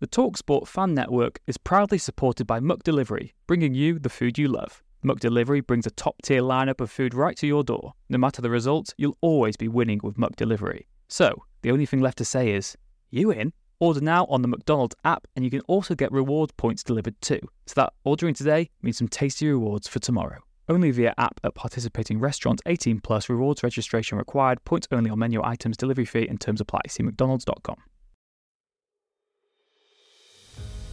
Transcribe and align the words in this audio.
The 0.00 0.06
TalkSport 0.06 0.66
fan 0.66 0.94
network 0.94 1.40
is 1.46 1.58
proudly 1.58 1.98
supported 1.98 2.46
by 2.46 2.58
McDelivery, 2.58 3.32
bringing 3.46 3.74
you 3.74 3.98
the 3.98 4.08
food 4.08 4.38
you 4.38 4.48
love. 4.48 4.82
McDelivery 5.04 5.66
brings 5.66 5.86
a 5.86 5.90
top 5.90 6.16
tier 6.22 6.40
lineup 6.40 6.80
of 6.80 6.90
food 6.90 7.12
right 7.12 7.36
to 7.36 7.46
your 7.46 7.62
door. 7.62 7.92
No 8.08 8.16
matter 8.16 8.40
the 8.40 8.48
result, 8.48 8.94
you'll 8.96 9.18
always 9.20 9.58
be 9.58 9.68
winning 9.68 10.00
with 10.02 10.16
McDelivery. 10.16 10.86
So, 11.08 11.42
the 11.60 11.70
only 11.70 11.84
thing 11.84 12.00
left 12.00 12.16
to 12.16 12.24
say 12.24 12.52
is, 12.52 12.78
you 13.10 13.30
in? 13.30 13.52
Order 13.78 14.00
now 14.00 14.24
on 14.30 14.40
the 14.40 14.48
McDonald's 14.48 14.96
app, 15.04 15.26
and 15.36 15.44
you 15.44 15.50
can 15.50 15.60
also 15.68 15.94
get 15.94 16.10
reward 16.10 16.56
points 16.56 16.82
delivered 16.82 17.20
too. 17.20 17.40
So 17.66 17.74
that 17.76 17.92
ordering 18.04 18.32
today 18.32 18.70
means 18.80 18.96
some 18.96 19.08
tasty 19.08 19.48
rewards 19.48 19.86
for 19.86 19.98
tomorrow. 19.98 20.38
Only 20.70 20.92
via 20.92 21.12
app 21.18 21.40
at 21.44 21.54
participating 21.54 22.20
restaurants 22.20 22.62
18 22.64 23.00
plus 23.00 23.28
rewards 23.28 23.62
registration 23.62 24.16
required, 24.16 24.64
points 24.64 24.88
only 24.92 25.10
on 25.10 25.18
menu 25.18 25.42
items, 25.44 25.76
delivery 25.76 26.06
fee 26.06 26.26
and 26.26 26.40
terms 26.40 26.62
apply. 26.62 26.80
See 26.88 27.02
McDonald's.com. 27.02 27.76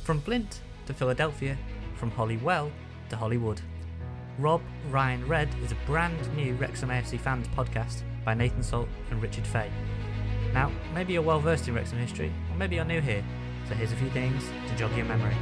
From 0.08 0.22
Flint 0.22 0.62
to 0.86 0.94
Philadelphia, 0.94 1.58
from 1.98 2.12
Holywell 2.12 2.72
to 3.10 3.18
Hollywood. 3.18 3.60
Rob 4.40 4.62
Ryan 4.90 5.28
Red 5.28 5.50
is 5.62 5.74
a 5.74 5.78
brand 5.86 6.34
new 6.34 6.54
Wrexham 6.54 6.88
AFC 6.88 7.20
fans 7.20 7.46
podcast 7.50 8.04
by 8.24 8.34
Nathan 8.34 8.64
Salt 8.64 8.88
and 9.12 9.22
Richard 9.22 9.46
Fay. 9.46 9.70
Now, 10.54 10.72
maybe 10.94 11.12
you're 11.12 11.22
well 11.22 11.42
versed 11.42 11.68
in 11.68 11.76
Wrexham 11.76 11.98
history, 11.98 12.32
or 12.50 12.56
maybe 12.56 12.78
you're 12.78 12.86
new 12.86 13.02
here, 13.02 13.22
so 13.68 13.76
here's 13.76 13.92
a 13.92 13.98
few 13.98 14.10
things 14.12 14.46
to 14.70 14.78
jog 14.78 14.96
your 14.96 15.06
memory. 15.08 15.36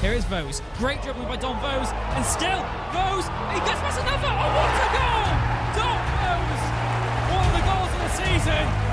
Here 0.00 0.14
is 0.14 0.24
Vose. 0.24 0.62
Great 0.78 1.02
dribbling 1.02 1.28
by 1.28 1.36
Dom 1.36 1.60
Vose. 1.60 1.92
And 2.16 2.24
still, 2.24 2.64
Vose, 2.96 3.28
he 3.52 3.60
gets 3.60 3.78
past 3.84 4.00
another. 4.00 4.24
Oh, 4.24 4.48
what 4.56 4.72
a 4.72 4.88
goal! 4.96 5.28
Dom 5.76 6.00
Vose! 6.16 6.64
One 7.28 7.44
of 7.44 7.52
the 7.60 7.64
goals 7.68 7.92
of 7.92 8.00
the 8.00 8.40
season. 8.40 8.91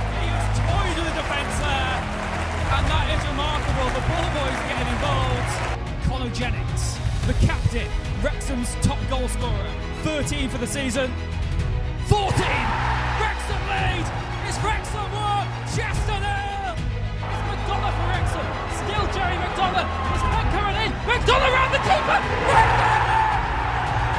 Toyed 0.70 0.96
the 1.02 1.14
defence 1.18 1.56
there. 1.66 1.98
And 2.78 2.84
that 2.86 3.06
is 3.18 3.22
remarkable. 3.26 3.90
The 3.98 4.04
ball 4.06 4.30
boys 4.38 4.60
getting 4.70 4.90
involved. 4.94 5.52
Connor 6.06 6.32
Jennings, 6.34 6.98
the 7.26 7.34
captain, 7.46 7.90
Wrexham's 8.22 8.74
top 8.86 9.00
goal 9.10 9.28
scorer. 9.30 9.72
13 10.04 10.50
for 10.50 10.58
the 10.58 10.68
season. 10.68 11.12
14! 12.10 12.30
Wrexham 13.22 13.62
lead! 13.70 14.06
It's 14.50 14.58
Wrexham 14.66 15.10
1, 15.14 15.46
Chester 15.74 16.18
nil! 16.18 16.74
It's 16.74 17.44
McDonough 17.46 17.94
for 17.94 18.06
Wrexham. 18.10 18.48
Still 18.82 19.06
Jerry 19.14 19.38
McDonough. 19.38 19.86
It's 19.86 20.26
back 20.34 20.48
coming 20.50 20.78
in. 20.86 20.92
McDonough 21.06 21.54
around 21.54 21.72
the 21.74 21.84
keeper. 21.86 22.20
Wrexham! 22.50 23.10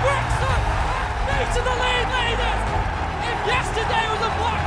Wrexham! 0.07 0.61
Beat 1.27 1.49
to 1.55 1.61
the 1.67 1.77
lead 1.83 2.07
leaders! 2.15 2.63
If 3.27 3.39
yesterday 3.47 4.05
was 4.11 4.23
a 4.23 4.33
Black 4.39 4.60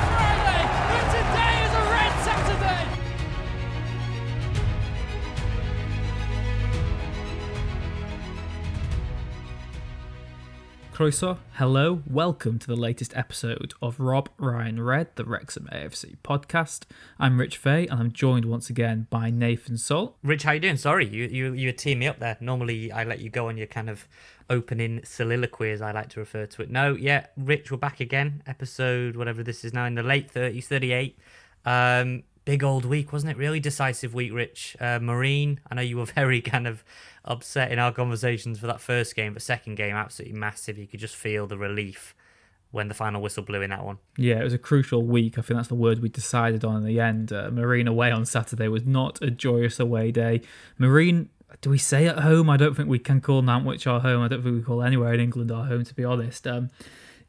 Croeso, 10.94 11.40
hello, 11.54 12.04
welcome 12.08 12.60
to 12.60 12.68
the 12.68 12.76
latest 12.76 13.18
episode 13.18 13.74
of 13.82 14.00
Rob 14.00 14.30
Ryan 14.38 14.80
Red, 14.80 15.08
the 15.16 15.26
Wrexham 15.26 15.68
AFC 15.72 16.18
podcast. 16.24 16.84
I'm 17.18 17.40
Rich 17.40 17.58
Fay, 17.58 17.88
and 17.88 18.00
I'm 18.00 18.12
joined 18.12 18.46
once 18.46 18.70
again 18.70 19.08
by 19.10 19.32
Nathan 19.32 19.80
Salt. 19.80 20.16
Rich, 20.22 20.44
how 20.44 20.52
you 20.52 20.60
doing? 20.60 20.78
Sorry, 20.78 21.08
you 21.08 21.26
you 21.26 21.54
you 21.54 21.72
team 21.72 21.98
me 21.98 22.08
up 22.08 22.20
there. 22.20 22.38
Normally, 22.40 22.92
I 22.92 23.06
let 23.06 23.22
you 23.22 23.32
go 23.32 23.50
on 23.50 23.58
your 23.58 23.66
kind 23.66 23.90
of 23.90 24.08
opening 24.52 25.02
soliloquy, 25.04 25.72
as 25.72 25.82
I 25.82 25.92
like 25.92 26.10
to 26.10 26.20
refer 26.20 26.46
to 26.46 26.62
it. 26.62 26.70
No, 26.70 26.94
yeah, 26.94 27.26
Rich, 27.38 27.72
we're 27.72 27.78
back 27.78 28.00
again. 28.00 28.44
Episode 28.46 29.16
whatever 29.16 29.42
this 29.42 29.66
is 29.66 29.74
now 29.74 29.86
in 29.86 29.96
the 29.96 30.04
late 30.04 30.30
thirties, 30.30 30.68
thirty-eight. 30.68 31.18
Um, 31.66 32.22
big 32.46 32.64
old 32.64 32.86
week, 32.86 33.14
wasn't 33.14 33.32
it? 33.32 33.38
Really 33.38 33.60
decisive 33.60 34.14
week, 34.14 34.34
Rich. 34.34 34.76
Uh, 34.80 35.00
Marine, 35.00 35.60
I 35.70 35.76
know 35.76 35.82
you 35.82 35.98
were 35.98 36.06
very 36.16 36.42
kind 36.42 36.68
of 36.68 36.84
upset 37.26 37.72
in 37.72 37.80
our 37.80 37.92
conversations 37.92 38.60
for 38.60 38.68
that 38.68 38.82
first 38.82 39.16
game, 39.16 39.34
but 39.34 39.42
second 39.42 39.76
game, 39.76 39.96
absolutely 39.96 40.38
massive. 40.38 40.78
You 40.78 40.88
could 40.88 41.00
just 41.00 41.16
feel 41.16 41.48
the 41.48 41.58
relief 41.58 42.16
when 42.72 42.88
the 42.88 42.94
final 42.96 43.22
whistle 43.22 43.44
blew 43.44 43.62
in 43.62 43.70
that 43.70 43.86
one. 43.86 44.00
Yeah, 44.18 44.40
it 44.40 44.44
was 44.44 44.54
a 44.54 44.58
crucial 44.58 45.04
week. 45.04 45.38
I 45.38 45.42
think 45.42 45.58
that's 45.58 45.68
the 45.68 45.76
word 45.76 46.02
we 46.02 46.10
decided 46.10 46.66
on 46.66 46.78
in 46.78 46.84
the 46.84 47.00
end. 47.00 47.32
Uh, 47.32 47.52
Marine 47.52 47.88
away 47.88 48.10
on 48.10 48.26
Saturday 48.26 48.68
was 48.68 48.84
not 48.84 49.22
a 49.22 49.30
joyous 49.30 49.80
away 49.80 50.12
day. 50.12 50.42
Marine, 50.80 51.30
do 51.62 51.70
we 51.70 51.78
say 51.78 52.08
at 52.08 52.20
home? 52.20 52.50
I 52.50 52.58
don't 52.58 52.76
think 52.76 52.90
we 52.90 52.98
can 52.98 53.22
call 53.22 53.44
Nantwich 53.44 53.86
our 53.86 54.00
home. 54.00 54.24
I 54.24 54.28
don't 54.28 54.42
think 54.42 54.56
we 54.56 54.64
call 54.64 54.82
anywhere 54.82 55.14
in 55.14 55.20
England 55.20 55.52
our 55.52 55.66
home, 55.66 55.84
to 55.84 55.94
be 55.94 56.04
honest. 56.04 56.48
Um, 56.48 56.72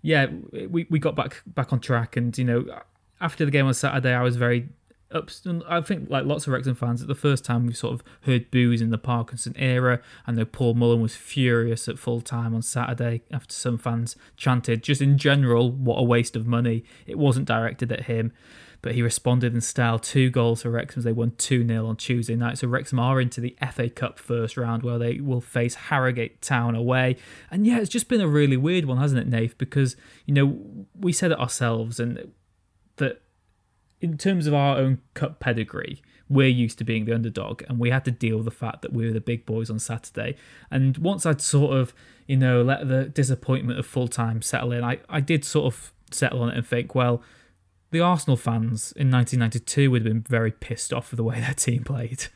yeah, 0.00 0.26
we, 0.68 0.86
we 0.88 0.98
got 0.98 1.14
back 1.14 1.42
back 1.46 1.72
on 1.72 1.80
track, 1.80 2.16
and 2.16 2.36
you 2.36 2.44
know, 2.44 2.80
after 3.20 3.44
the 3.44 3.50
game 3.50 3.66
on 3.66 3.74
Saturday, 3.74 4.14
I 4.14 4.22
was 4.22 4.36
very. 4.36 4.68
I 5.14 5.80
think 5.80 6.10
like 6.10 6.24
lots 6.24 6.46
of 6.46 6.52
Wrexham 6.52 6.74
fans, 6.74 7.06
the 7.06 7.14
first 7.14 7.44
time 7.44 7.66
we 7.66 7.72
sort 7.72 7.94
of 7.94 8.02
heard 8.22 8.50
boos 8.50 8.80
in 8.80 8.90
the 8.90 8.98
Parkinson 8.98 9.54
era. 9.56 10.00
I 10.26 10.32
know 10.32 10.44
Paul 10.44 10.74
Mullin 10.74 11.00
was 11.00 11.14
furious 11.14 11.88
at 11.88 11.98
full 11.98 12.20
time 12.20 12.54
on 12.54 12.62
Saturday 12.62 13.22
after 13.30 13.54
some 13.54 13.78
fans 13.78 14.16
chanted, 14.36 14.82
just 14.82 15.00
in 15.00 15.16
general, 15.16 15.70
what 15.70 15.96
a 15.96 16.02
waste 16.02 16.34
of 16.34 16.46
money. 16.46 16.84
It 17.06 17.16
wasn't 17.16 17.46
directed 17.46 17.92
at 17.92 18.06
him, 18.06 18.32
but 18.82 18.94
he 18.94 19.02
responded 19.02 19.54
in 19.54 19.60
style. 19.60 19.98
Two 19.98 20.30
goals 20.30 20.62
for 20.62 20.70
Wrexham. 20.70 21.02
They 21.02 21.12
won 21.12 21.32
2 21.38 21.66
0 21.66 21.86
on 21.86 21.96
Tuesday 21.96 22.34
night. 22.34 22.58
So 22.58 22.68
Wrexham 22.68 22.98
are 22.98 23.20
into 23.20 23.40
the 23.40 23.56
FA 23.72 23.88
Cup 23.88 24.18
first 24.18 24.56
round 24.56 24.82
where 24.82 24.98
they 24.98 25.20
will 25.20 25.40
face 25.40 25.74
Harrogate 25.74 26.42
Town 26.42 26.74
away. 26.74 27.16
And 27.50 27.66
yeah, 27.66 27.78
it's 27.78 27.88
just 27.88 28.08
been 28.08 28.20
a 28.20 28.28
really 28.28 28.56
weird 28.56 28.84
one, 28.84 28.98
hasn't 28.98 29.20
it, 29.20 29.28
Nath? 29.28 29.56
Because, 29.58 29.96
you 30.26 30.34
know, 30.34 30.86
we 30.98 31.12
said 31.12 31.30
it 31.30 31.38
ourselves 31.38 32.00
and 32.00 32.32
that 32.96 33.22
in 34.04 34.18
terms 34.18 34.46
of 34.46 34.52
our 34.52 34.76
own 34.76 34.98
cup 35.14 35.40
pedigree, 35.40 36.02
we're 36.28 36.46
used 36.46 36.76
to 36.76 36.84
being 36.84 37.06
the 37.06 37.14
underdog, 37.14 37.62
and 37.70 37.78
we 37.78 37.88
had 37.88 38.04
to 38.04 38.10
deal 38.10 38.36
with 38.36 38.44
the 38.44 38.50
fact 38.50 38.82
that 38.82 38.92
we 38.92 39.06
were 39.06 39.12
the 39.12 39.20
big 39.20 39.46
boys 39.46 39.70
on 39.70 39.78
Saturday. 39.78 40.36
And 40.70 40.98
once 40.98 41.24
I'd 41.24 41.40
sort 41.40 41.74
of, 41.74 41.94
you 42.26 42.36
know, 42.36 42.62
let 42.62 42.86
the 42.86 43.06
disappointment 43.06 43.78
of 43.78 43.86
full 43.86 44.08
time 44.08 44.42
settle 44.42 44.72
in, 44.72 44.84
I, 44.84 44.98
I 45.08 45.20
did 45.20 45.42
sort 45.42 45.72
of 45.72 45.94
settle 46.10 46.42
on 46.42 46.50
it 46.50 46.56
and 46.58 46.66
think, 46.66 46.94
well, 46.94 47.22
the 47.92 48.00
Arsenal 48.00 48.36
fans 48.36 48.92
in 48.92 49.10
1992 49.10 49.90
would 49.90 50.02
have 50.04 50.12
been 50.12 50.22
very 50.28 50.50
pissed 50.50 50.92
off 50.92 51.10
with 51.10 51.16
the 51.16 51.24
way 51.24 51.40
their 51.40 51.54
team 51.54 51.82
played. 51.82 52.26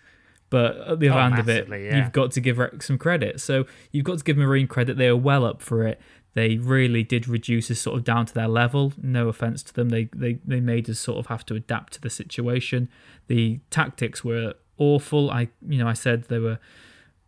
But 0.48 0.78
at 0.78 1.00
the 1.00 1.10
oh, 1.10 1.12
other 1.12 1.20
Oh, 1.20 1.24
end 1.26 1.38
of 1.38 1.48
it, 1.50 1.68
yeah. 1.68 1.98
you've 1.98 2.12
got 2.12 2.30
to 2.32 2.40
give 2.40 2.58
some 2.80 2.96
credit. 2.96 3.42
So 3.42 3.66
you've 3.92 4.04
got 4.04 4.16
to 4.18 4.24
give 4.24 4.38
Marine 4.38 4.66
credit. 4.66 4.96
They 4.96 5.10
were 5.10 5.16
well 5.18 5.44
up 5.44 5.60
for 5.60 5.86
it. 5.86 6.00
They 6.34 6.56
really 6.56 7.02
did 7.02 7.26
reduce 7.26 7.70
us 7.70 7.80
sort 7.80 7.96
of 7.98 8.04
down 8.04 8.26
to 8.26 8.34
their 8.34 8.48
level. 8.48 8.92
No 9.02 9.28
offense 9.28 9.62
to 9.64 9.74
them. 9.74 9.88
They, 9.88 10.04
they 10.14 10.38
they 10.44 10.60
made 10.60 10.88
us 10.88 10.98
sort 11.00 11.18
of 11.18 11.26
have 11.26 11.44
to 11.46 11.54
adapt 11.54 11.94
to 11.94 12.00
the 12.00 12.10
situation. 12.10 12.88
The 13.26 13.60
tactics 13.70 14.22
were 14.24 14.54
awful. 14.76 15.30
I 15.30 15.48
you 15.66 15.78
know 15.78 15.88
I 15.88 15.94
said 15.94 16.24
they 16.24 16.38
were 16.38 16.58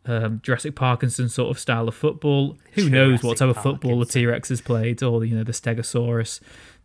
um, 0.07 0.41
Jurassic 0.43 0.75
Parkinson 0.77 1.29
sort 1.29 1.51
of 1.51 1.59
style 1.59 1.89
of 1.89 1.95
football. 1.95 2.57
Who 2.73 2.89
knows 2.89 3.23
what 3.23 3.39
type 3.39 3.47
Jurassic 3.49 3.57
of 3.57 3.63
football 3.63 3.99
the 3.99 4.07
T 4.07 4.27
Rex 4.27 4.49
has 4.51 4.61
played, 4.61 5.03
or 5.03 5.25
you 5.25 5.35
know 5.37 5.45
the 5.45 5.53
Stegosaurus. 5.53 6.41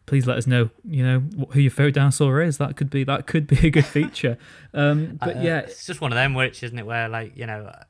Please 0.06 0.28
let 0.28 0.38
us 0.38 0.46
know. 0.48 0.70
You 0.84 1.04
know 1.06 1.20
wh- 1.38 1.54
who 1.54 1.60
your 1.62 1.72
favorite 1.72 1.96
dinosaur 1.96 2.42
is. 2.42 2.58
That 2.58 2.76
could 2.76 2.90
be 2.90 3.04
that 3.04 3.28
could 3.28 3.48
be 3.48 3.68
a 3.68 3.70
good 3.70 3.86
feature. 3.86 4.38
Um, 4.74 5.18
but 5.22 5.38
Uh, 5.38 5.42
yeah, 5.42 5.60
it's 5.60 5.86
just 5.86 6.02
one 6.02 6.12
of 6.12 6.16
them, 6.18 6.34
which 6.34 6.62
isn't 6.64 6.78
it, 6.78 6.86
where 6.86 7.08
like 7.08 7.38
you 7.38 7.46
know, 7.46 7.72
uh, 7.74 7.84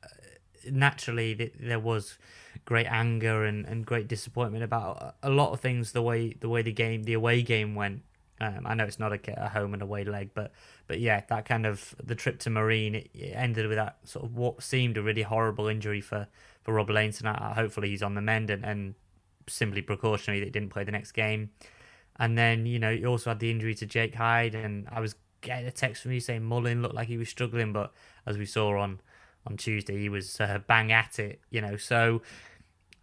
naturally 0.70 1.34
th- 1.34 1.52
there 1.58 1.80
was 1.80 2.16
great 2.66 2.86
anger 2.86 3.44
and, 3.44 3.64
and 3.64 3.86
great 3.86 4.08
disappointment 4.08 4.62
about 4.62 5.16
a 5.22 5.30
lot 5.30 5.52
of 5.52 5.60
things. 5.60 5.92
The 5.92 6.02
way 6.02 6.36
the 6.38 6.48
way 6.50 6.60
the 6.60 6.72
game, 6.72 7.04
the 7.04 7.14
away 7.14 7.42
game 7.42 7.74
went. 7.74 8.02
Um, 8.38 8.66
I 8.66 8.74
know 8.74 8.84
it's 8.84 8.98
not 8.98 9.14
a, 9.14 9.44
a 9.44 9.48
home 9.48 9.72
and 9.72 9.82
away 9.82 10.04
leg, 10.04 10.32
but 10.34 10.52
but 10.86 11.00
yeah, 11.00 11.22
that 11.28 11.46
kind 11.46 11.64
of 11.64 11.94
the 12.04 12.14
trip 12.14 12.38
to 12.40 12.50
Marine 12.50 12.94
it, 12.94 13.08
it 13.14 13.32
ended 13.34 13.66
with 13.66 13.78
that 13.78 13.96
sort 14.04 14.26
of 14.26 14.36
what 14.36 14.62
seemed 14.62 14.98
a 14.98 15.02
really 15.02 15.22
horrible 15.22 15.68
injury 15.68 16.02
for 16.02 16.28
for 16.62 16.74
Rob 16.74 16.90
Lainton. 16.90 17.26
Uh, 17.26 17.54
hopefully 17.54 17.88
he's 17.88 18.02
on 18.02 18.14
the 18.14 18.20
mend 18.20 18.50
and, 18.50 18.62
and 18.62 18.94
simply 19.48 19.80
precautionary 19.80 20.40
that 20.40 20.46
he 20.46 20.50
didn't 20.50 20.70
play 20.70 20.84
the 20.84 20.92
next 20.92 21.12
game. 21.12 21.50
And 22.18 22.36
then, 22.36 22.66
you 22.66 22.78
know, 22.78 22.90
you 22.90 23.06
also 23.06 23.30
had 23.30 23.40
the 23.40 23.50
injury 23.50 23.74
to 23.76 23.86
Jake 23.86 24.14
Hyde, 24.14 24.54
and 24.54 24.88
I 24.90 25.00
was 25.00 25.14
getting 25.42 25.66
a 25.66 25.70
text 25.70 26.02
from 26.02 26.12
you 26.12 26.20
saying 26.20 26.42
Mullin 26.42 26.82
looked 26.82 26.94
like 26.94 27.08
he 27.08 27.18
was 27.18 27.28
struggling, 27.28 27.72
but 27.72 27.92
as 28.26 28.38
we 28.38 28.46
saw 28.46 28.78
on 28.78 29.00
on 29.46 29.56
Tuesday, 29.56 29.98
he 29.98 30.08
was 30.08 30.40
uh, 30.40 30.58
bang 30.66 30.90
at 30.92 31.18
it. 31.18 31.40
You 31.50 31.60
know, 31.60 31.76
so 31.76 32.22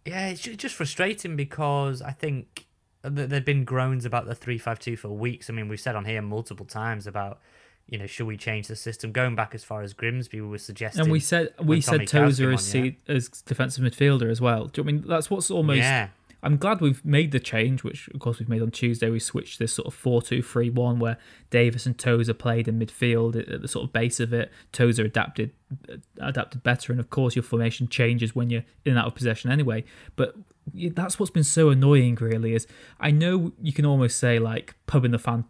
yeah, 0.04 0.28
it's 0.28 0.40
just 0.40 0.74
frustrating 0.74 1.36
because 1.36 2.02
I 2.02 2.12
think 2.12 2.66
there 3.02 3.28
have 3.28 3.44
been 3.44 3.64
groans 3.64 4.04
about 4.04 4.26
the 4.26 4.34
three 4.34 4.58
five 4.58 4.78
two 4.78 4.96
for 4.96 5.08
weeks. 5.08 5.48
I 5.48 5.52
mean, 5.52 5.68
we've 5.68 5.80
said 5.80 5.96
on 5.96 6.04
here 6.04 6.22
multiple 6.22 6.66
times 6.66 7.06
about 7.06 7.40
you 7.86 7.98
know, 7.98 8.06
should 8.06 8.26
we 8.26 8.36
change 8.36 8.66
the 8.68 8.76
system? 8.76 9.12
Going 9.12 9.34
back 9.34 9.54
as 9.54 9.62
far 9.62 9.82
as 9.82 9.92
Grimsby 9.92 10.40
we 10.40 10.48
were 10.48 10.58
suggesting, 10.58 11.02
and 11.02 11.12
we 11.12 11.20
said 11.20 11.52
we 11.62 11.80
said 11.80 12.06
Tozer 12.06 12.52
as, 12.52 12.74
yeah. 12.74 12.90
as 13.08 13.28
defensive 13.28 13.84
midfielder 13.84 14.30
as 14.30 14.40
well. 14.40 14.66
Do 14.66 14.80
you 14.80 14.84
know 14.84 14.88
I 14.88 14.92
mean 14.92 15.04
that's 15.06 15.30
what's 15.30 15.50
almost 15.50 15.78
yeah. 15.78 16.08
I'm 16.44 16.58
glad 16.58 16.82
we've 16.82 17.02
made 17.04 17.32
the 17.32 17.40
change, 17.40 17.82
which 17.82 18.06
of 18.08 18.20
course 18.20 18.38
we've 18.38 18.50
made 18.50 18.60
on 18.60 18.70
Tuesday. 18.70 19.08
We 19.08 19.18
switched 19.18 19.58
this 19.58 19.72
sort 19.72 19.86
of 19.86 19.94
4 19.94 20.20
2 20.20 20.42
3 20.42 20.70
1 20.70 20.98
where 20.98 21.16
Davis 21.48 21.86
and 21.86 21.96
Tozer 21.96 22.34
played 22.34 22.68
in 22.68 22.78
midfield 22.78 23.34
at 23.50 23.62
the 23.62 23.68
sort 23.68 23.86
of 23.86 23.92
base 23.94 24.20
of 24.20 24.34
it. 24.34 24.52
Tozer 24.70 25.04
adapted 25.04 25.52
uh, 25.90 25.96
adapted 26.18 26.62
better, 26.62 26.92
and 26.92 27.00
of 27.00 27.08
course 27.08 27.34
your 27.34 27.42
formation 27.42 27.88
changes 27.88 28.34
when 28.34 28.50
you're 28.50 28.64
in 28.84 28.92
and 28.92 28.98
out 28.98 29.06
of 29.06 29.14
possession 29.14 29.50
anyway. 29.50 29.84
But 30.16 30.36
that's 30.74 31.18
what's 31.18 31.30
been 31.30 31.44
so 31.44 31.70
annoying, 31.70 32.16
really. 32.16 32.54
Is 32.54 32.66
I 33.00 33.10
know 33.10 33.52
you 33.60 33.72
can 33.72 33.86
almost 33.86 34.18
say 34.18 34.38
like 34.38 34.74
pub 34.86 35.06
in 35.06 35.12
the 35.12 35.18
fan, 35.18 35.46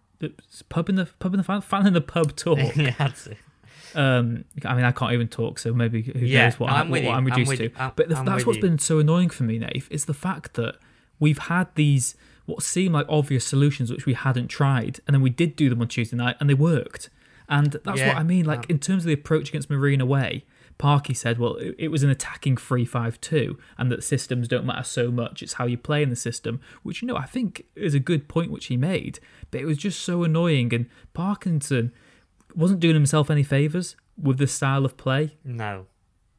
pub 0.69 0.89
in 0.89 0.95
the 0.95 1.07
pub 1.19 1.35
in 1.35 1.39
the 1.39 1.45
fan, 1.45 1.61
fan 1.61 1.89
in 1.89 1.93
the 1.93 2.01
pub 2.01 2.37
talk. 2.37 2.59
yeah, 2.77 2.95
that's 2.97 3.27
it. 3.27 3.39
Um, 3.95 4.45
I 4.65 4.75
mean, 4.75 4.85
I 4.85 4.93
can't 4.93 5.13
even 5.13 5.29
talk, 5.29 5.59
so 5.59 5.73
maybe 5.73 6.03
who 6.03 6.19
yeah, 6.19 6.45
knows 6.45 6.59
what, 6.59 6.71
I'm, 6.71 6.91
what, 6.91 7.03
what 7.05 7.15
I'm 7.15 7.25
reduced 7.25 7.53
I'm 7.53 7.57
to. 7.59 7.71
I'm, 7.77 7.93
but 7.97 8.09
the, 8.09 8.23
that's 8.23 8.47
what's 8.47 8.57
you. 8.57 8.63
been 8.63 8.79
so 8.79 8.99
annoying 8.99 9.31
for 9.31 9.45
me, 9.45 9.59
Nave, 9.59 9.89
is 9.91 10.07
the 10.07 10.15
fact 10.15 10.55
that 10.55 10.77
we've 11.21 11.39
had 11.39 11.69
these 11.75 12.15
what 12.47 12.63
seem 12.63 12.93
like 12.93 13.07
obvious 13.09 13.47
solutions 13.47 13.91
which 13.91 14.07
we 14.07 14.15
hadn't 14.15 14.49
tried, 14.49 15.01
and 15.07 15.15
then 15.15 15.23
we 15.23 15.31
did 15.31 15.57
do 15.57 15.71
them 15.71 15.81
on 15.81 15.89
Tuesday 15.89 16.17
night, 16.17 16.37
and 16.41 16.49
they 16.49 16.55
worked. 16.55 17.11
And 17.49 17.73
that's 17.85 17.99
yeah, 17.99 18.09
what 18.09 18.17
I 18.17 18.23
mean. 18.23 18.45
Like 18.45 18.69
in 18.71 18.79
terms 18.79 19.05
of 19.05 19.07
the 19.07 19.13
approach 19.13 19.51
against 19.51 19.71
Marine 19.71 20.01
away, 20.01 20.45
Parky 20.79 21.15
said, 21.15 21.39
well, 21.39 21.55
it, 21.57 21.75
it 21.79 21.89
was 21.89 22.03
an 22.03 22.11
attacking 22.11 22.57
3-5-2, 22.57 23.57
and 23.79 23.93
that 23.93 24.03
systems 24.03 24.49
don't 24.49 24.67
matter 24.67 24.83
so 24.83 25.11
much. 25.11 25.43
It's 25.43 25.55
how 25.55 25.67
you 25.67 25.79
play 25.79 26.03
in 26.03 26.11
the 26.11 26.17
system, 26.17 26.61
which 26.83 27.01
you 27.01 27.09
know 27.09 27.17
I 27.17 27.27
think 27.27 27.65
is 27.77 27.95
a 27.95 28.01
good 28.01 28.29
point 28.29 28.51
which 28.51 28.67
he 28.67 28.77
made. 28.77 29.21
But 29.51 29.61
it 29.61 29.67
was 29.67 29.79
just 29.79 30.01
so 30.01 30.25
annoying, 30.25 30.73
and 30.75 30.87
Parkinson 31.13 31.93
wasn't 32.57 32.81
doing 32.81 32.95
himself 32.95 33.31
any 33.31 33.43
favors 33.43 33.97
with 34.21 34.39
the 34.39 34.47
style 34.47 34.85
of 34.85 34.97
play. 34.97 35.37
No, 35.45 35.87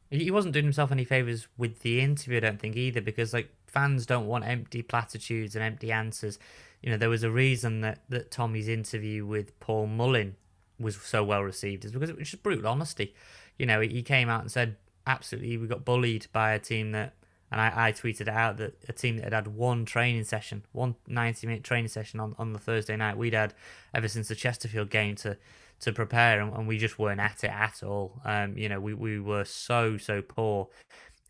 he 0.10 0.32
wasn't 0.32 0.54
doing 0.54 0.66
himself 0.66 0.92
any 0.92 1.04
favors 1.04 1.48
with 1.58 1.82
the 1.82 2.02
interview. 2.02 2.38
I 2.38 2.42
don't 2.42 2.60
think 2.60 2.76
either, 2.76 3.02
because 3.02 3.34
like 3.34 3.50
fans 3.68 4.06
don't 4.06 4.28
want 4.28 4.46
empty 4.46 4.82
platitudes 4.82 5.56
and 5.56 5.64
empty 5.64 5.92
answers. 5.92 6.40
You 6.82 6.92
know, 6.92 6.98
there 6.98 7.10
was 7.10 7.24
a 7.24 7.32
reason 7.32 7.82
that 7.82 8.04
that 8.10 8.32
Tommy's 8.32 8.68
interview 8.68 9.26
with 9.26 9.60
Paul 9.60 9.88
Mullin 9.88 10.36
was 10.80 10.96
so 10.98 11.24
well 11.24 11.42
received, 11.42 11.86
is 11.86 11.92
because 11.92 12.10
it 12.10 12.18
was 12.18 12.30
just 12.30 12.44
brutal 12.44 12.68
honesty. 12.68 13.14
You 13.58 13.66
know, 13.66 13.82
he 13.82 14.04
came 14.04 14.30
out 14.30 14.42
and 14.42 14.52
said, 14.52 14.76
absolutely, 15.08 15.58
we 15.58 15.68
got 15.68 15.86
bullied 15.86 16.28
by 16.34 16.52
a 16.52 16.60
team 16.60 16.92
that 16.92 17.14
and 17.52 17.62
I, 17.62 17.88
I 17.88 17.92
tweeted 17.92 18.28
out 18.28 18.58
that 18.58 18.76
a 18.90 18.94
team 18.94 19.18
that 19.18 19.26
had 19.26 19.34
had 19.34 19.48
one 19.48 19.86
training 19.86 20.24
session, 20.24 20.66
one 20.72 20.96
90 21.08 21.48
minute 21.48 21.64
training 21.64 21.88
session 21.90 22.20
on, 22.20 22.36
on 22.38 22.54
the 22.54 22.60
Thursday 22.60 22.96
night, 22.96 23.18
we'd 23.18 23.34
had 23.34 23.54
ever 23.94 24.08
since 24.08 24.28
the 24.28 24.36
Chesterfield 24.36 24.90
game 24.90 25.16
to 25.18 25.38
to 25.82 25.92
prepare, 25.92 26.42
and, 26.42 26.54
and 26.54 26.68
we 26.68 26.78
just 26.78 26.98
weren't 26.98 27.20
at 27.20 27.44
it 27.44 27.52
at 27.52 27.84
all. 27.84 28.22
Um, 28.26 28.58
you 28.58 28.70
know, 28.70 28.80
we, 28.80 28.94
we 28.94 29.20
were 29.20 29.46
so, 29.46 29.98
so 29.98 30.22
poor. 30.22 30.70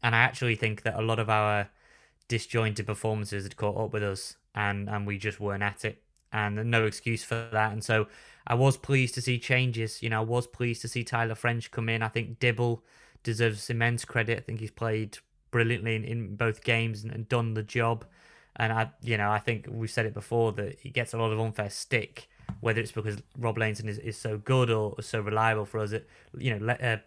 And 0.03 0.15
I 0.15 0.19
actually 0.19 0.55
think 0.55 0.83
that 0.83 0.95
a 0.95 1.01
lot 1.01 1.19
of 1.19 1.29
our 1.29 1.69
disjointed 2.27 2.85
performances 2.85 3.43
had 3.43 3.57
caught 3.57 3.77
up 3.77 3.93
with 3.93 4.03
us, 4.03 4.37
and, 4.53 4.89
and 4.89 5.07
we 5.07 5.17
just 5.17 5.39
weren't 5.39 5.63
at 5.63 5.85
it. 5.85 6.01
And 6.31 6.69
no 6.69 6.85
excuse 6.85 7.23
for 7.23 7.47
that. 7.51 7.71
And 7.71 7.83
so 7.83 8.07
I 8.45 8.55
was 8.55 8.77
pleased 8.77 9.15
to 9.15 9.21
see 9.21 9.39
changes. 9.39 10.03
You 10.03 10.09
know, 10.09 10.19
I 10.21 10.25
was 10.25 10.47
pleased 10.47 10.81
to 10.81 10.87
see 10.87 11.03
Tyler 11.03 11.35
French 11.35 11.71
come 11.71 11.87
in. 11.87 12.01
I 12.01 12.09
think 12.09 12.39
Dibble 12.39 12.83
deserves 13.23 13.69
immense 13.69 14.03
credit. 14.05 14.37
I 14.37 14.41
think 14.41 14.59
he's 14.59 14.71
played 14.71 15.17
brilliantly 15.51 15.95
in, 15.95 16.03
in 16.03 16.35
both 16.35 16.63
games 16.63 17.03
and, 17.03 17.13
and 17.13 17.29
done 17.29 17.53
the 17.53 17.63
job. 17.63 18.05
And 18.57 18.73
I, 18.73 18.91
you 19.01 19.17
know, 19.17 19.31
I 19.31 19.39
think 19.39 19.67
we've 19.69 19.89
said 19.89 20.05
it 20.05 20.13
before 20.13 20.51
that 20.53 20.79
he 20.79 20.89
gets 20.89 21.13
a 21.13 21.17
lot 21.17 21.31
of 21.31 21.39
unfair 21.39 21.69
stick 21.69 22.27
whether 22.61 22.81
it's 22.81 22.91
because 22.91 23.17
Rob 23.37 23.57
Lainton 23.57 23.87
is, 23.87 23.99
is 23.99 24.17
so 24.17 24.37
good 24.37 24.69
or 24.69 24.95
so 25.01 25.19
reliable 25.19 25.65
for 25.65 25.79
us. 25.79 25.91
It, 25.91 26.07
you 26.37 26.57
know, 26.57 26.73
uh, 26.73 26.97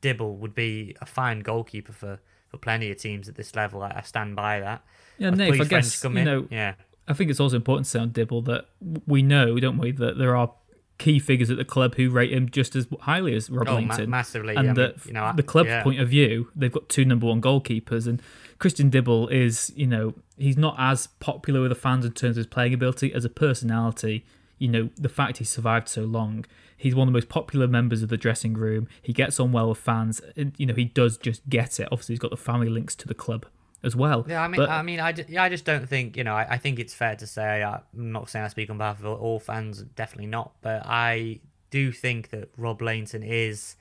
Dibble 0.00 0.36
would 0.36 0.54
be 0.54 0.96
a 1.00 1.06
fine 1.06 1.40
goalkeeper 1.40 1.92
for, 1.92 2.20
for 2.48 2.58
plenty 2.58 2.90
of 2.90 2.98
teams 2.98 3.28
at 3.28 3.34
this 3.34 3.54
level. 3.54 3.82
I, 3.82 3.92
I 3.96 4.02
stand 4.02 4.36
by 4.36 4.60
that. 4.60 4.82
Yeah, 5.18 5.30
Nate, 5.30 5.60
I 5.60 5.64
guess 5.64 6.02
you 6.02 6.10
know. 6.10 6.46
Yeah, 6.50 6.74
I 7.06 7.12
think 7.12 7.30
it's 7.30 7.40
also 7.40 7.56
important 7.56 7.86
to 7.86 7.90
say 7.90 7.98
on 7.98 8.10
Dibble 8.10 8.42
that 8.42 8.66
we 9.06 9.22
know, 9.22 9.58
don't 9.58 9.78
we, 9.78 9.92
that 9.92 10.16
there 10.16 10.36
are 10.36 10.52
key 10.98 11.18
figures 11.18 11.50
at 11.50 11.56
the 11.56 11.64
club 11.64 11.94
who 11.96 12.10
rate 12.10 12.32
him 12.32 12.48
just 12.48 12.76
as 12.76 12.86
highly 13.00 13.34
as 13.34 13.50
Rob 13.50 13.68
oh, 13.68 13.74
Lainton. 13.76 14.08
Ma- 14.08 14.18
massively. 14.18 14.54
And 14.54 14.76
that 14.76 14.98
mean, 14.98 15.06
you 15.06 15.12
know, 15.14 15.32
the 15.34 15.42
club's 15.42 15.70
yeah. 15.70 15.82
point 15.82 15.98
of 15.98 16.08
view, 16.08 16.50
they've 16.54 16.70
got 16.70 16.88
two 16.88 17.04
number 17.04 17.26
one 17.26 17.40
goalkeepers, 17.40 18.06
and 18.06 18.22
Christian 18.58 18.90
Dibble 18.90 19.28
is, 19.28 19.72
you 19.74 19.86
know, 19.86 20.14
he's 20.36 20.56
not 20.56 20.76
as 20.78 21.08
popular 21.18 21.60
with 21.60 21.70
the 21.70 21.74
fans 21.74 22.04
in 22.04 22.12
terms 22.12 22.36
of 22.36 22.42
his 22.42 22.46
playing 22.46 22.74
ability 22.74 23.12
as 23.12 23.24
a 23.24 23.30
personality 23.30 24.24
you 24.60 24.68
know, 24.68 24.90
the 24.96 25.08
fact 25.08 25.38
he 25.38 25.44
survived 25.44 25.88
so 25.88 26.02
long. 26.02 26.44
He's 26.76 26.94
one 26.94 27.08
of 27.08 27.12
the 27.12 27.16
most 27.16 27.28
popular 27.28 27.66
members 27.66 28.02
of 28.02 28.10
the 28.10 28.16
dressing 28.16 28.54
room. 28.54 28.86
He 29.02 29.12
gets 29.12 29.40
on 29.40 29.50
well 29.50 29.70
with 29.70 29.78
fans. 29.78 30.20
And, 30.36 30.52
you 30.56 30.66
know, 30.66 30.74
he 30.74 30.84
does 30.84 31.16
just 31.16 31.48
get 31.48 31.80
it. 31.80 31.88
Obviously, 31.90 32.12
he's 32.12 32.20
got 32.20 32.30
the 32.30 32.36
family 32.36 32.68
links 32.68 32.94
to 32.96 33.08
the 33.08 33.14
club 33.14 33.46
as 33.82 33.96
well. 33.96 34.26
Yeah, 34.28 34.42
I 34.42 34.48
mean, 34.48 34.60
but, 34.60 34.68
I 34.68 34.82
mean, 34.82 35.00
I, 35.00 35.14
yeah, 35.28 35.42
I 35.42 35.48
just 35.48 35.64
don't 35.64 35.88
think 35.88 36.16
you 36.16 36.24
know. 36.24 36.34
I, 36.34 36.46
I 36.50 36.58
think 36.58 36.78
it's 36.78 36.94
fair 36.94 37.16
to 37.16 37.26
say 37.26 37.62
uh, 37.62 37.78
I'm 37.96 38.12
not 38.12 38.28
saying 38.28 38.44
I 38.44 38.48
speak 38.48 38.70
on 38.70 38.78
behalf 38.78 39.02
of 39.02 39.20
all 39.20 39.40
fans, 39.40 39.82
definitely 39.82 40.26
not. 40.26 40.52
But 40.60 40.82
I 40.84 41.40
do 41.70 41.90
think 41.90 42.30
that 42.30 42.50
Rob 42.56 42.82
Lainton 42.82 43.22
is, 43.22 43.76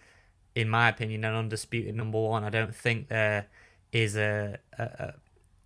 in 0.56 0.70
my 0.70 0.88
opinion, 0.88 1.26
an 1.26 1.36
undisputed 1.36 1.96
number 1.96 2.20
one. 2.20 2.46
I 2.46 2.50
don't 2.50 2.74
think 2.74 3.10
there 3.10 3.48
is 3.92 4.16
a, 4.16 4.58
a, 4.78 4.84
a 4.84 5.14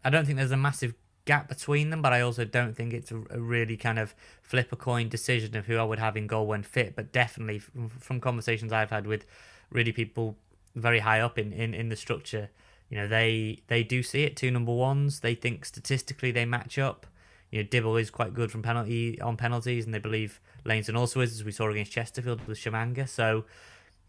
I 0.04 0.10
don't 0.10 0.26
think 0.26 0.38
there's 0.38 0.52
a 0.52 0.58
massive 0.58 0.96
gap 1.26 1.48
between 1.48 1.90
them, 1.90 2.02
but 2.02 2.14
I 2.14 2.22
also 2.22 2.46
don't 2.46 2.76
think 2.76 2.94
it's 2.94 3.12
a, 3.12 3.18
really 3.18 3.78
kind 3.78 4.00
of 4.00 4.14
flip 4.42 4.72
a 4.72 4.76
coin 4.76 5.10
decision 5.10 5.56
of 5.56 5.66
who 5.66 5.78
I 5.78 5.84
would 5.84 6.00
have 6.00 6.18
in 6.18 6.28
goal 6.28 6.48
when 6.48 6.64
fit. 6.64 6.96
But 6.96 7.12
definitely 7.12 7.60
from, 7.60 7.90
from 7.90 8.20
conversations 8.20 8.74
I've 8.74 8.90
had 8.90 9.08
with 9.08 9.26
really 9.70 9.92
people 9.92 10.36
very 10.76 11.00
high 11.00 11.22
up 11.22 11.38
in, 11.38 11.54
in, 11.54 11.74
in 11.74 11.90
the 11.90 11.96
structure, 11.96 12.50
you 12.90 12.98
know, 12.98 13.08
they 13.08 13.62
they 13.68 13.84
do 13.84 14.04
see 14.04 14.24
it 14.24 14.36
two 14.36 14.52
number 14.52 14.74
ones. 14.74 15.22
They 15.22 15.36
think 15.36 15.66
statistically 15.66 16.32
they 16.32 16.46
match 16.46 16.78
up. 16.78 17.08
You 17.50 17.62
know, 17.62 17.70
Dibble 17.70 17.98
is 17.98 18.10
quite 18.10 18.34
good 18.34 18.52
from 18.52 18.62
penalty 18.62 19.22
on 19.22 19.38
penalties, 19.38 19.86
and 19.86 19.94
they 19.94 20.00
believe 20.00 20.40
Lainton 20.66 20.96
also 20.96 21.22
is, 21.22 21.34
as 21.34 21.44
we 21.44 21.52
saw 21.52 21.70
against 21.70 21.92
Chesterfield 21.92 22.46
with 22.48 22.58
Tshimanga. 22.58 23.08
So, 23.08 23.46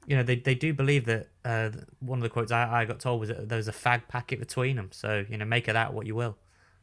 you 0.06 0.16
know, 0.16 0.22
they, 0.22 0.36
they 0.36 0.54
do 0.54 0.72
believe 0.72 1.04
that 1.04 1.28
uh, 1.44 1.70
one 2.00 2.18
of 2.18 2.22
the 2.22 2.30
quotes 2.30 2.50
I, 2.50 2.80
I 2.80 2.84
got 2.86 3.00
told 3.00 3.20
was 3.20 3.28
that 3.28 3.48
there 3.48 3.58
was 3.58 3.68
a 3.68 3.72
fag 3.72 4.08
packet 4.08 4.38
between 4.38 4.76
them. 4.76 4.88
So, 4.92 5.26
you 5.28 5.36
know, 5.36 5.44
make 5.44 5.68
of 5.68 5.74
that 5.74 5.92
what 5.92 6.06
you 6.06 6.14
will. 6.14 6.36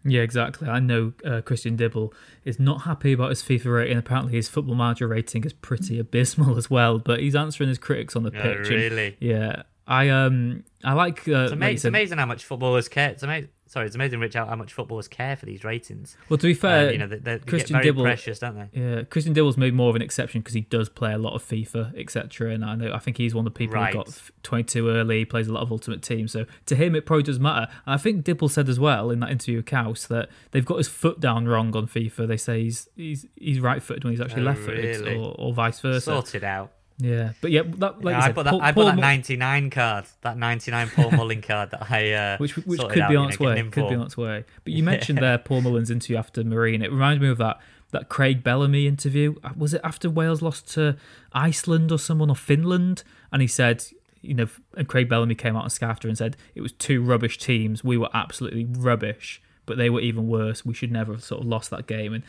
Yeah, 0.03 0.21
exactly. 0.21 0.67
I 0.67 0.79
know 0.79 1.13
uh, 1.23 1.41
Christian 1.41 1.75
Dibble 1.75 2.13
is 2.43 2.59
not 2.59 2.81
happy 2.81 3.13
about 3.13 3.29
his 3.29 3.43
FIFA 3.43 3.75
rating. 3.75 3.97
Apparently, 3.97 4.33
his 4.33 4.49
football 4.49 4.75
manager 4.75 5.07
rating 5.07 5.43
is 5.43 5.53
pretty 5.53 5.99
abysmal 5.99 6.57
as 6.57 6.69
well. 6.69 6.97
But 6.97 7.19
he's 7.19 7.35
answering 7.35 7.69
his 7.69 7.77
critics 7.77 8.15
on 8.15 8.23
the 8.23 8.31
oh, 8.35 8.41
pitch. 8.41 8.69
really? 8.69 9.07
And, 9.07 9.15
yeah, 9.19 9.63
I 9.91 10.09
um, 10.09 10.63
I 10.83 10.93
like. 10.93 11.27
Uh, 11.27 11.43
it's, 11.43 11.51
amazing, 11.51 11.75
it's 11.75 11.85
amazing 11.85 12.17
how 12.17 12.25
much 12.25 12.45
footballers 12.45 12.87
care. 12.87 13.09
It's 13.09 13.23
amazing 13.23 13.49
sorry, 13.71 13.85
it's 13.85 13.95
amazing, 13.95 14.19
Rich, 14.19 14.33
how, 14.33 14.45
how 14.45 14.57
much 14.57 14.73
footballers 14.73 15.07
care 15.07 15.37
for 15.37 15.45
these 15.45 15.63
ratings. 15.63 16.17
Well, 16.27 16.37
to 16.37 16.47
be 16.47 16.53
fair, 16.53 16.87
um, 16.87 16.91
you 16.91 16.97
know, 16.97 17.07
they, 17.07 17.19
they 17.19 17.39
Christian 17.39 17.75
get 17.75 17.79
very 17.79 17.85
Dibble, 17.85 18.03
precious, 18.03 18.39
don't 18.39 18.55
they? 18.55 18.79
Yeah, 18.79 19.03
Christian 19.03 19.31
Dibble's 19.31 19.55
made 19.55 19.73
more 19.73 19.89
of 19.89 19.95
an 19.95 20.01
exception 20.01 20.41
because 20.41 20.53
he 20.53 20.61
does 20.61 20.89
play 20.89 21.13
a 21.13 21.17
lot 21.17 21.35
of 21.35 21.43
FIFA, 21.43 21.97
etc. 21.97 22.51
And 22.51 22.65
I 22.65 22.75
know, 22.75 22.91
I 22.93 22.99
think 22.99 23.15
he's 23.15 23.33
one 23.33 23.47
of 23.47 23.53
the 23.53 23.57
people 23.57 23.75
right. 23.75 23.93
who 23.93 23.99
got 23.99 24.21
22 24.43 24.89
early. 24.89 25.19
He 25.19 25.25
plays 25.25 25.47
a 25.47 25.53
lot 25.53 25.61
of 25.61 25.71
Ultimate 25.71 26.01
Team, 26.01 26.27
so 26.27 26.45
to 26.65 26.75
him 26.75 26.95
it 26.95 27.05
probably 27.05 27.23
does 27.23 27.39
matter. 27.39 27.71
And 27.85 27.95
I 27.95 27.97
think 27.97 28.25
Dibble 28.25 28.49
said 28.49 28.67
as 28.67 28.79
well 28.79 29.09
in 29.09 29.21
that 29.21 29.31
interview 29.31 29.57
with 29.57 29.65
Kaus 29.65 30.07
that 30.09 30.29
they've 30.51 30.65
got 30.65 30.77
his 30.77 30.89
foot 30.89 31.21
down 31.21 31.47
wrong 31.47 31.75
on 31.75 31.87
FIFA. 31.87 32.27
They 32.27 32.37
say 32.37 32.63
he's 32.63 32.89
he's 32.97 33.25
he's 33.35 33.61
right 33.61 33.81
footed 33.81 34.03
when 34.03 34.11
he's 34.11 34.21
actually 34.21 34.41
oh, 34.41 34.45
left 34.45 34.59
footed, 34.59 34.99
really? 34.99 35.15
or, 35.15 35.33
or 35.37 35.53
vice 35.53 35.79
versa. 35.79 36.01
Sorted 36.01 36.43
out. 36.43 36.73
Yeah, 37.01 37.33
but 37.41 37.51
yeah, 37.51 37.63
that, 37.65 38.03
like 38.03 38.13
yeah, 38.13 38.21
said, 38.21 38.29
I 38.29 38.33
put 38.33 38.43
that, 38.43 38.49
Paul, 38.51 38.61
I 38.61 38.71
put 38.71 38.85
that 38.85 38.97
99 38.97 39.69
card, 39.71 40.05
that 40.21 40.37
99 40.37 40.89
Paul 40.89 41.11
Mullin 41.17 41.41
card 41.41 41.71
that 41.71 41.89
I 41.89 42.13
uh, 42.13 42.37
which 42.37 42.55
which 42.57 42.79
could 42.79 43.07
be 43.07 43.15
on 43.15 43.29
its 43.29 43.39
way, 43.39 43.61
could 43.63 43.89
be 43.89 43.95
on 43.95 44.05
its 44.05 44.17
way. 44.17 44.45
But 44.63 44.73
you 44.73 44.83
mentioned 44.93 45.19
there 45.19 45.37
Paul 45.37 45.61
Mullin's 45.61 45.89
interview 45.89 46.17
after 46.17 46.43
Marine. 46.43 46.81
It 46.81 46.91
reminded 46.91 47.21
me 47.21 47.29
of 47.29 47.37
that 47.39 47.59
that 47.91 48.09
Craig 48.09 48.43
Bellamy 48.43 48.87
interview. 48.87 49.35
Uh, 49.43 49.49
was 49.55 49.73
it 49.73 49.81
after 49.83 50.09
Wales 50.09 50.41
lost 50.41 50.71
to 50.73 50.97
Iceland 51.33 51.91
or 51.91 51.97
someone 51.97 52.29
or 52.29 52.35
Finland? 52.35 53.03
And 53.31 53.41
he 53.41 53.47
said, 53.47 53.83
you 54.21 54.33
know, 54.33 54.47
and 54.77 54.87
Craig 54.87 55.09
Bellamy 55.09 55.35
came 55.35 55.55
out 55.55 55.63
on 55.63 55.69
Scafter 55.69 56.07
and 56.07 56.17
said 56.17 56.37
it 56.55 56.61
was 56.61 56.71
two 56.73 57.01
rubbish 57.01 57.37
teams. 57.37 57.83
We 57.83 57.97
were 57.97 58.09
absolutely 58.13 58.65
rubbish, 58.65 59.41
but 59.65 59.77
they 59.77 59.89
were 59.89 60.01
even 60.01 60.27
worse. 60.27 60.65
We 60.65 60.73
should 60.73 60.91
never 60.91 61.13
have 61.13 61.23
sort 61.23 61.41
of 61.41 61.47
lost 61.47 61.69
that 61.71 61.87
game. 61.87 62.13
And 62.13 62.23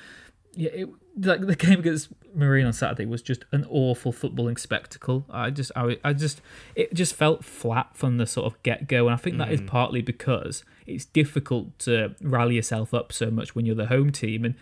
yeah, 0.54 0.70
it, 0.72 0.88
like 1.20 1.46
the 1.46 1.56
game 1.56 1.80
against 1.80 2.08
Marine 2.34 2.66
on 2.66 2.72
Saturday 2.72 3.06
was 3.06 3.22
just 3.22 3.44
an 3.52 3.66
awful 3.70 4.12
footballing 4.12 4.58
spectacle. 4.58 5.24
I 5.30 5.50
just, 5.50 5.72
I, 5.76 5.98
I 6.04 6.12
just, 6.12 6.40
it 6.74 6.94
just 6.94 7.14
felt 7.14 7.44
flat 7.44 7.96
from 7.96 8.18
the 8.18 8.26
sort 8.26 8.46
of 8.46 8.62
get 8.62 8.88
go, 8.88 9.06
and 9.06 9.14
I 9.14 9.16
think 9.16 9.38
that 9.38 9.52
is 9.52 9.60
mm. 9.60 9.66
partly 9.66 10.02
because 10.02 10.64
it's 10.86 11.04
difficult 11.04 11.78
to 11.80 12.14
rally 12.20 12.56
yourself 12.56 12.92
up 12.94 13.12
so 13.12 13.30
much 13.30 13.54
when 13.54 13.66
you're 13.66 13.74
the 13.74 13.86
home 13.86 14.12
team, 14.12 14.44
and 14.44 14.54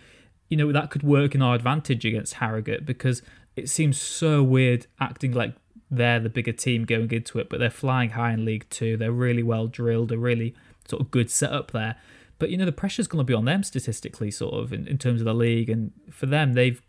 you 0.48 0.56
know 0.56 0.72
that 0.72 0.90
could 0.90 1.02
work 1.02 1.34
in 1.34 1.42
our 1.42 1.54
advantage 1.54 2.04
against 2.04 2.34
Harrogate 2.34 2.84
because 2.84 3.22
it 3.56 3.68
seems 3.68 4.00
so 4.00 4.42
weird 4.42 4.86
acting 5.00 5.32
like 5.32 5.54
they're 5.90 6.20
the 6.20 6.28
bigger 6.28 6.52
team 6.52 6.84
going 6.84 7.10
into 7.10 7.38
it, 7.38 7.48
but 7.48 7.58
they're 7.58 7.70
flying 7.70 8.10
high 8.10 8.32
in 8.32 8.44
League 8.44 8.66
Two. 8.70 8.96
They're 8.96 9.12
really 9.12 9.42
well 9.42 9.66
drilled, 9.66 10.12
a 10.12 10.18
really 10.18 10.54
sort 10.88 11.02
of 11.02 11.10
good 11.10 11.30
setup 11.30 11.72
there. 11.72 11.96
But 12.40 12.50
you 12.50 12.56
know 12.56 12.64
the 12.64 12.72
pressure's 12.72 13.06
going 13.06 13.20
to 13.20 13.24
be 13.24 13.34
on 13.34 13.44
them 13.44 13.62
statistically, 13.62 14.32
sort 14.32 14.54
of 14.54 14.72
in, 14.72 14.88
in 14.88 14.98
terms 14.98 15.20
of 15.20 15.26
the 15.26 15.34
league, 15.34 15.70
and 15.70 15.92
for 16.10 16.26
them, 16.26 16.54
they've 16.54 16.82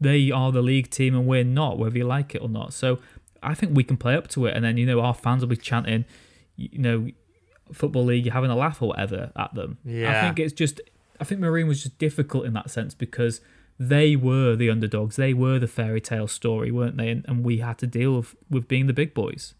they 0.00 0.30
are 0.30 0.50
the 0.50 0.62
league 0.62 0.90
team 0.90 1.14
and 1.14 1.26
we're 1.26 1.44
not, 1.44 1.78
whether 1.78 1.96
you 1.96 2.04
like 2.04 2.34
it 2.34 2.40
or 2.40 2.48
not. 2.48 2.72
So 2.72 2.98
I 3.42 3.54
think 3.54 3.76
we 3.76 3.84
can 3.84 3.96
play 3.96 4.14
up 4.14 4.28
to 4.28 4.46
it, 4.46 4.56
and 4.56 4.64
then 4.64 4.78
you 4.78 4.86
know 4.86 5.00
our 5.00 5.12
fans 5.14 5.42
will 5.42 5.48
be 5.48 5.56
chanting, 5.56 6.06
you 6.56 6.78
know, 6.78 7.08
football 7.72 8.04
league, 8.04 8.24
you're 8.24 8.34
having 8.34 8.50
a 8.50 8.56
laugh 8.56 8.80
or 8.80 8.88
whatever 8.88 9.32
at 9.36 9.54
them. 9.54 9.78
Yeah. 9.84 10.18
I 10.18 10.20
think 10.22 10.38
it's 10.38 10.52
just, 10.52 10.80
I 11.20 11.24
think 11.24 11.40
Marine 11.40 11.66
was 11.66 11.82
just 11.82 11.98
difficult 11.98 12.44
in 12.44 12.52
that 12.54 12.70
sense 12.70 12.94
because 12.94 13.40
they 13.78 14.16
were 14.16 14.54
the 14.54 14.70
underdogs, 14.70 15.16
they 15.16 15.34
were 15.34 15.58
the 15.58 15.68
fairy 15.68 16.00
tale 16.00 16.28
story, 16.28 16.70
weren't 16.70 16.96
they? 16.96 17.10
And, 17.10 17.24
and 17.26 17.44
we 17.44 17.58
had 17.58 17.78
to 17.78 17.86
deal 17.86 18.16
with 18.16 18.36
with 18.50 18.68
being 18.68 18.86
the 18.86 18.92
big 18.92 19.14
boys. 19.14 19.54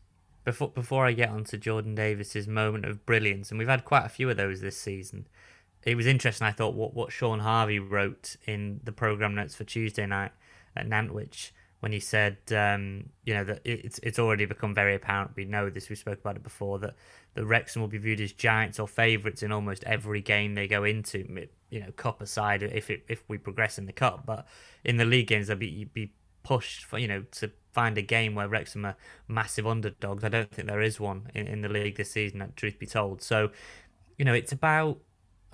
Before 0.44 0.70
before 0.70 1.06
I 1.06 1.12
get 1.12 1.30
on 1.30 1.44
to 1.44 1.56
Jordan 1.56 1.94
Davis's 1.94 2.48
moment 2.48 2.84
of 2.84 3.06
brilliance, 3.06 3.50
and 3.50 3.58
we've 3.58 3.68
had 3.68 3.84
quite 3.84 4.04
a 4.04 4.08
few 4.08 4.28
of 4.28 4.36
those 4.36 4.60
this 4.60 4.76
season. 4.76 5.26
It 5.84 5.96
was 5.96 6.06
interesting. 6.06 6.46
I 6.46 6.52
thought 6.52 6.74
what 6.74 6.94
what 6.94 7.12
Sean 7.12 7.40
Harvey 7.40 7.78
wrote 7.78 8.36
in 8.46 8.80
the 8.82 8.92
program 8.92 9.34
notes 9.34 9.54
for 9.54 9.64
Tuesday 9.64 10.06
night 10.06 10.32
at 10.76 10.88
Nantwich 10.88 11.52
when 11.82 11.90
he 11.90 11.98
said, 11.98 12.38
um, 12.52 13.08
you 13.24 13.34
know, 13.34 13.42
that 13.42 13.60
it's 13.64 13.98
it's 14.04 14.20
already 14.20 14.44
become 14.44 14.72
very 14.72 14.94
apparent. 14.94 15.32
We 15.34 15.44
know 15.44 15.68
this. 15.68 15.88
We 15.88 15.96
spoke 15.96 16.20
about 16.20 16.36
it 16.36 16.44
before 16.44 16.78
that 16.78 16.94
the 17.34 17.44
Wrexham 17.44 17.82
will 17.82 17.88
be 17.88 17.98
viewed 17.98 18.20
as 18.20 18.32
giants 18.32 18.78
or 18.78 18.86
favourites 18.86 19.42
in 19.42 19.50
almost 19.50 19.82
every 19.82 20.20
game 20.20 20.54
they 20.54 20.68
go 20.68 20.84
into. 20.84 21.48
You 21.70 21.80
know, 21.80 21.90
cup 21.96 22.20
aside, 22.20 22.62
if 22.62 22.88
it, 22.88 23.04
if 23.08 23.24
we 23.26 23.36
progress 23.36 23.78
in 23.78 23.86
the 23.86 23.92
cup, 23.92 24.24
but 24.24 24.46
in 24.84 24.96
the 24.96 25.04
league 25.04 25.26
games 25.26 25.48
they'll 25.48 25.56
be 25.56 25.86
be 25.86 26.12
pushed 26.42 26.84
for 26.84 26.98
you 26.98 27.08
know 27.08 27.24
to 27.32 27.50
find 27.72 27.96
a 27.96 28.02
game 28.02 28.34
where 28.34 28.48
Wrexham 28.48 28.84
are 28.84 28.96
massive 29.28 29.66
underdogs. 29.66 30.24
I 30.24 30.28
don't 30.28 30.50
think 30.50 30.68
there 30.68 30.82
is 30.82 31.00
one 31.00 31.30
in, 31.34 31.46
in 31.46 31.62
the 31.62 31.68
league 31.68 31.96
this 31.96 32.10
season. 32.10 32.52
Truth 32.56 32.78
be 32.78 32.86
told, 32.86 33.22
so 33.22 33.50
you 34.18 34.24
know 34.24 34.34
it's 34.34 34.52
about. 34.52 34.98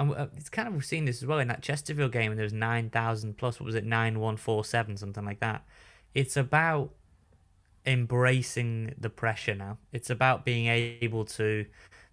And 0.00 0.14
uh, 0.14 0.28
it's 0.37 0.49
kind 0.49 0.68
of 0.68 0.75
we've 0.75 0.85
seen 0.85 1.07
this 1.07 1.23
as 1.23 1.26
well 1.26 1.40
in 1.40 1.49
that 1.49 1.61
Chesterfield 1.61 2.12
game, 2.12 2.30
and 2.30 2.38
there 2.38 2.45
was 2.45 2.52
nine 2.52 2.88
thousand 2.90 3.37
plus. 3.37 3.59
What 3.59 3.66
was 3.66 3.75
it, 3.75 3.85
nine 3.85 4.21
one 4.21 4.37
four 4.37 4.64
seven, 4.64 4.97
something 4.97 5.25
like 5.25 5.40
that. 5.40 5.64
It's 6.14 6.37
about 6.37 6.92
embracing 7.85 8.95
the 8.99 9.11
pressure 9.11 9.54
now. 9.54 9.78
It's 9.92 10.11
about 10.11 10.45
being 10.45 10.66
able 10.66 11.25
to 11.25 11.66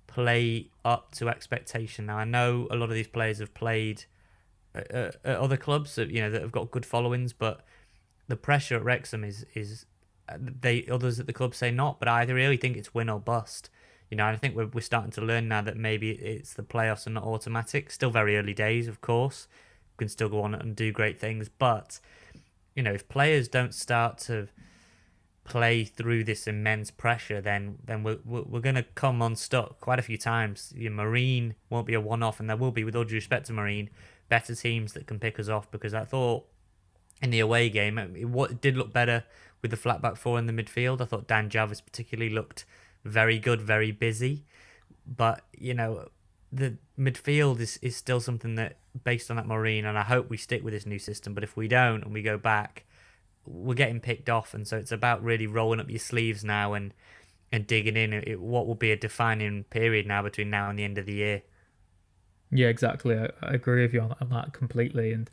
play 0.08 0.70
up 0.84 1.14
to 1.16 1.30
expectation. 1.30 2.08
Now 2.08 2.18
I 2.18 2.24
know 2.24 2.68
a 2.72 2.76
lot 2.76 2.90
of 2.90 2.96
these 2.96 3.08
players 3.08 3.40
have 3.40 3.54
played 3.54 4.06
at, 4.74 5.26
other 5.26 5.58
clubs, 5.58 5.98
you 5.98 6.22
know, 6.22 6.30
that 6.30 6.42
have 6.42 6.52
got 6.52 6.72
good 6.72 6.86
followings, 6.86 7.34
but 7.34 7.62
the 8.28 8.36
pressure 8.36 8.76
at 8.76 8.84
Wrexham 8.84 9.24
is 9.24 9.46
is 9.54 9.86
uh, 10.28 10.38
they 10.40 10.86
others 10.88 11.20
at 11.20 11.28
the 11.28 11.34
club 11.34 11.56
say 11.56 11.72
not, 11.72 12.00
but 12.00 12.08
I 12.08 12.24
really 12.24 12.58
think 12.58 12.78
it's 12.78 12.94
win 12.94 13.10
or 13.10 13.20
bust. 13.20 13.70
You 14.10 14.18
know, 14.18 14.26
I 14.26 14.36
think 14.36 14.56
we're 14.56 14.68
we're 14.68 14.82
starting 14.82 15.12
to 15.12 15.22
learn 15.22 15.48
now 15.48 15.62
that 15.62 15.78
maybe 15.78 16.12
it's 16.12 16.54
the 16.54 16.64
playoffs 16.64 17.06
and 17.06 17.16
not 17.16 17.24
automatic. 17.24 17.92
Still 17.92 18.12
very 18.12 18.38
early 18.38 18.54
days, 18.54 18.88
of 18.88 19.02
course. 19.02 19.48
We 19.94 20.04
can 20.04 20.10
still 20.10 20.30
go 20.30 20.42
on 20.42 20.54
and 20.54 20.76
do 20.76 20.92
great 20.92 21.20
things, 21.20 21.50
but 21.50 22.00
you 22.76 22.84
know, 22.84 22.92
if 22.92 23.08
players 23.08 23.48
don't 23.48 23.74
start 23.74 24.18
to 24.20 24.50
play 25.46 25.84
through 25.84 26.24
this 26.24 26.48
immense 26.48 26.92
pressure, 26.92 27.40
then 27.40 27.78
then 27.86 28.04
we're 28.04 28.20
we're 28.26 28.60
going 28.60 28.76
to 28.76 28.84
come 28.84 29.22
unstuck 29.22 29.80
quite 29.80 30.00
a 30.00 30.02
few 30.02 30.18
times. 30.18 30.74
Your 30.76 30.92
Marine 30.92 31.56
won't 31.70 31.88
be 31.88 31.94
a 31.94 32.02
one-off, 32.02 32.40
and 32.40 32.50
there 32.50 32.58
will 32.58 32.72
be, 32.72 32.84
with 32.84 32.96
all 32.96 33.06
due 33.06 33.16
respect 33.16 33.46
to 33.46 33.54
Marine, 33.54 33.90
better 34.28 34.56
teams 34.56 34.94
that 34.94 35.08
can 35.08 35.20
pick 35.20 35.40
us 35.40 35.48
off. 35.48 35.70
Because 35.72 35.94
I 35.94 36.04
thought 36.04 36.46
in 37.26 37.32
the 37.32 37.40
away 37.40 37.70
game, 37.70 37.98
what 38.32 38.62
did 38.62 38.78
look 38.78 38.94
better 38.94 39.24
with 39.66 39.72
the 39.72 39.78
flat 39.78 40.00
back 40.00 40.16
four 40.16 40.38
in 40.38 40.46
the 40.46 40.54
midfield. 40.54 41.02
I 41.02 41.06
thought 41.06 41.28
Dan 41.28 41.50
Jarvis 41.50 41.82
particularly 41.82 42.32
looked 42.32 42.66
very 43.04 43.40
good, 43.40 43.60
very 43.60 43.92
busy. 43.92 44.46
But 45.08 45.42
you 45.58 45.74
know, 45.74 46.10
the 46.52 46.78
midfield 46.98 47.60
is, 47.60 47.78
is 47.82 47.96
still 47.96 48.20
something 48.20 48.54
that 48.56 48.78
based 49.04 49.32
on 49.32 49.38
that 49.38 49.48
Marine, 49.48 49.86
and 49.86 49.98
I 49.98 50.04
hope 50.04 50.30
we 50.30 50.38
stick 50.38 50.64
with 50.64 50.74
this 50.74 50.86
new 50.86 51.00
system. 51.00 51.34
But 51.34 51.44
if 51.44 51.58
we 51.58 51.68
don't 51.68 52.04
and 52.04 52.14
we 52.14 52.22
go 52.22 52.38
back, 52.38 52.86
we're 53.44 53.74
getting 53.74 54.00
picked 54.00 54.30
off, 54.30 54.54
and 54.54 54.68
so 54.68 54.78
it's 54.78 54.92
about 54.92 55.24
really 55.24 55.48
rolling 55.48 55.80
up 55.80 55.90
your 55.90 56.00
sleeves 56.00 56.44
now 56.44 56.74
and 56.74 56.94
and 57.52 57.66
digging 57.66 57.98
in. 57.98 58.14
It, 58.14 58.40
what 58.40 58.68
will 58.68 58.76
be 58.76 58.92
a 58.92 58.96
defining 58.96 59.64
period 59.64 60.06
now 60.06 60.22
between 60.22 60.52
now 60.52 60.70
and 60.70 60.78
the 60.78 60.84
end 60.84 61.00
of 61.00 61.08
the 61.08 61.16
year. 61.16 61.42
Yeah, 62.52 62.68
exactly. 62.68 63.18
I, 63.18 63.30
I 63.42 63.54
agree 63.54 63.82
with 63.82 63.96
you 63.96 64.02
on, 64.02 64.16
on 64.22 64.30
that 64.30 64.54
completely, 64.54 65.12
and 65.12 65.28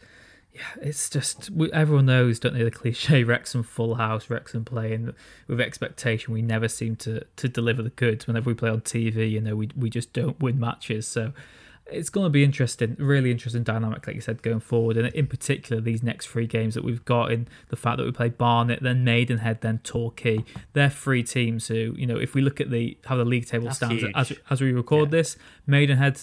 yeah, 0.54 0.60
it's 0.82 1.08
just 1.08 1.50
we, 1.50 1.72
everyone 1.72 2.06
knows, 2.06 2.38
don't 2.38 2.54
they, 2.54 2.62
the 2.62 2.70
cliche 2.70 3.24
Wrexham 3.24 3.62
full 3.62 3.94
house, 3.94 4.28
Wrexham 4.28 4.64
playing 4.64 5.14
with 5.48 5.60
expectation. 5.60 6.34
We 6.34 6.42
never 6.42 6.68
seem 6.68 6.96
to 6.96 7.24
to 7.36 7.48
deliver 7.48 7.82
the 7.82 7.90
goods. 7.90 8.26
Whenever 8.26 8.50
we 8.50 8.54
play 8.54 8.70
on 8.70 8.82
TV, 8.82 9.30
you 9.30 9.40
know, 9.40 9.56
we 9.56 9.70
we 9.76 9.88
just 9.88 10.12
don't 10.12 10.38
win 10.40 10.60
matches. 10.60 11.06
So 11.06 11.32
it's 11.86 12.10
going 12.10 12.24
to 12.24 12.30
be 12.30 12.44
interesting, 12.44 12.96
really 12.98 13.30
interesting 13.30 13.62
dynamic, 13.62 14.06
like 14.06 14.14
you 14.14 14.22
said, 14.22 14.42
going 14.42 14.60
forward. 14.60 14.96
And 14.96 15.12
in 15.14 15.26
particular, 15.26 15.80
these 15.80 16.02
next 16.02 16.26
three 16.26 16.46
games 16.46 16.74
that 16.74 16.84
we've 16.84 17.04
got 17.04 17.32
in 17.32 17.48
the 17.68 17.76
fact 17.76 17.98
that 17.98 18.04
we 18.04 18.12
play 18.12 18.28
Barnet, 18.28 18.82
then 18.82 19.04
Maidenhead, 19.04 19.60
then 19.62 19.78
Torquay. 19.82 20.44
They're 20.74 20.90
three 20.90 21.22
teams 21.22 21.68
who, 21.68 21.94
you 21.96 22.06
know, 22.06 22.16
if 22.16 22.34
we 22.34 22.40
look 22.40 22.60
at 22.60 22.70
the 22.70 22.96
how 23.06 23.16
the 23.16 23.24
league 23.24 23.46
table 23.46 23.66
That's 23.66 23.78
stands 23.78 24.04
as, 24.14 24.32
as 24.48 24.60
we 24.60 24.72
record 24.72 25.08
Yeah. 25.08 25.18
this, 25.18 25.36
Maidenhead 25.66 26.20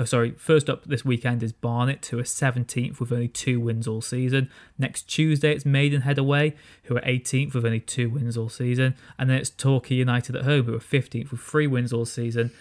Oh, 0.00 0.04
sorry, 0.04 0.30
first 0.32 0.70
up 0.70 0.84
this 0.84 1.04
weekend 1.04 1.42
is 1.42 1.52
Barnet, 1.52 2.06
who 2.06 2.20
are 2.20 2.22
17th 2.22 3.00
with 3.00 3.10
only 3.10 3.26
two 3.26 3.58
wins 3.58 3.88
all 3.88 4.00
season. 4.00 4.48
Next 4.78 5.02
Tuesday, 5.04 5.50
it's 5.52 5.66
Maidenhead 5.66 6.18
away, 6.18 6.54
who 6.84 6.96
are 6.96 7.00
18th 7.00 7.52
with 7.54 7.64
only 7.64 7.80
two 7.80 8.08
wins 8.08 8.36
all 8.36 8.48
season. 8.48 8.94
And 9.18 9.28
then 9.28 9.38
it's 9.38 9.50
Torquay 9.50 9.96
United 9.96 10.36
at 10.36 10.44
home, 10.44 10.66
who 10.66 10.74
are 10.76 10.78
15th 10.78 11.32
with 11.32 11.40
three 11.40 11.66
wins 11.66 11.92
all 11.92 12.04
season. 12.04 12.52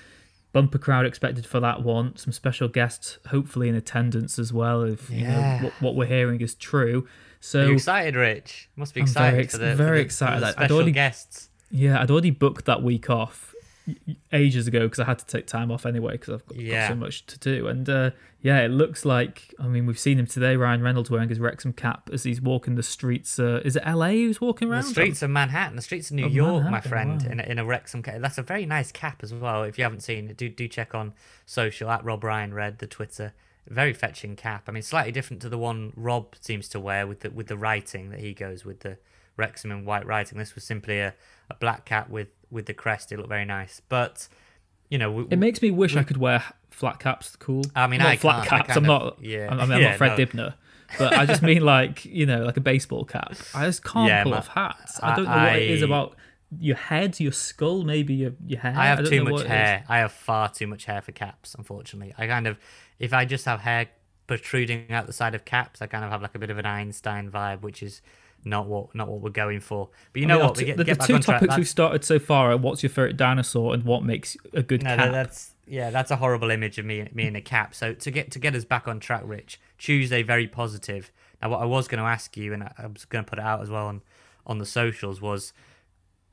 Bumper 0.52 0.80
crowd 0.80 1.06
expected 1.06 1.46
for 1.46 1.60
that 1.60 1.84
one. 1.84 2.16
Some 2.16 2.32
special 2.34 2.68
guests, 2.70 3.20
hopefully 3.28 3.70
in 3.70 3.76
attendance 3.76 4.40
as 4.40 4.52
well, 4.52 4.82
if 4.82 5.08
you 5.12 5.20
Yeah. 5.20 5.60
know 5.60 5.64
what, 5.66 5.74
what 5.82 5.96
we're 5.96 6.06
hearing 6.08 6.42
is 6.42 6.56
true. 6.56 7.08
So 7.40 7.66
Are 7.66 7.68
you 7.68 7.74
excited, 7.74 8.16
Rich? 8.16 8.68
Must 8.76 8.96
be 8.96 9.02
I'm 9.02 9.04
excited 9.06 9.32
very 9.34 9.44
ex- 9.44 9.54
for 9.54 9.60
the, 9.60 9.70
for 9.72 9.76
very 9.76 9.98
the- 10.00 10.06
excited. 10.06 10.40
for 10.40 10.46
the 10.46 10.52
special 10.54 10.76
already- 10.78 10.92
guests. 10.92 11.50
Yeah, 11.70 12.02
I'd 12.02 12.10
already 12.10 12.32
booked 12.32 12.66
that 12.66 12.82
week 12.82 13.12
off 13.12 13.54
ages 14.34 14.68
ago 14.68 14.82
because 14.82 15.00
I 15.00 15.06
had 15.06 15.20
to 15.20 15.26
take 15.26 15.48
time 15.48 15.72
off 15.72 15.86
anyway 15.86 16.14
because 16.14 16.34
I've 16.34 16.46
got, 16.46 16.58
got 16.58 16.88
so 16.90 16.96
much 16.96 17.26
to 17.28 17.40
do. 17.40 17.68
And 17.68 17.90
uh, 17.90 18.12
yeah, 18.42 18.60
it 18.60 18.70
looks 18.70 19.06
like 19.06 19.54
I 19.60 19.68
mean 19.68 19.86
we've 19.86 20.00
seen 20.00 20.20
him 20.20 20.28
today. 20.28 20.56
Ryan 20.56 20.82
Reynolds 20.82 21.10
wearing 21.10 21.30
his 21.30 21.40
Wrexham 21.40 21.74
cap 21.74 22.10
as 22.12 22.24
he's 22.24 22.42
walking 22.42 22.76
the 22.76 22.84
streets. 22.84 23.40
Uh, 23.40 23.62
is 23.64 23.76
it 23.76 23.84
LA 23.86 24.10
who's 24.10 24.42
walking 24.42 24.70
around? 24.70 24.84
The 24.84 24.90
streets 24.90 25.22
of 25.22 25.30
Manhattan, 25.30 25.76
the 25.76 25.82
streets 25.82 26.10
of 26.10 26.16
New 26.16 26.26
Of 26.26 26.34
York, 26.34 26.66
my 26.70 26.82
friend, 26.82 27.22
wow. 27.24 27.32
in, 27.32 27.40
a, 27.40 27.44
in 27.44 27.60
a 27.60 27.66
Wrexham 27.66 28.04
cap. 28.04 28.20
That's 28.20 28.38
a 28.38 28.44
very 28.44 28.66
nice 28.66 28.92
cap 28.92 29.22
as 29.24 29.34
well. 29.34 29.64
If 29.64 29.78
you 29.78 29.84
haven't 29.84 30.02
seen 30.02 30.30
it, 30.30 30.38
do 30.38 30.50
do 30.50 30.68
check 30.68 30.94
on 30.94 31.14
social 31.46 31.90
at 31.90 32.04
Rob 32.04 32.24
Ryan 32.24 32.54
Red, 32.54 32.80
the 32.80 32.88
Twitter. 32.88 33.34
Very 33.68 33.94
fetching 33.94 34.38
cap. 34.38 34.64
I 34.68 34.72
mean, 34.72 34.84
slightly 34.84 35.12
different 35.12 35.42
to 35.42 35.50
the 35.50 35.58
one 35.58 35.92
Rob 35.98 36.36
seems 36.40 36.70
to 36.70 36.80
wear 36.80 37.06
with 37.06 37.22
the 37.22 37.32
with 37.32 37.48
the 37.48 37.58
writing 37.58 38.12
that 38.12 38.20
he 38.20 38.34
goes 38.34 38.64
with 38.64 38.80
the 38.82 38.98
Wrexham 39.36 39.72
in 39.72 39.86
white 39.86 40.06
writing. 40.06 40.38
This 40.38 40.56
was 40.56 40.64
simply 40.64 41.00
a, 41.00 41.14
a 41.50 41.56
black 41.56 41.86
cap 41.86 42.10
with 42.10 42.30
with 42.52 42.66
the 42.66 42.74
crest. 42.74 43.12
It 43.12 43.18
looked 43.18 43.30
very 43.30 43.46
nice, 43.46 43.82
but 43.90 44.28
you 44.90 44.98
know, 44.98 45.12
we, 45.12 45.24
It 45.30 45.38
makes 45.40 45.62
me 45.62 45.70
wish 45.72 45.96
I 45.96 46.04
could 46.04 46.18
wear 46.18 46.44
flat 46.72 47.00
caps. 47.00 47.36
Cool. 47.36 47.64
I 47.76 47.88
mean, 47.88 48.00
not 48.00 48.08
I 48.10 48.18
flat 48.18 48.48
caps. 48.48 48.70
I'm 48.72 48.78
of- 48.78 48.84
not. 48.84 49.18
yeah. 49.22 49.48
I 49.50 49.52
mean, 49.66 49.72
I'm 49.72 49.72
Yeah, 49.82 49.90
not 49.90 49.98
Fred 49.98 50.12
no. 50.12 50.26
Dibnah. 50.26 50.56
But 50.98 51.14
I 51.14 51.26
just 51.26 51.42
mean 51.42 51.62
like 51.64 52.06
you 52.06 52.26
know, 52.26 52.44
like 52.46 52.56
a 52.58 52.62
baseball 52.62 53.04
cap. 53.04 53.36
I 53.54 53.66
just 53.66 53.84
can't 53.92 54.08
Yeah, 54.08 54.24
pull 54.24 54.32
ma- 54.32 54.38
off 54.38 54.48
hats. 54.48 55.00
I 55.04 55.16
don't 55.16 55.26
know 55.26 55.32
what 55.32 55.56
it 55.58 55.70
is 55.70 55.82
about 55.82 56.16
your 56.62 56.78
head, 56.78 57.20
your 57.20 57.34
skull, 57.34 57.84
maybe 57.84 58.14
your 58.14 58.32
your 58.46 58.62
hair. 58.62 58.74
I 58.78 58.86
have 58.86 59.00
don't 59.00 59.10
too 59.10 59.24
much 59.26 59.32
what 59.34 59.42
it 59.42 59.46
is. 59.46 59.52
hair. 59.52 59.84
I 59.90 59.98
have 59.98 60.14
far 60.14 60.48
too 60.50 60.66
much 60.68 60.86
hair 60.86 61.02
for 61.02 61.12
caps, 61.12 61.56
unfortunately. 61.58 62.14
I 62.18 62.26
kind 62.28 62.48
of, 62.48 62.58
if 63.00 63.12
I 63.14 63.26
just 63.26 63.44
have 63.44 63.60
hair 63.62 63.88
protruding 64.28 64.90
out 64.92 65.08
the 65.08 65.14
side 65.14 65.36
of 65.36 65.44
caps, 65.44 65.82
I 65.82 65.88
kind 65.88 66.06
of 66.06 66.12
have 66.12 66.22
like 66.22 66.36
a 66.36 66.40
bit 66.40 66.50
of 66.50 66.58
an 66.58 66.66
Einstein 66.66 67.30
vibe, 67.30 67.62
which 67.62 67.84
is 67.84 68.02
not 68.50 68.68
what 68.68 68.94
not 68.96 69.08
what 69.08 69.22
we're 69.22 69.30
going 69.30 69.60
for. 69.60 69.90
But 70.14 70.22
you 70.22 70.26
I 70.28 70.30
know 70.30 70.38
mean, 70.40 70.48
what? 70.48 70.58
get, 70.58 70.78
the, 70.78 70.84
get 70.84 70.94
the 70.94 71.00
back 71.00 71.08
two 71.08 71.14
on 71.16 71.22
track. 71.22 71.40
topics 71.42 71.58
we've 71.58 71.68
started 71.68 72.04
so 72.04 72.20
far 72.20 72.52
are 72.52 72.58
what's 72.58 72.82
your 72.84 72.90
favorite 72.90 73.18
dinosaur 73.18 73.74
and 73.74 73.84
what 73.84 74.04
makes 74.04 74.36
a 74.54 74.64
good 74.64 74.84
No, 74.84 74.90
cap. 74.96 74.98
that- 75.06 75.12
that's 75.12 75.52
yeah, 75.70 75.90
that's 75.90 76.12
a 76.12 76.16
horrible 76.16 76.50
image 76.50 76.78
of 76.80 76.86
me 76.86 77.08
me 77.14 77.28
in 77.28 77.36
a 77.36 77.42
cap. 77.42 77.76
So 77.76 77.94
to 77.94 78.12
get 78.12 78.32
to 78.32 78.40
get 78.40 78.56
us 78.56 78.64
back 78.66 78.88
on 78.88 79.00
track, 79.00 79.24
Rich, 79.26 79.60
Tuesday 79.78 80.24
very 80.24 80.48
positive. 80.48 81.12
Now 81.42 81.50
what 81.50 81.62
I 81.62 81.66
was 81.66 81.88
going 81.88 82.00
to 82.02 82.08
ask 82.08 82.36
you, 82.38 82.54
and 82.54 82.64
I 82.64 82.74
I 82.78 82.88
was 82.88 83.04
going 83.06 83.24
to 83.26 83.30
put 83.30 83.38
it 83.40 83.46
out 83.46 83.62
as 83.62 83.70
well 83.70 83.88
on 83.88 84.02
on 84.46 84.60
the 84.60 84.66
socials, 84.66 85.20
was 85.22 85.52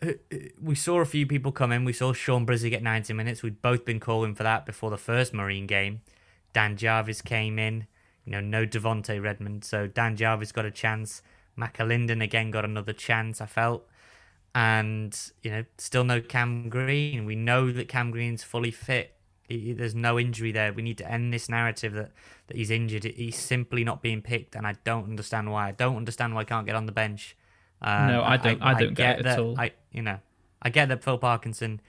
uh, 0.02 0.10
uh, 0.32 0.36
we 0.60 0.74
saw 0.74 1.00
a 1.00 1.04
few 1.04 1.26
people 1.26 1.50
come 1.52 1.72
in. 1.72 1.84
We 1.84 1.92
saw 1.92 2.12
Shaun 2.12 2.44
Brisley 2.44 2.70
get 2.70 2.82
90 2.82 3.12
minutes. 3.12 3.42
We'd 3.42 3.60
both 3.62 3.84
been 3.84 3.98
calling 4.00 4.34
for 4.34 4.42
that 4.44 4.66
before 4.66 4.90
the 4.90 4.96
first 4.98 5.32
Marine 5.34 5.66
game. 5.66 6.02
Dan 6.52 6.76
Jarvis 6.76 7.20
came 7.22 7.58
in. 7.58 7.86
You 8.24 8.32
know, 8.32 8.40
no 8.40 8.64
Devonte 8.66 9.22
Redmond, 9.22 9.64
so 9.64 9.86
Dan 9.86 10.16
Jarvis 10.16 10.50
got 10.52 10.64
a 10.64 10.70
chance. 10.70 11.20
McAlinden 11.58 12.22
again 12.22 12.50
got 12.50 12.64
another 12.64 12.92
chance. 12.92 13.40
I 13.40 13.46
felt 13.46 13.86
and 14.54 15.18
you 15.42 15.50
know 15.50 15.64
still 15.78 16.04
no 16.04 16.20
Cam 16.20 16.68
Green. 16.68 17.24
We 17.24 17.34
know 17.36 17.72
that 17.72 17.88
Cam 17.88 18.10
Green's 18.10 18.42
fully 18.42 18.70
fit. 18.70 19.16
He- 19.48 19.58
he- 19.58 19.72
there's 19.72 19.94
no 19.94 20.18
injury 20.18 20.52
there. 20.52 20.72
We 20.72 20.82
need 20.82 20.98
to 20.98 21.10
end 21.10 21.32
this 21.32 21.48
narrative 21.48 21.92
that, 21.94 22.12
that 22.46 22.56
he's 22.56 22.70
injured. 22.70 23.04
He's 23.04 23.36
simply 23.38 23.84
not 23.84 24.00
being 24.02 24.22
picked, 24.22 24.54
and 24.56 24.66
I 24.66 24.74
don't 24.84 25.04
understand 25.04 25.50
why. 25.50 25.68
I 25.68 25.72
don't 25.72 25.96
understand 25.96 26.34
why 26.34 26.42
he 26.42 26.46
can't 26.46 26.66
get 26.66 26.76
on 26.76 26.86
the 26.86 26.92
bench. 26.92 27.36
Um, 27.82 28.06
No, 28.08 28.22
I 28.22 28.36
don't- 28.36 28.62
I 28.62 28.72
don't 28.84 28.94
get 28.94 29.18
it 29.20 29.26
at 29.26 29.38
all. 29.38 29.60
I 29.60 29.72
you 29.92 30.02
know, 30.02 30.18
I 30.62 30.70
get 30.70 30.88
that 30.88 31.04
Phil 31.04 31.18
Parkinson 31.18 31.80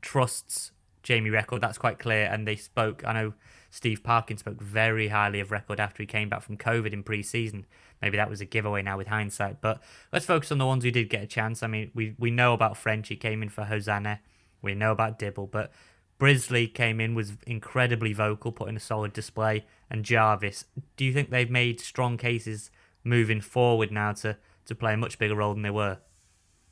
trusts 0.00 0.72
Jamie 1.02 1.30
Reckord. 1.30 1.60
That's 1.60 1.78
quite 1.78 1.98
clear. 1.98 2.26
And 2.26 2.46
they 2.46 2.56
spoke. 2.56 3.04
I 3.06 3.12
know 3.12 3.34
Steve 3.70 4.02
Parkin 4.02 4.36
spoke 4.38 4.60
very 4.60 5.08
highly 5.08 5.40
of 5.40 5.50
Reckord 5.50 5.78
after 5.78 6.02
he 6.02 6.06
came 6.06 6.28
back 6.28 6.42
from 6.42 6.56
COVID 6.56 6.92
in 6.92 7.02
pre-season. 7.02 7.66
Maybe 8.00 8.16
that 8.16 8.30
was 8.30 8.40
a 8.40 8.44
giveaway 8.44 8.82
now 8.82 8.96
with 8.96 9.08
hindsight. 9.08 9.60
But 9.60 9.82
let's 10.12 10.26
focus 10.26 10.52
on 10.52 10.58
the 10.58 10.66
ones 10.66 10.84
who 10.84 10.90
did 10.90 11.08
get 11.08 11.22
a 11.22 11.26
chance. 11.26 11.62
I 11.62 11.66
mean, 11.66 11.90
we 11.94 12.14
we 12.18 12.30
know 12.30 12.52
about 12.52 12.76
French. 12.76 13.08
He 13.08 13.16
came 13.16 13.42
in 13.42 13.48
for 13.48 13.64
Hosannah. 13.64 14.20
We 14.62 14.74
know 14.74 14.92
about 14.92 15.18
Dibble, 15.18 15.46
but 15.46 15.72
Brisley 16.18 16.66
came 16.66 17.00
in 17.00 17.14
was 17.14 17.32
incredibly 17.46 18.12
vocal, 18.12 18.50
putting 18.52 18.76
a 18.76 18.80
solid 18.80 19.12
display. 19.12 19.64
And 19.90 20.04
Jarvis, 20.04 20.64
do 20.96 21.04
you 21.04 21.12
think 21.12 21.30
they've 21.30 21.50
made 21.50 21.80
strong 21.80 22.16
cases 22.16 22.70
moving 23.04 23.40
forward 23.40 23.90
now 23.90 24.12
to 24.12 24.36
to 24.66 24.74
play 24.74 24.94
a 24.94 24.96
much 24.96 25.18
bigger 25.18 25.36
role 25.36 25.54
than 25.54 25.62
they 25.62 25.70
were? 25.70 25.98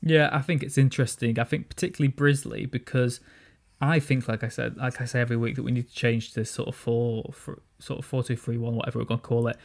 Yeah, 0.01 0.29
I 0.31 0.41
think 0.41 0.63
it's 0.63 0.77
interesting. 0.77 1.39
I 1.39 1.43
think 1.43 1.69
particularly 1.69 2.13
Brisley 2.13 2.65
because 2.65 3.19
I 3.81 3.99
think, 3.99 4.27
like 4.27 4.43
I 4.43 4.49
said, 4.49 4.77
like 4.77 5.01
I 5.01 5.05
say 5.05 5.21
every 5.21 5.37
week, 5.37 5.55
that 5.55 5.63
we 5.63 5.71
need 5.71 5.87
to 5.87 5.93
change 5.93 6.33
this 6.33 6.49
sort 6.49 6.67
of 6.67 6.75
four, 6.75 7.31
for, 7.33 7.61
sort 7.79 7.99
of 7.99 8.05
four 8.05 8.23
two 8.23 8.35
three 8.35 8.57
one, 8.57 8.75
whatever 8.75 8.99
we're 8.99 9.05
going 9.05 9.19
to 9.19 9.25
call 9.25 9.47
it, 9.47 9.57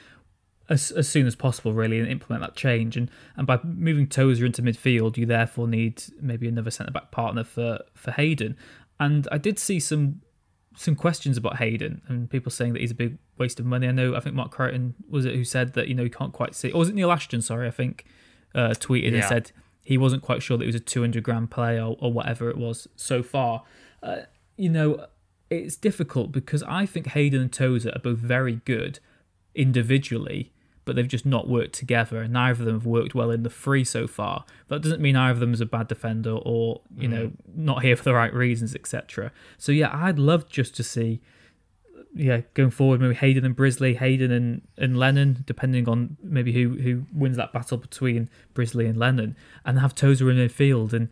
as 0.68 0.90
as 0.90 1.08
soon 1.08 1.26
as 1.26 1.34
possible, 1.34 1.72
really, 1.72 1.98
and 1.98 2.08
implement 2.08 2.42
that 2.42 2.54
change. 2.54 2.96
And 2.96 3.10
and 3.36 3.46
by 3.46 3.60
moving 3.62 4.06
Tozer 4.06 4.44
into 4.44 4.62
midfield, 4.62 5.16
you 5.16 5.26
therefore 5.26 5.68
need 5.68 6.02
maybe 6.20 6.48
another 6.48 6.70
centre 6.70 6.92
back 6.92 7.10
partner 7.10 7.44
for 7.44 7.80
for 7.94 8.12
Hayden. 8.12 8.56
And 9.00 9.26
I 9.32 9.38
did 9.38 9.58
see 9.58 9.80
some 9.80 10.20
some 10.76 10.94
questions 10.94 11.36
about 11.36 11.56
Hayden 11.56 12.00
and 12.08 12.30
people 12.30 12.50
saying 12.50 12.72
that 12.72 12.80
he's 12.80 12.92
a 12.92 12.94
big 12.94 13.18
waste 13.36 13.60
of 13.60 13.66
money. 13.66 13.86
I 13.86 13.92
know, 13.92 14.14
I 14.14 14.20
think 14.20 14.34
Mark 14.34 14.52
Crichton 14.52 14.94
was 15.08 15.24
it 15.24 15.34
who 15.34 15.44
said 15.44 15.74
that 15.74 15.88
you 15.88 15.94
know 15.94 16.04
he 16.04 16.10
can't 16.10 16.32
quite 16.32 16.54
see, 16.54 16.70
or 16.70 16.78
was 16.78 16.88
it 16.88 16.94
Neil 16.94 17.12
Ashton? 17.12 17.42
Sorry, 17.42 17.66
I 17.66 17.70
think 17.70 18.04
uh, 18.54 18.70
tweeted 18.70 19.14
and 19.14 19.24
said 19.24 19.52
he 19.84 19.98
wasn't 19.98 20.22
quite 20.22 20.42
sure 20.42 20.56
that 20.56 20.64
it 20.64 20.68
was 20.68 20.76
a 20.76 20.80
200 20.80 21.22
grand 21.22 21.50
play 21.50 21.80
or, 21.80 21.96
or 22.00 22.12
whatever 22.12 22.48
it 22.48 22.56
was 22.56 22.86
so 22.94 23.22
far. 23.22 23.64
Uh, 24.02 24.20
you 24.56 24.68
know, 24.68 25.06
it's 25.50 25.76
difficult 25.76 26.32
because 26.32 26.62
I 26.62 26.86
think 26.86 27.08
Hayden 27.08 27.40
and 27.40 27.52
Tozer 27.52 27.90
are 27.94 27.98
both 27.98 28.18
very 28.18 28.60
good 28.64 29.00
individually, 29.54 30.52
but 30.84 30.96
they've 30.96 31.08
just 31.08 31.26
not 31.26 31.48
worked 31.48 31.74
together, 31.74 32.22
and 32.22 32.32
neither 32.32 32.60
of 32.60 32.66
them 32.66 32.74
have 32.74 32.86
worked 32.86 33.14
well 33.14 33.30
in 33.30 33.42
the 33.42 33.50
free 33.50 33.84
so 33.84 34.06
far. 34.06 34.44
That 34.68 34.82
doesn't 34.82 35.00
mean 35.00 35.16
either 35.16 35.34
of 35.34 35.40
them 35.40 35.54
is 35.54 35.60
a 35.60 35.66
bad 35.66 35.88
defender 35.88 36.32
or 36.32 36.80
you 36.96 37.08
know 37.08 37.26
mm. 37.26 37.34
not 37.54 37.82
here 37.82 37.96
for 37.96 38.04
the 38.04 38.14
right 38.14 38.32
reasons, 38.32 38.74
etc. 38.74 39.32
So 39.58 39.72
yeah, 39.72 39.90
I'd 39.92 40.18
love 40.18 40.48
just 40.48 40.74
to 40.76 40.82
see 40.82 41.20
yeah, 42.14 42.42
going 42.54 42.70
forward, 42.70 43.00
maybe 43.00 43.14
Hayden 43.14 43.44
and 43.44 43.56
Brisley, 43.56 43.94
Hayden 43.94 44.30
and, 44.30 44.62
and 44.76 44.98
Lennon, 44.98 45.44
depending 45.46 45.88
on 45.88 46.16
maybe 46.22 46.52
who, 46.52 46.70
who 46.70 47.06
wins 47.12 47.36
that 47.36 47.52
battle 47.52 47.78
between 47.78 48.28
Brisley 48.54 48.86
and 48.86 48.98
Lennon, 48.98 49.36
and 49.64 49.78
have 49.78 49.94
Tozer 49.94 50.30
in 50.30 50.36
midfield. 50.36 50.92
And 50.92 51.08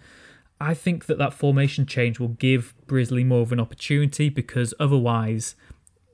I 0.60 0.74
think 0.74 1.06
that 1.06 1.18
that 1.18 1.32
formation 1.32 1.86
change 1.86 2.20
will 2.20 2.28
give 2.28 2.74
Brisley 2.86 3.24
more 3.24 3.40
of 3.40 3.52
an 3.52 3.60
opportunity 3.60 4.28
because 4.28 4.74
otherwise 4.78 5.54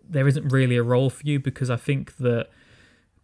there 0.09 0.27
isn't 0.29 0.49
really 0.49 0.77
a 0.77 0.83
role 0.83 1.11
for 1.11 1.27
you. 1.27 1.39
Because 1.41 1.71
I 1.71 1.77
think 1.77 2.17
that 2.19 2.49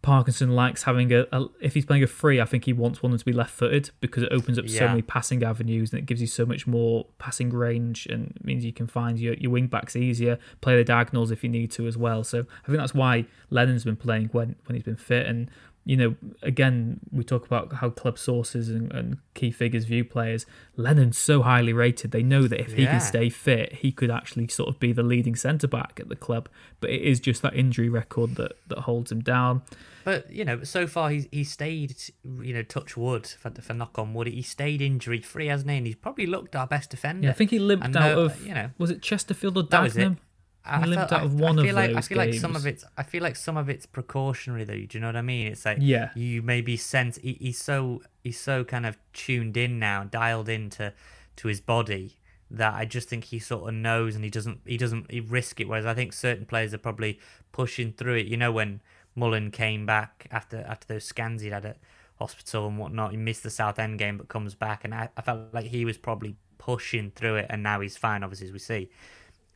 Parkinson 0.03 0.53
likes 0.53 0.83
having 0.83 1.13
a, 1.13 1.25
a 1.31 1.45
if 1.61 1.73
he's 1.73 1.85
playing 1.85 2.03
a 2.03 2.07
free, 2.07 2.41
I 2.41 2.45
think 2.45 2.65
he 2.65 2.73
wants 2.73 3.01
one 3.01 3.17
to 3.17 3.25
be 3.25 3.31
left 3.31 3.51
footed 3.51 3.89
because 4.01 4.23
it 4.23 4.33
opens 4.33 4.59
up 4.59 4.67
so 4.67 4.87
many 4.87 5.01
passing 5.01 5.43
avenues 5.43 5.91
and 5.91 5.99
it 5.99 6.05
gives 6.05 6.19
you 6.19 6.27
so 6.27 6.45
much 6.45 6.67
more 6.67 7.07
passing 7.19 7.49
range 7.49 8.05
and 8.07 8.37
means 8.43 8.65
you 8.65 8.73
can 8.73 8.85
find 8.85 9.17
your, 9.17 9.33
your 9.35 9.49
wing 9.49 9.67
backs 9.67 9.95
easier, 9.95 10.37
play 10.59 10.75
the 10.75 10.83
diagonals 10.83 11.31
if 11.31 11.41
you 11.41 11.49
need 11.49 11.71
to 11.71 11.87
as 11.87 11.97
well. 11.97 12.23
So 12.25 12.39
I 12.39 12.67
think 12.67 12.79
that's 12.79 12.93
why 12.93 13.25
Lennon's 13.49 13.85
been 13.85 13.95
playing 13.95 14.27
when, 14.33 14.57
when 14.65 14.75
he's 14.75 14.83
been 14.83 14.97
fit. 14.97 15.25
And, 15.25 15.49
you 15.85 15.97
know, 15.97 16.15
again, 16.41 16.99
we 17.11 17.23
talk 17.23 17.45
about 17.45 17.73
how 17.73 17.89
club 17.89 18.17
sources 18.17 18.69
and, 18.69 18.91
and 18.93 19.17
key 19.33 19.51
figures 19.51 19.83
view 19.85 20.05
players. 20.05 20.45
Lennon's 20.77 21.17
so 21.17 21.41
highly 21.41 21.73
rated. 21.73 22.11
They 22.11 22.23
know 22.23 22.43
that 22.47 22.59
if 22.61 22.73
he 22.73 22.85
can 22.85 23.01
stay 23.01 23.29
fit, 23.29 23.73
he 23.73 23.91
could 23.91 24.09
actually 24.09 24.47
sort 24.47 24.69
of 24.69 24.79
be 24.79 24.93
the 24.93 25.03
leading 25.03 25.35
centre 25.35 25.67
back 25.67 25.99
at 25.99 26.07
the 26.07 26.15
club. 26.15 26.47
But 26.79 26.91
it 26.91 27.01
is 27.01 27.19
just 27.19 27.41
that 27.41 27.53
injury 27.53 27.89
record 27.89 28.35
that, 28.35 28.53
that 28.67 28.79
holds 28.79 29.11
him 29.11 29.19
down. 29.21 29.61
But 30.05 30.31
you 30.31 30.45
know, 30.45 30.63
so 30.63 30.85
far 30.87 31.09
he's 31.09 31.27
he 31.31 31.43
stayed, 31.43 31.95
you 32.41 32.53
know, 32.53 32.63
touch 32.63 32.95
wood 32.97 33.25
for, 33.27 33.49
for 33.51 33.73
knock 33.73 33.97
on 33.99 34.13
wood. 34.13 34.27
He 34.27 34.41
stayed 34.41 34.81
injury 34.81 35.21
free, 35.21 35.47
hasn't 35.47 35.69
he? 35.69 35.77
And 35.77 35.85
he's 35.87 35.95
probably 35.95 36.25
looked 36.25 36.55
our 36.55 36.67
best 36.67 36.89
defender. 36.89 37.25
Yeah, 37.25 37.31
I 37.31 37.33
think 37.33 37.51
he 37.51 37.59
limped 37.59 37.85
And 37.85 37.95
out 37.95 38.15
no- 38.15 38.21
of 38.23 38.45
you 38.45 38.53
know 38.53 38.69
was 38.77 38.89
it 38.91 39.01
Chesterfield 39.01 39.57
or 39.57 39.63
that 39.63 39.81
was 39.81 39.95
it. 39.97 40.01
Dagenham? 40.01 40.17
I 40.65 40.85
limped 40.85 41.09
felt- 41.09 41.11
out 41.21 41.25
of 41.25 41.31
I- 41.39 41.43
one 41.43 41.57
I 41.57 41.61
of 41.61 41.67
feel 41.67 41.75
like, 41.75 41.89
I 41.89 41.93
those 41.95 42.07
feel 42.07 42.17
like 42.17 42.33
some 42.35 42.55
of 42.55 42.65
it's. 42.65 42.85
I 42.97 43.03
feel 43.03 43.21
like 43.23 43.35
some 43.35 43.57
of 43.57 43.69
it's 43.69 43.85
precautionary 43.85 44.63
though. 44.63 44.73
Do 44.73 44.87
you 44.91 44.99
know 44.99 45.07
what 45.07 45.15
I 45.17 45.21
mean? 45.21 45.47
It's 45.47 45.65
like 45.65 45.77
Yeah. 45.81 46.11
you 46.15 46.41
maybe 46.41 46.77
sense 46.77 47.17
he, 47.17 47.37
he's 47.39 47.57
so 47.61 48.01
he's 48.23 48.39
so 48.39 48.63
kind 48.63 48.85
of 48.85 48.97
tuned 49.13 49.57
in 49.57 49.77
now, 49.79 50.03
dialed 50.05 50.47
into 50.49 50.93
to 51.35 51.47
his 51.47 51.59
body 51.61 52.17
that 52.51 52.73
I 52.75 52.85
just 52.85 53.09
think 53.09 53.25
he 53.25 53.39
sort 53.39 53.67
of 53.67 53.73
knows 53.73 54.15
and 54.15 54.23
he 54.23 54.29
doesn't 54.29 54.61
he 54.65 54.77
doesn't 54.77 55.09
he 55.11 55.19
risk 55.19 55.59
it. 55.59 55.67
Whereas 55.67 55.85
I 55.85 55.93
think 55.93 56.13
certain 56.13 56.45
players 56.45 56.73
are 56.73 56.77
probably 56.77 57.19
pushing 57.51 57.91
through 57.91 58.15
it. 58.15 58.27
You 58.27 58.37
know 58.37 58.51
when 58.51 58.81
Mullin 59.15 59.51
came 59.51 59.85
back 59.85 60.27
after 60.31 60.63
after 60.67 60.87
those 60.87 61.03
scans 61.03 61.41
he'd 61.41 61.51
had 61.53 61.65
at 61.65 61.77
hospital 62.19 62.67
and 62.67 62.77
whatnot, 62.77 63.11
he 63.11 63.17
missed 63.17 63.43
the 63.43 63.49
Southend 63.49 63.99
game 63.99 64.17
but 64.17 64.27
comes 64.29 64.55
back, 64.55 64.85
and 64.85 64.93
I, 64.95 65.09
I 65.17 65.21
felt 65.21 65.53
like 65.53 65.65
he 65.65 65.83
was 65.83 65.97
probably 65.97 66.35
pushing 66.57 67.11
through 67.11 67.35
it, 67.37 67.47
and 67.49 67.61
now 67.63 67.81
he's 67.81 67.97
fine. 67.97 68.23
Obviously, 68.23 68.47
as 68.47 68.53
we 68.53 68.59
see. 68.59 68.89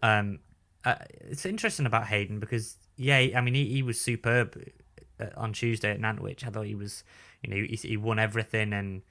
Um, 0.03 0.39
uh, 0.87 0.95
it's 1.19 1.45
interesting 1.45 1.85
about 1.85 2.07
Hayden 2.07 2.39
because 2.39 2.77
yeah, 2.95 3.17
I 3.35 3.41
mean 3.41 3.53
he, 3.53 3.65
he 3.65 3.83
was 3.83 3.99
superb 3.99 4.57
uh, 5.19 5.25
on 5.35 5.51
Tuesday 5.51 5.91
at 5.91 5.99
Nantwich. 5.99 6.45
I 6.45 6.49
thought 6.49 6.65
he 6.65 6.75
was, 6.75 7.03
you 7.43 7.49
know, 7.49 7.57
he, 7.57 7.75
he 7.75 7.97
won 7.97 8.19
everything 8.19 8.71
and 8.71 9.01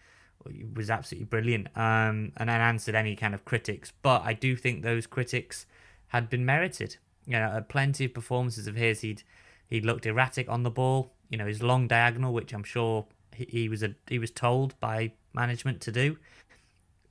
was 0.74 0.88
absolutely 0.88 1.26
brilliant. 1.26 1.66
Um, 1.76 2.32
and 2.38 2.48
then 2.48 2.60
answered 2.60 2.94
any 2.94 3.14
kind 3.14 3.34
of 3.34 3.44
critics, 3.44 3.92
but 4.00 4.22
I 4.24 4.32
do 4.32 4.56
think 4.56 4.82
those 4.82 5.06
critics 5.06 5.66
had 6.08 6.30
been 6.30 6.46
merited. 6.46 6.96
You 7.26 7.34
know, 7.34 7.62
plenty 7.68 8.06
of 8.06 8.14
performances 8.14 8.66
of 8.66 8.76
his. 8.76 9.02
He'd 9.02 9.22
he 9.68 9.80
looked 9.80 10.06
erratic 10.06 10.48
on 10.48 10.62
the 10.62 10.70
ball. 10.70 11.12
You 11.28 11.36
know, 11.36 11.46
his 11.46 11.62
long 11.62 11.88
diagonal, 11.88 12.32
which 12.32 12.54
I'm 12.54 12.64
sure 12.64 13.06
he, 13.34 13.46
he 13.50 13.68
was 13.68 13.82
a 13.82 13.94
he 14.08 14.18
was 14.18 14.30
told 14.30 14.78
by 14.80 15.12
management 15.34 15.82
to 15.82 15.92
do. 15.92 16.16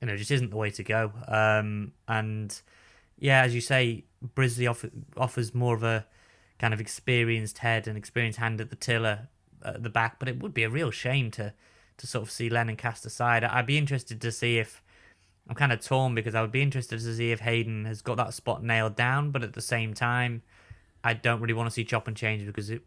You 0.00 0.08
know, 0.08 0.16
just 0.16 0.32
isn't 0.32 0.50
the 0.50 0.56
way 0.56 0.70
to 0.70 0.82
go. 0.82 1.12
Um, 1.28 1.92
and 2.08 2.60
yeah, 3.18 3.42
as 3.42 3.54
you 3.54 3.60
say, 3.60 4.04
Brisley 4.34 4.66
offer, 4.66 4.90
offers 5.16 5.54
more 5.54 5.74
of 5.74 5.82
a 5.82 6.06
kind 6.58 6.72
of 6.72 6.80
experienced 6.80 7.58
head 7.58 7.86
and 7.86 7.96
experienced 7.96 8.38
hand 8.38 8.60
at 8.60 8.70
the 8.70 8.76
tiller 8.76 9.28
at 9.64 9.82
the 9.82 9.90
back, 9.90 10.18
but 10.18 10.28
it 10.28 10.40
would 10.40 10.54
be 10.54 10.62
a 10.62 10.70
real 10.70 10.90
shame 10.90 11.30
to 11.32 11.52
to 11.98 12.06
sort 12.06 12.22
of 12.22 12.30
see 12.30 12.50
Lennon 12.50 12.76
cast 12.76 13.06
aside. 13.06 13.42
I'd 13.42 13.64
be 13.64 13.78
interested 13.78 14.20
to 14.20 14.30
see 14.30 14.58
if 14.58 14.82
I'm 15.48 15.54
kind 15.54 15.72
of 15.72 15.80
torn 15.80 16.14
because 16.14 16.34
I 16.34 16.42
would 16.42 16.52
be 16.52 16.60
interested 16.60 17.00
to 17.00 17.14
see 17.14 17.32
if 17.32 17.40
Hayden 17.40 17.86
has 17.86 18.02
got 18.02 18.18
that 18.18 18.34
spot 18.34 18.62
nailed 18.62 18.96
down, 18.96 19.30
but 19.30 19.42
at 19.42 19.54
the 19.54 19.62
same 19.62 19.94
time, 19.94 20.42
I 21.02 21.14
don't 21.14 21.40
really 21.40 21.54
want 21.54 21.68
to 21.68 21.74
see 21.74 21.84
chop 21.84 22.06
and 22.06 22.16
change 22.16 22.44
because 22.44 22.68
it, 22.68 22.82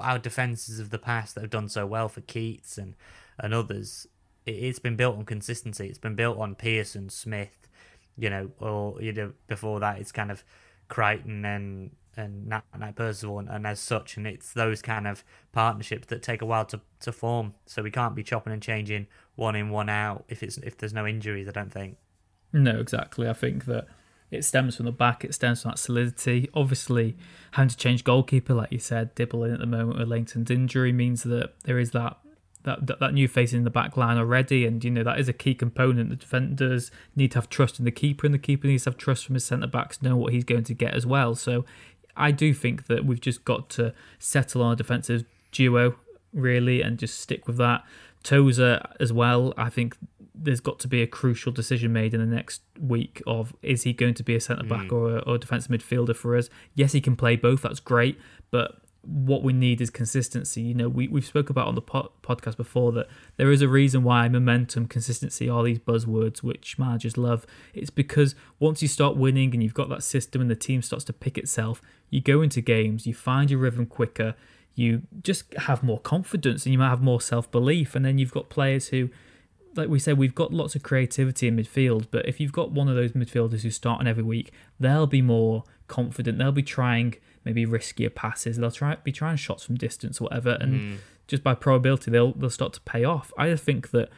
our 0.00 0.18
defenses 0.18 0.80
of 0.80 0.90
the 0.90 0.98
past 0.98 1.34
that 1.34 1.42
have 1.42 1.50
done 1.50 1.68
so 1.68 1.86
well 1.86 2.08
for 2.08 2.20
Keates 2.20 2.76
and 2.76 2.94
and 3.38 3.54
others, 3.54 4.06
it, 4.44 4.52
it's 4.52 4.78
been 4.78 4.96
built 4.96 5.16
on 5.16 5.24
consistency. 5.24 5.86
It's 5.86 5.98
been 5.98 6.14
built 6.14 6.38
on 6.38 6.54
Pearson, 6.54 7.08
Smith, 7.08 7.68
you 8.18 8.28
know, 8.28 8.50
or 8.58 9.00
you 9.00 9.12
know 9.12 9.32
before 9.46 9.80
that 9.80 9.98
it's 9.98 10.12
kind 10.12 10.30
of 10.30 10.44
Creighton 10.92 11.42
and 11.46 11.90
and 12.18 12.46
Nat, 12.48 12.64
Nat 12.78 12.94
Percival 12.94 13.38
and, 13.38 13.48
and 13.48 13.66
as 13.66 13.80
such, 13.80 14.18
and 14.18 14.26
it's 14.26 14.52
those 14.52 14.82
kind 14.82 15.06
of 15.06 15.24
partnerships 15.50 16.08
that 16.08 16.22
take 16.22 16.42
a 16.42 16.44
while 16.44 16.66
to, 16.66 16.82
to 17.00 17.10
form. 17.10 17.54
So 17.64 17.82
we 17.82 17.90
can't 17.90 18.14
be 18.14 18.22
chopping 18.22 18.52
and 18.52 18.60
changing 18.60 19.06
one 19.34 19.56
in 19.56 19.70
one 19.70 19.88
out 19.88 20.24
if 20.28 20.42
it's 20.42 20.58
if 20.58 20.76
there's 20.76 20.92
no 20.92 21.06
injuries. 21.06 21.48
I 21.48 21.52
don't 21.52 21.72
think. 21.72 21.96
No, 22.52 22.78
exactly. 22.78 23.26
I 23.26 23.32
think 23.32 23.64
that 23.64 23.86
it 24.30 24.44
stems 24.44 24.76
from 24.76 24.84
the 24.84 24.92
back. 24.92 25.24
It 25.24 25.32
stems 25.32 25.62
from 25.62 25.70
that 25.70 25.78
solidity. 25.78 26.50
Obviously, 26.52 27.16
having 27.52 27.70
to 27.70 27.76
change 27.78 28.04
goalkeeper, 28.04 28.52
like 28.52 28.70
you 28.70 28.78
said, 28.78 29.14
Dibble 29.14 29.44
in 29.44 29.54
at 29.54 29.60
the 29.60 29.66
moment 29.66 29.98
with 29.98 30.08
Lainton's 30.08 30.50
injury 30.50 30.92
means 30.92 31.22
that 31.22 31.54
there 31.64 31.78
is 31.78 31.92
that 31.92 32.18
that, 32.64 32.86
that 32.86 33.00
that 33.00 33.14
new 33.14 33.28
face 33.28 33.52
in 33.52 33.64
the 33.64 33.70
back 33.70 33.96
line 33.96 34.18
already, 34.18 34.66
and 34.66 34.82
you 34.82 34.90
know 34.90 35.02
that 35.02 35.18
is 35.18 35.28
a 35.28 35.32
key 35.32 35.54
component. 35.54 36.10
The 36.10 36.16
defenders 36.16 36.90
need 37.16 37.32
to 37.32 37.38
have 37.38 37.48
trust 37.48 37.78
in 37.78 37.84
the 37.84 37.90
keeper, 37.90 38.26
and 38.26 38.34
the 38.34 38.38
keeper 38.38 38.66
needs 38.66 38.84
to 38.84 38.90
have 38.90 38.96
trust 38.96 39.26
from 39.26 39.34
his 39.34 39.44
centre 39.44 39.66
backs, 39.66 40.02
know 40.02 40.16
what 40.16 40.32
he's 40.32 40.44
going 40.44 40.64
to 40.64 40.74
get 40.74 40.94
as 40.94 41.06
well. 41.06 41.34
So, 41.34 41.64
I 42.16 42.30
do 42.30 42.54
think 42.54 42.86
that 42.86 43.04
we've 43.04 43.20
just 43.20 43.44
got 43.44 43.68
to 43.70 43.94
settle 44.18 44.62
on 44.62 44.72
a 44.72 44.76
defensive 44.76 45.24
duo 45.50 45.96
really, 46.32 46.82
and 46.82 46.98
just 46.98 47.20
stick 47.20 47.46
with 47.46 47.56
that. 47.58 47.84
Tozer 48.22 48.80
as 49.00 49.12
well. 49.12 49.52
I 49.56 49.68
think 49.68 49.96
there's 50.34 50.60
got 50.60 50.78
to 50.80 50.88
be 50.88 51.02
a 51.02 51.06
crucial 51.06 51.52
decision 51.52 51.92
made 51.92 52.14
in 52.14 52.20
the 52.20 52.34
next 52.34 52.62
week 52.80 53.22
of 53.26 53.54
is 53.62 53.82
he 53.82 53.92
going 53.92 54.14
to 54.14 54.22
be 54.22 54.34
a 54.34 54.40
centre 54.40 54.64
back 54.64 54.88
mm. 54.88 54.92
or 54.92 55.16
a, 55.18 55.20
or 55.20 55.38
defensive 55.38 55.70
midfielder 55.70 56.16
for 56.16 56.36
us? 56.36 56.48
Yes, 56.74 56.92
he 56.92 57.00
can 57.00 57.16
play 57.16 57.36
both. 57.36 57.62
That's 57.62 57.80
great, 57.80 58.18
but 58.50 58.81
what 59.04 59.42
we 59.42 59.52
need 59.52 59.80
is 59.80 59.90
consistency. 59.90 60.62
You 60.62 60.74
know, 60.74 60.88
we 60.88 61.08
we've 61.08 61.26
spoke 61.26 61.50
about 61.50 61.66
on 61.66 61.74
the 61.74 61.82
po- 61.82 62.12
podcast 62.22 62.56
before 62.56 62.92
that 62.92 63.08
there 63.36 63.50
is 63.50 63.60
a 63.60 63.68
reason 63.68 64.02
why 64.04 64.28
momentum, 64.28 64.86
consistency 64.86 65.48
are 65.48 65.64
these 65.64 65.78
buzzwords 65.78 66.42
which 66.42 66.78
managers 66.78 67.16
love. 67.16 67.44
It's 67.74 67.90
because 67.90 68.34
once 68.60 68.80
you 68.80 68.88
start 68.88 69.16
winning 69.16 69.52
and 69.54 69.62
you've 69.62 69.74
got 69.74 69.88
that 69.88 70.02
system 70.02 70.40
and 70.40 70.50
the 70.50 70.56
team 70.56 70.82
starts 70.82 71.04
to 71.06 71.12
pick 71.12 71.36
itself, 71.36 71.82
you 72.10 72.20
go 72.20 72.42
into 72.42 72.60
games, 72.60 73.06
you 73.06 73.14
find 73.14 73.50
your 73.50 73.60
rhythm 73.60 73.86
quicker. 73.86 74.34
you 74.74 75.02
just 75.22 75.52
have 75.54 75.82
more 75.82 75.98
confidence 75.98 76.64
and 76.64 76.72
you 76.72 76.78
might 76.78 76.88
have 76.88 77.02
more 77.02 77.20
self 77.20 77.50
belief. 77.50 77.94
And 77.94 78.04
then 78.04 78.18
you've 78.18 78.32
got 78.32 78.48
players 78.48 78.88
who, 78.88 79.10
like 79.74 79.88
we 79.88 79.98
said, 79.98 80.16
we've 80.16 80.34
got 80.34 80.52
lots 80.52 80.74
of 80.74 80.82
creativity 80.82 81.48
in 81.48 81.56
midfield. 81.56 82.06
But 82.10 82.26
if 82.26 82.40
you've 82.40 82.52
got 82.52 82.70
one 82.70 82.88
of 82.88 82.94
those 82.94 83.12
midfielders 83.12 83.62
who's 83.62 83.76
starting 83.76 84.06
every 84.06 84.22
week, 84.22 84.52
they'll 84.78 85.06
be 85.06 85.22
more 85.22 85.64
confident. 85.88 86.38
They'll 86.38 86.52
be 86.52 86.62
trying 86.62 87.16
maybe 87.44 87.66
riskier 87.66 88.14
passes. 88.14 88.56
They'll 88.56 88.70
try 88.70 88.96
be 88.96 89.12
trying 89.12 89.36
shots 89.36 89.64
from 89.64 89.76
distance 89.76 90.20
or 90.20 90.24
whatever. 90.24 90.56
And 90.60 90.72
Mm. 90.80 90.96
just 91.26 91.42
by 91.42 91.54
probability, 91.54 92.10
they'll 92.10 92.32
they'll 92.32 92.50
start 92.50 92.72
to 92.74 92.80
pay 92.82 93.04
off. 93.04 93.32
I 93.38 93.48
just 93.50 93.64
think 93.64 93.90
that 93.90 94.08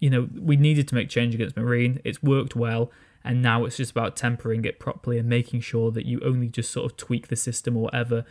you 0.00 0.10
know 0.10 0.28
we 0.38 0.56
needed 0.56 0.86
to 0.88 0.94
make 0.94 1.08
change 1.08 1.34
against 1.34 1.56
Marine. 1.56 2.00
It's 2.04 2.22
worked 2.22 2.54
well. 2.56 2.90
And 3.24 3.42
now 3.42 3.64
it's 3.64 3.76
just 3.76 3.90
about 3.90 4.16
tempering 4.16 4.64
it 4.64 4.78
properly 4.78 5.18
and 5.18 5.28
making 5.28 5.60
sure 5.60 5.90
that 5.90 6.06
you 6.06 6.20
only 6.24 6.48
just 6.48 6.70
sort 6.70 6.90
of 6.90 6.96
tweak 6.96 7.28
the 7.28 7.36
system 7.36 7.76
or 7.76 7.82
whatever 7.82 8.24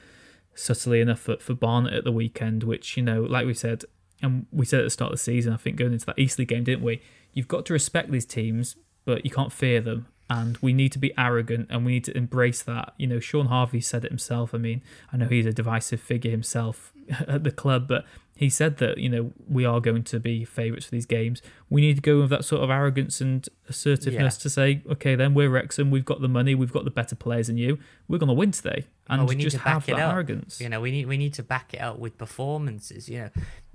subtly 0.56 1.02
enough 1.02 1.20
for, 1.20 1.38
for 1.38 1.54
Barnet 1.54 1.94
at 1.94 2.04
the 2.04 2.12
weekend, 2.12 2.64
which, 2.64 2.98
you 2.98 3.04
know, 3.04 3.22
like 3.22 3.46
we 3.46 3.54
said, 3.54 3.84
and 4.24 4.48
we 4.52 4.66
said 4.66 4.80
at 4.80 4.84
the 4.84 4.90
start 4.90 5.12
of 5.12 5.20
the 5.20 5.24
season, 5.24 5.54
I 5.54 5.58
think 5.58 5.76
going 5.76 5.94
into 5.94 6.06
that 6.08 6.18
Eastleigh 6.18 6.46
game, 6.46 6.64
didn't 6.64 6.84
we? 6.84 7.02
You've 7.34 7.48
got 7.50 7.66
to 7.68 7.74
respect 7.74 8.10
these 8.12 8.26
teams, 8.26 8.76
but 9.06 9.24
you 9.24 9.30
can't 9.30 9.52
fear 9.54 9.82
them. 9.82 10.08
And 10.30 10.58
we 10.58 10.74
need 10.74 10.92
to 10.92 11.00
be 11.00 11.14
arrogant 11.18 11.68
and 11.70 11.86
we 11.86 11.94
need 11.94 12.04
to 12.06 12.18
embrace 12.18 12.62
that. 12.64 12.94
You 12.98 13.08
know, 13.08 13.20
Sean 13.22 13.46
Harvey 13.48 13.80
said 13.80 14.04
it 14.04 14.12
himself. 14.12 14.54
I 14.54 14.58
mean, 14.58 14.82
I 15.14 15.18
know 15.18 15.28
he's 15.28 15.46
a 15.46 15.54
divisive 15.54 16.02
figure 16.02 16.32
himself 16.32 16.92
at 17.28 17.46
the 17.46 17.52
club, 17.52 17.88
but 17.88 18.04
he 18.36 18.50
said 18.50 18.78
that, 18.78 18.98
you 19.00 19.10
know, 19.10 19.32
we 19.50 19.64
are 19.66 19.80
going 19.80 20.04
to 20.04 20.20
be 20.20 20.44
favourites 20.46 20.86
for 20.86 20.92
these 20.92 21.06
games. 21.08 21.42
We 21.70 21.80
need 21.82 21.96
to 21.96 22.02
go 22.02 22.20
with 22.22 22.30
that 22.32 22.44
sort 22.46 22.62
of 22.62 22.70
arrogance 22.70 23.20
and 23.22 23.48
assertiveness 23.70 24.36
Yeah. 24.38 24.42
to 24.44 24.50
say, 24.50 24.82
okay, 24.92 25.16
then 25.16 25.34
we're 25.34 25.50
Wrexham, 25.50 25.90
we've 25.92 26.06
got 26.06 26.22
the 26.22 26.28
money, 26.28 26.54
we've 26.54 26.74
got 26.74 26.84
the 26.84 26.92
better 26.92 27.16
players 27.16 27.48
than 27.48 27.58
you, 27.58 27.80
we're 28.08 28.20
going 28.20 28.28
to 28.28 28.34
win 28.36 28.52
today. 28.52 28.86
And 29.10 29.22
Well, 29.22 29.30
we 29.30 29.36
just 29.38 29.56
have 29.58 29.88
it 29.88 29.96
that 29.96 30.02
up. 30.02 30.14
arrogance. 30.14 30.60
You 30.62 30.68
know, 30.70 30.82
we 30.82 30.92
need 30.92 31.08
we 31.08 31.16
need 31.18 31.34
to 31.36 31.44
back 31.44 31.74
it 31.74 31.78
up 31.82 31.98
with 31.98 32.18
performances. 32.18 33.08
You 33.10 33.20
know, 33.22 33.30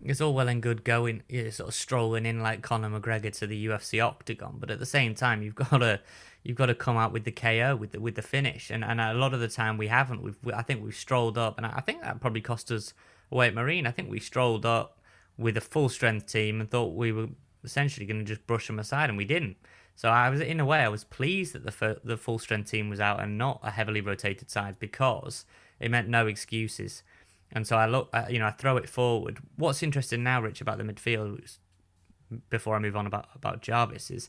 it's 0.05 0.21
all 0.21 0.35
well 0.35 0.49
and 0.49 0.63
good 0.63 0.85
going, 0.85 1.23
you 1.29 1.45
know, 1.45 1.51
sort 1.51 1.69
of 1.71 1.75
strolling 1.75 2.27
in 2.27 2.41
like 2.43 2.61
Conor 2.63 2.91
McGregor 2.91 3.35
to 3.39 3.47
the 3.47 3.67
UFC 3.67 4.05
octagon, 4.05 4.57
but 4.61 4.71
at 4.71 4.79
the 4.79 4.87
same 4.87 5.15
time, 5.15 5.43
you've 5.43 5.55
got 5.55 5.79
to 5.79 6.01
you've 6.43 6.57
got 6.57 6.67
to 6.67 6.75
come 6.75 6.97
out 6.97 7.13
with 7.13 7.25
the 7.25 7.33
KO 7.33 7.77
with 7.77 7.93
the 7.93 8.01
with 8.01 8.15
the 8.15 8.23
finish, 8.23 8.71
and 8.71 8.85
and 8.85 9.01
a 9.01 9.15
lot 9.15 9.35
of 9.35 9.41
the 9.41 9.49
time 9.49 9.79
we 9.79 9.89
haven't. 9.89 10.23
We've 10.23 10.39
we, 10.43 10.53
I 10.53 10.63
think 10.63 10.83
we've 10.83 10.95
strolled 10.95 11.39
up, 11.39 11.57
and 11.57 11.67
I 11.67 11.81
think 11.81 12.03
that 12.03 12.21
probably 12.21 12.41
cost 12.41 12.71
us 12.71 12.95
away 13.31 13.49
at 13.49 13.55
Marine. 13.55 13.87
I 13.87 13.91
think 13.91 14.11
we 14.11 14.21
strolled 14.21 14.67
up 14.67 14.99
with 15.39 15.57
a 15.57 15.61
full 15.61 15.89
strength 15.89 16.31
team 16.31 16.61
and 16.61 16.71
thought 16.71 16.95
we 16.95 17.13
were 17.13 17.29
essentially 17.65 18.07
going 18.07 18.19
to 18.19 18.25
just 18.25 18.47
brush 18.47 18.67
them 18.67 18.79
aside, 18.79 19.09
and 19.09 19.19
we 19.19 19.25
didn't. 19.25 19.57
So 19.95 20.09
I 20.09 20.31
was, 20.31 20.41
in 20.41 20.59
a 20.59 20.65
way, 20.65 20.81
I 20.81 20.89
was 20.89 21.05
pleased 21.05 21.55
that 21.55 21.65
the 21.65 22.01
the 22.03 22.17
full 22.17 22.39
strength 22.39 22.71
team 22.71 22.89
was 22.89 23.01
out 23.01 23.23
and 23.23 23.39
not 23.39 23.61
a 23.63 23.71
heavily 23.71 24.01
rotated 24.01 24.51
side 24.51 24.79
because 24.79 25.45
it 25.81 25.91
meant 25.91 26.09
no 26.09 26.27
excuses. 26.27 27.03
And 27.53 27.67
so 27.67 27.77
I 27.77 27.87
look, 27.87 28.09
you 28.31 28.39
know, 28.39 28.47
I 28.47 28.51
throw 28.51 28.79
it 28.79 28.89
forward. 28.89 29.39
What's 29.57 29.83
interesting 29.83 30.23
now, 30.23 30.41
Rich, 30.41 30.63
about 30.63 30.79
the 30.79 30.85
midfield, 30.85 31.59
before 32.49 32.77
I 32.77 32.79
move 32.79 32.97
on 32.97 33.07
about 33.07 33.29
about 33.35 33.61
Jarvis, 33.61 34.11
is 34.11 34.29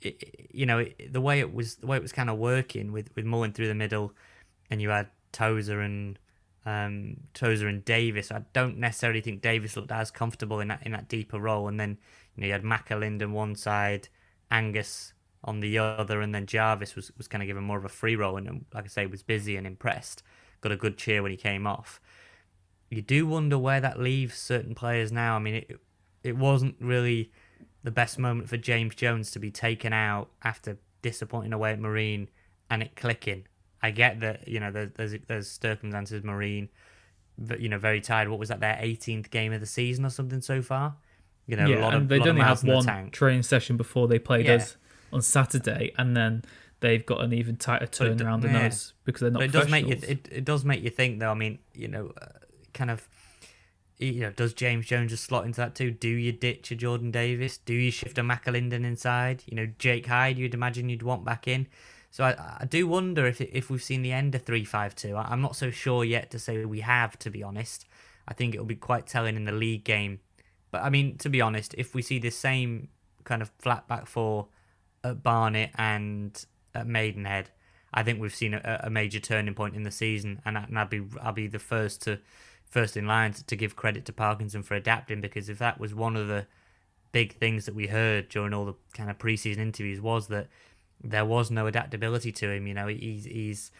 it, 0.00 0.48
you 0.52 0.66
know 0.66 0.78
it, 0.78 1.12
the 1.12 1.20
way 1.20 1.40
it 1.40 1.52
was 1.52 1.76
the 1.76 1.86
way 1.86 1.96
it 1.96 2.02
was 2.02 2.12
kind 2.12 2.30
of 2.30 2.38
working 2.38 2.92
with 2.92 3.10
with 3.14 3.24
Mullin 3.24 3.52
through 3.52 3.68
the 3.68 3.74
middle, 3.74 4.12
and 4.70 4.80
you 4.80 4.90
had 4.90 5.08
Tozer 5.32 5.80
and 5.80 6.18
um, 6.66 7.16
Tozer 7.32 7.68
and 7.68 7.84
Davis. 7.84 8.32
I 8.32 8.42
don't 8.52 8.78
necessarily 8.78 9.20
think 9.20 9.40
Davis 9.40 9.76
looked 9.76 9.92
as 9.92 10.10
comfortable 10.10 10.60
in 10.60 10.68
that 10.68 10.84
in 10.84 10.92
that 10.92 11.08
deeper 11.08 11.38
role. 11.38 11.68
And 11.68 11.78
then 11.78 11.98
you 12.34 12.40
know 12.40 12.46
you 12.46 12.52
had 12.52 12.62
McAlinden 12.62 13.30
one 13.30 13.54
side, 13.54 14.08
Angus 14.50 15.14
on 15.44 15.60
the 15.60 15.78
other, 15.78 16.20
and 16.20 16.34
then 16.34 16.46
Jarvis 16.46 16.96
was, 16.96 17.12
was 17.16 17.28
kind 17.28 17.42
of 17.42 17.46
given 17.46 17.62
more 17.62 17.78
of 17.78 17.84
a 17.84 17.88
free 17.88 18.16
role. 18.16 18.36
And 18.36 18.48
um, 18.48 18.64
like 18.74 18.84
I 18.84 18.88
say, 18.88 19.06
was 19.06 19.22
busy 19.22 19.56
and 19.56 19.66
impressed. 19.66 20.22
Got 20.60 20.72
a 20.72 20.76
good 20.76 20.98
cheer 20.98 21.22
when 21.22 21.30
he 21.30 21.36
came 21.36 21.66
off. 21.66 22.00
You 22.90 23.02
do 23.02 23.26
wonder 23.26 23.58
where 23.58 23.80
that 23.80 24.00
leaves 24.00 24.36
certain 24.36 24.74
players 24.74 25.12
now. 25.12 25.36
I 25.36 25.38
mean, 25.38 25.54
it 25.54 25.80
it 26.24 26.36
wasn't 26.36 26.74
really 26.80 27.30
the 27.86 27.92
best 27.92 28.18
moment 28.18 28.48
for 28.48 28.56
James 28.56 28.96
Jones 28.96 29.30
to 29.30 29.38
be 29.38 29.52
taken 29.52 29.92
out 29.92 30.28
after 30.42 30.76
disappointing 31.02 31.52
away 31.52 31.70
at 31.70 31.78
Marine 31.78 32.28
and 32.68 32.82
it 32.82 32.96
clicking. 32.96 33.46
I 33.80 33.92
get 33.92 34.18
that 34.22 34.48
you 34.48 34.58
know 34.58 34.72
there's 34.72 34.90
there's, 34.96 35.14
there's 35.28 35.48
circumstances 35.48 36.24
Marine, 36.24 36.68
but 37.38 37.60
you 37.60 37.68
know 37.68 37.78
very 37.78 38.00
tired. 38.00 38.28
What 38.28 38.40
was 38.40 38.48
that 38.48 38.58
their 38.58 38.74
18th 38.74 39.30
game 39.30 39.52
of 39.52 39.60
the 39.60 39.66
season 39.66 40.04
or 40.04 40.10
something 40.10 40.40
so 40.40 40.62
far? 40.62 40.96
You 41.46 41.56
know, 41.56 41.66
a 41.66 41.68
yeah, 41.68 41.78
lot 41.78 41.94
and 41.94 42.02
of 42.02 42.08
they'd 42.08 42.18
lot 42.18 42.26
of 42.26 42.30
only 42.30 42.42
miles 42.42 42.62
have 42.62 42.86
one 42.86 43.10
training 43.10 43.44
session 43.44 43.76
before 43.76 44.08
they 44.08 44.18
played 44.18 44.46
Yeah. 44.46 44.54
us 44.54 44.76
on 45.12 45.22
Saturday, 45.22 45.92
and 45.96 46.16
then 46.16 46.42
they've 46.80 47.06
got 47.06 47.20
an 47.20 47.32
even 47.32 47.56
tighter 47.56 47.84
it 47.84 47.92
d- 47.92 47.98
turnaround 48.04 48.42
than 48.42 48.54
yeah. 48.54 48.66
us 48.66 48.94
because 49.04 49.20
they're 49.20 49.30
not 49.30 49.38
But 49.38 49.44
it 49.50 49.52
does 49.52 49.70
make 49.70 49.86
you 49.86 49.92
it, 49.92 50.28
it 50.32 50.44
does 50.44 50.64
make 50.64 50.82
you 50.82 50.90
think 50.90 51.20
though. 51.20 51.30
I 51.30 51.34
mean, 51.34 51.60
you 51.72 51.86
know, 51.86 52.12
uh, 52.20 52.26
kind 52.74 52.90
of. 52.90 53.08
You 53.98 54.20
know, 54.20 54.30
does 54.30 54.52
James 54.52 54.86
Jones 54.86 55.10
just 55.10 55.24
slot 55.24 55.46
into 55.46 55.60
that 55.60 55.74
too? 55.74 55.90
Do 55.90 56.08
you 56.08 56.32
ditch 56.32 56.70
a 56.70 56.74
Jordan 56.76 57.10
Davis? 57.10 57.56
Do 57.56 57.72
you 57.72 57.90
shift 57.90 58.18
a 58.18 58.22
McAlinden 58.22 58.84
inside? 58.84 59.42
You 59.46 59.56
know, 59.56 59.66
Jake 59.78 60.06
Hyde, 60.06 60.38
you'd 60.38 60.54
imagine 60.54 60.88
you'd 60.88 61.02
want 61.02 61.24
back 61.24 61.48
in. 61.48 61.66
So 62.10 62.24
I, 62.24 62.56
I 62.60 62.64
do 62.66 62.86
wonder 62.86 63.26
if 63.26 63.40
if 63.40 63.70
we've 63.70 63.82
seen 63.82 64.02
the 64.02 64.12
end 64.12 64.34
of 64.34 64.42
three 64.42 64.64
five 64.64 64.94
two. 64.94 65.16
I'm 65.16 65.40
not 65.40 65.56
so 65.56 65.70
sure 65.70 66.04
yet 66.04 66.30
to 66.30 66.38
say 66.38 66.64
we 66.64 66.80
have. 66.80 67.18
To 67.20 67.30
be 67.30 67.42
honest, 67.42 67.86
I 68.28 68.34
think 68.34 68.54
it'll 68.54 68.66
be 68.66 68.74
quite 68.74 69.06
telling 69.06 69.36
in 69.36 69.44
the 69.44 69.52
league 69.52 69.84
game. 69.84 70.20
But 70.70 70.82
I 70.82 70.90
mean, 70.90 71.16
to 71.18 71.28
be 71.28 71.40
honest, 71.40 71.74
if 71.78 71.94
we 71.94 72.02
see 72.02 72.18
the 72.18 72.30
same 72.30 72.88
kind 73.24 73.42
of 73.42 73.50
flat 73.58 73.88
back 73.88 74.06
four 74.06 74.48
at 75.04 75.22
Barnet 75.22 75.70
and 75.76 76.44
at 76.74 76.86
Maidenhead, 76.86 77.50
I 77.92 78.02
think 78.02 78.20
we've 78.20 78.34
seen 78.34 78.54
a, 78.54 78.80
a 78.84 78.90
major 78.90 79.20
turning 79.20 79.54
point 79.54 79.74
in 79.74 79.84
the 79.84 79.90
season, 79.90 80.40
and, 80.44 80.58
I, 80.58 80.64
and 80.64 80.78
I'd 80.78 80.90
be 80.90 81.02
I'll 81.22 81.32
be 81.32 81.46
the 81.46 81.58
first 81.58 82.02
to 82.02 82.18
first 82.68 82.96
in 82.96 83.06
line 83.06 83.32
to, 83.32 83.44
to 83.46 83.56
give 83.56 83.76
credit 83.76 84.04
to 84.04 84.12
Parkinson 84.12 84.62
for 84.62 84.74
adapting 84.74 85.20
because 85.20 85.48
if 85.48 85.58
that 85.58 85.80
was 85.80 85.94
one 85.94 86.16
of 86.16 86.28
the 86.28 86.46
big 87.12 87.34
things 87.34 87.64
that 87.64 87.74
we 87.74 87.86
heard 87.86 88.28
during 88.28 88.52
all 88.52 88.66
the 88.66 88.74
kind 88.92 89.08
of 89.08 89.18
preseason 89.18 89.58
interviews 89.58 90.00
was 90.00 90.26
that 90.28 90.48
there 91.02 91.24
was 91.24 91.50
no 91.50 91.66
adaptability 91.66 92.32
to 92.32 92.50
him. 92.50 92.66
You 92.66 92.74
know, 92.74 92.88
he's 92.88 93.24
he's 93.24 93.70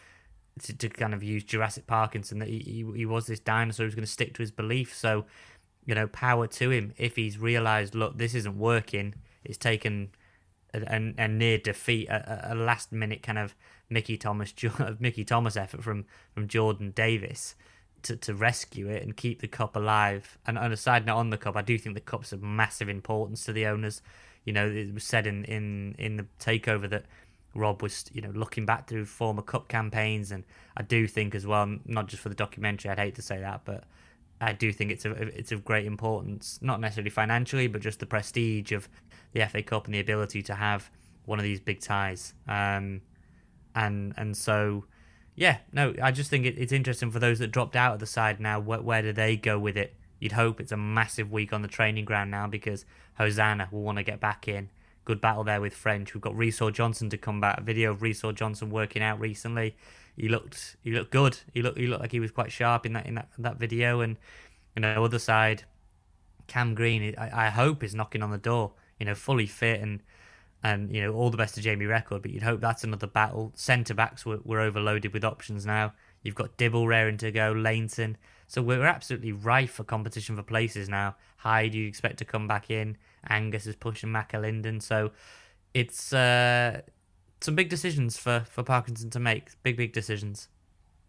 to, 0.63 0.73
to 0.75 0.89
kind 0.89 1.13
of 1.13 1.23
use 1.23 1.43
Jurassic 1.43 1.87
Parkinson 1.87 2.39
that 2.39 2.47
he, 2.47 2.59
he 2.59 2.97
he 2.99 3.05
was 3.05 3.27
this 3.27 3.39
dinosaur 3.39 3.85
who's 3.85 3.95
going 3.95 4.05
to 4.05 4.11
stick 4.11 4.33
to 4.35 4.41
his 4.41 4.51
belief. 4.51 4.95
So, 4.95 5.25
you 5.85 5.95
know, 5.95 6.07
power 6.07 6.47
to 6.47 6.71
him 6.71 6.93
if 6.97 7.15
he's 7.15 7.37
realised, 7.37 7.95
look, 7.95 8.17
this 8.17 8.33
isn't 8.33 8.57
working. 8.57 9.15
It's 9.43 9.57
taken 9.57 10.09
a, 10.73 10.81
a, 10.81 11.13
a 11.17 11.27
near 11.27 11.57
defeat, 11.57 12.07
a, 12.07 12.53
a 12.53 12.55
last 12.55 12.91
minute 12.91 13.21
kind 13.21 13.37
of 13.37 13.55
Mickey 13.89 14.17
Thomas 14.17 14.53
Mickey 14.99 15.23
Thomas 15.23 15.55
effort 15.55 15.83
from 15.83 16.05
from 16.33 16.47
Jordan 16.47 16.91
Davis 16.91 17.55
to, 18.07 18.15
to 18.17 18.33
rescue 18.33 18.89
it 18.89 19.03
and 19.03 19.15
keep 19.15 19.41
the 19.41 19.47
cup 19.47 19.75
alive. 19.75 20.37
And 20.45 20.57
on 20.57 20.71
a 20.71 20.77
side 20.77 21.05
note 21.05 21.17
on 21.17 21.29
the 21.29 21.37
cup, 21.37 21.55
I 21.55 21.61
do 21.61 21.77
think 21.77 21.95
the 21.95 22.01
cup's 22.01 22.31
of 22.31 22.41
massive 22.41 22.89
importance 22.89 23.45
to 23.45 23.53
the 23.53 23.65
owners. 23.67 24.01
You 24.45 24.53
know, 24.53 24.69
it 24.69 24.93
was 24.93 25.03
said 25.03 25.27
in, 25.27 25.43
in, 25.45 25.95
in 25.97 26.17
the 26.17 26.25
takeover 26.39 26.89
that 26.89 27.05
Rob 27.53 27.81
was, 27.81 28.05
you 28.13 28.21
know, 28.21 28.31
looking 28.33 28.65
back 28.65 28.87
through 28.87 29.05
former 29.05 29.41
cup 29.41 29.67
campaigns, 29.67 30.31
and 30.31 30.43
I 30.75 30.83
do 30.83 31.07
think 31.07 31.35
as 31.35 31.45
well, 31.45 31.77
not 31.85 32.07
just 32.07 32.21
for 32.21 32.29
the 32.29 32.35
documentary. 32.35 32.91
I'd 32.91 32.99
hate 32.99 33.15
to 33.15 33.21
say 33.21 33.39
that, 33.39 33.61
but 33.65 33.83
I 34.39 34.53
do 34.53 34.71
think 34.71 34.91
it's 34.91 35.05
a 35.05 35.11
it's 35.11 35.51
of 35.51 35.65
great 35.65 35.85
importance, 35.85 36.59
not 36.61 36.79
necessarily 36.79 37.09
financially, 37.09 37.67
but 37.67 37.81
just 37.81 37.99
the 37.99 38.05
prestige 38.05 38.71
of 38.71 38.87
the 39.33 39.45
FA 39.47 39.63
Cup 39.63 39.85
and 39.85 39.93
the 39.93 39.99
ability 39.99 40.43
to 40.43 40.55
have 40.55 40.91
one 41.25 41.39
of 41.39 41.43
these 41.43 41.59
big 41.59 41.81
ties. 41.81 42.33
Um, 42.47 43.01
and 43.75 44.13
and 44.17 44.37
so, 44.37 44.85
yeah, 45.37 45.59
no, 45.71 45.93
I 46.01 46.11
just 46.11 46.31
think 46.31 46.47
it, 46.47 46.57
it's 46.57 46.71
interesting 46.71 47.11
for 47.11 47.19
those 47.19 47.37
that 47.39 47.51
dropped 47.51 47.75
out 47.75 47.93
of 47.93 47.99
the 47.99 48.07
side 48.07 48.39
now. 48.39 48.59
Where, 48.59 48.81
where 48.81 49.03
do 49.03 49.13
they 49.13 49.37
go 49.37 49.59
with 49.59 49.77
it? 49.77 49.93
You'd 50.19 50.31
hope 50.31 50.59
it's 50.59 50.71
a 50.71 50.77
massive 50.77 51.31
week 51.31 51.53
on 51.53 51.61
the 51.61 51.67
training 51.67 52.05
ground 52.05 52.31
now 52.31 52.47
because 52.47 52.85
Hosannah 53.19 53.69
will 53.71 53.83
want 53.83 53.99
to 53.99 54.03
get 54.03 54.19
back 54.19 54.47
in. 54.47 54.71
Good 55.05 55.21
battle 55.21 55.43
there 55.43 55.61
with 55.61 55.75
French. 55.75 56.15
We've 56.15 56.21
got 56.21 56.35
Reece 56.35 56.57
Hall-Johnson 56.57 57.11
to 57.11 57.17
come 57.19 57.39
back. 57.39 57.59
A 57.59 57.61
video 57.61 57.91
of 57.91 58.01
Reece 58.01 58.23
Hall-Johnson 58.23 58.71
working 58.71 59.03
out 59.03 59.19
recently. 59.19 59.77
He 60.15 60.27
looked 60.27 60.75
he 60.83 60.91
looked 60.91 61.11
good. 61.11 61.37
He 61.53 61.61
looked 61.61 61.77
he 61.77 61.85
looked 61.85 62.01
like 62.01 62.11
he 62.11 62.19
was 62.19 62.31
quite 62.31 62.51
sharp 62.51 62.87
in 62.87 62.93
that 62.93 63.05
in 63.05 63.13
that, 63.15 63.29
that 63.37 63.57
video. 63.57 64.01
And 64.01 64.17
you 64.75 64.81
know, 64.81 65.05
other 65.05 65.19
side, 65.19 65.65
Cam 66.47 66.73
Green. 66.73 67.13
I, 67.15 67.45
I 67.45 67.49
hope 67.51 67.83
is 67.83 67.93
knocking 67.93 68.23
on 68.23 68.31
the 68.31 68.39
door. 68.39 68.71
You 68.99 69.05
know, 69.05 69.13
fully 69.13 69.45
fit 69.45 69.81
and 69.81 70.01
and 70.63 70.93
you 70.93 71.01
know 71.01 71.13
all 71.13 71.29
the 71.29 71.37
best 71.37 71.55
to 71.55 71.61
Jamie 71.61 71.85
Reckord. 71.85 72.21
But 72.21 72.31
you'd 72.31 72.43
hope 72.43 72.61
that's 72.61 72.83
another 72.83 73.07
battle. 73.07 73.51
Centre 73.55 73.93
backs 73.93 74.25
were, 74.25 74.39
were 74.43 74.59
overloaded 74.59 75.13
with 75.13 75.23
options 75.23 75.65
now. 75.65 75.93
You've 76.23 76.35
got 76.35 76.57
Dibble 76.57 76.87
raring 76.87 77.17
to 77.17 77.31
go, 77.31 77.51
Lainton. 77.51 78.17
So 78.47 78.61
we're 78.61 78.85
absolutely 78.85 79.33
rife 79.33 79.71
for 79.71 79.83
competition 79.83 80.35
for 80.35 80.43
places 80.43 80.87
now. 80.87 81.15
Hyde, 81.37 81.75
you 81.75 81.87
expect 81.87 82.17
to 82.19 82.25
come 82.25 82.47
back 82.47 82.71
in. 82.71 82.97
Angus 83.29 83.67
is 83.67 83.75
pushing 83.75 84.09
McAlinden. 84.09 84.81
So 84.81 85.11
it's 85.73 86.13
uh, 86.13 86.81
some 87.41 87.55
big 87.55 87.69
decisions 87.69 88.17
for, 88.17 88.45
for 88.49 88.63
Parkinson 88.63 89.09
to 89.11 89.19
make. 89.19 89.49
Big, 89.63 89.77
big 89.77 89.93
decisions. 89.93 90.47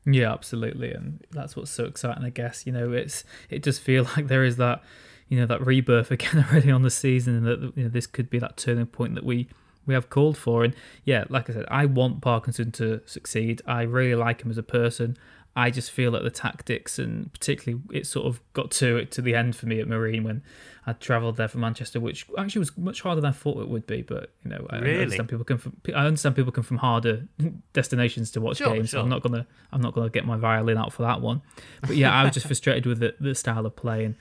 Yeah, 0.04 0.32
absolutely, 0.32 0.92
and 0.92 1.24
that's 1.30 1.54
what's 1.54 1.70
so 1.70 1.84
exciting. 1.84 2.24
I 2.24 2.30
guess 2.30 2.66
you 2.66 2.72
know 2.72 2.92
it's 2.92 3.24
it 3.50 3.62
does 3.62 3.78
feel 3.78 4.04
like 4.16 4.28
there 4.28 4.44
is 4.44 4.56
that 4.56 4.82
you 5.28 5.38
know 5.38 5.46
that 5.46 5.64
rebirth 5.64 6.10
again 6.16 6.44
already 6.48 6.70
on 6.70 6.82
the 6.82 6.90
season, 6.90 7.36
and 7.36 7.46
that 7.46 7.72
you 7.76 7.84
know 7.84 7.88
this 7.88 8.06
could 8.06 8.30
be 8.30 8.38
that 8.38 8.56
turning 8.56 8.86
point 8.86 9.14
that 9.14 9.24
we 9.24 9.48
we 9.86 9.94
have 9.94 10.10
called 10.10 10.36
for. 10.36 10.64
And 10.64 10.74
yeah, 11.04 11.24
like 11.28 11.48
I 11.48 11.54
said, 11.54 11.64
I 11.70 11.86
want 11.86 12.20
Parkinson 12.20 12.72
to 12.72 13.00
succeed. 13.06 13.62
I 13.66 13.82
really 13.82 14.14
like 14.14 14.42
him 14.42 14.50
as 14.50 14.58
a 14.58 14.62
person. 14.62 15.16
I 15.56 15.70
just 15.70 15.90
feel 15.90 16.12
that 16.12 16.22
the 16.22 16.30
tactics 16.30 17.00
and 17.00 17.32
particularly 17.32 17.82
it 17.92 18.06
sort 18.06 18.26
of 18.26 18.40
got 18.52 18.70
to 18.72 18.96
it 18.96 19.10
to 19.12 19.22
the 19.22 19.34
end 19.34 19.56
for 19.56 19.66
me 19.66 19.80
at 19.80 19.88
Marine 19.88 20.22
when 20.22 20.42
I 20.86 20.92
travelled 20.92 21.36
there 21.36 21.48
from 21.48 21.62
Manchester, 21.62 21.98
which 21.98 22.26
actually 22.38 22.60
was 22.60 22.76
much 22.78 23.00
harder 23.00 23.20
than 23.20 23.30
I 23.30 23.32
thought 23.32 23.60
it 23.60 23.68
would 23.68 23.84
be. 23.86 24.02
But 24.02 24.30
you 24.44 24.50
know, 24.50 24.66
I 24.70 24.78
Really? 24.78 25.02
understand 25.02 25.28
people 25.30 25.44
come 25.44 25.58
from 25.58 25.76
I 25.96 26.06
understand 26.06 26.36
people 26.36 26.52
come 26.52 26.62
from 26.64 26.76
harder 26.76 27.26
destinations 27.72 28.30
to 28.32 28.40
watch 28.40 28.58
Sure, 28.58 28.72
games. 28.74 28.90
So 28.92 29.00
I'm 29.00 29.08
not 29.08 29.22
gonna 29.22 29.46
I'm 29.72 29.80
not 29.80 29.94
gonna 29.94 30.10
get 30.10 30.24
my 30.26 30.36
violin 30.36 30.76
out 30.78 30.92
for 30.92 31.02
that 31.02 31.20
one. 31.20 31.42
But 31.80 31.96
yeah, 31.96 32.12
I 32.14 32.24
was 32.24 32.34
just 32.34 32.46
frustrated 32.52 32.86
with 32.86 33.00
the, 33.00 33.14
the 33.18 33.34
style 33.34 33.66
of 33.66 33.74
play 33.74 34.04
and 34.04 34.14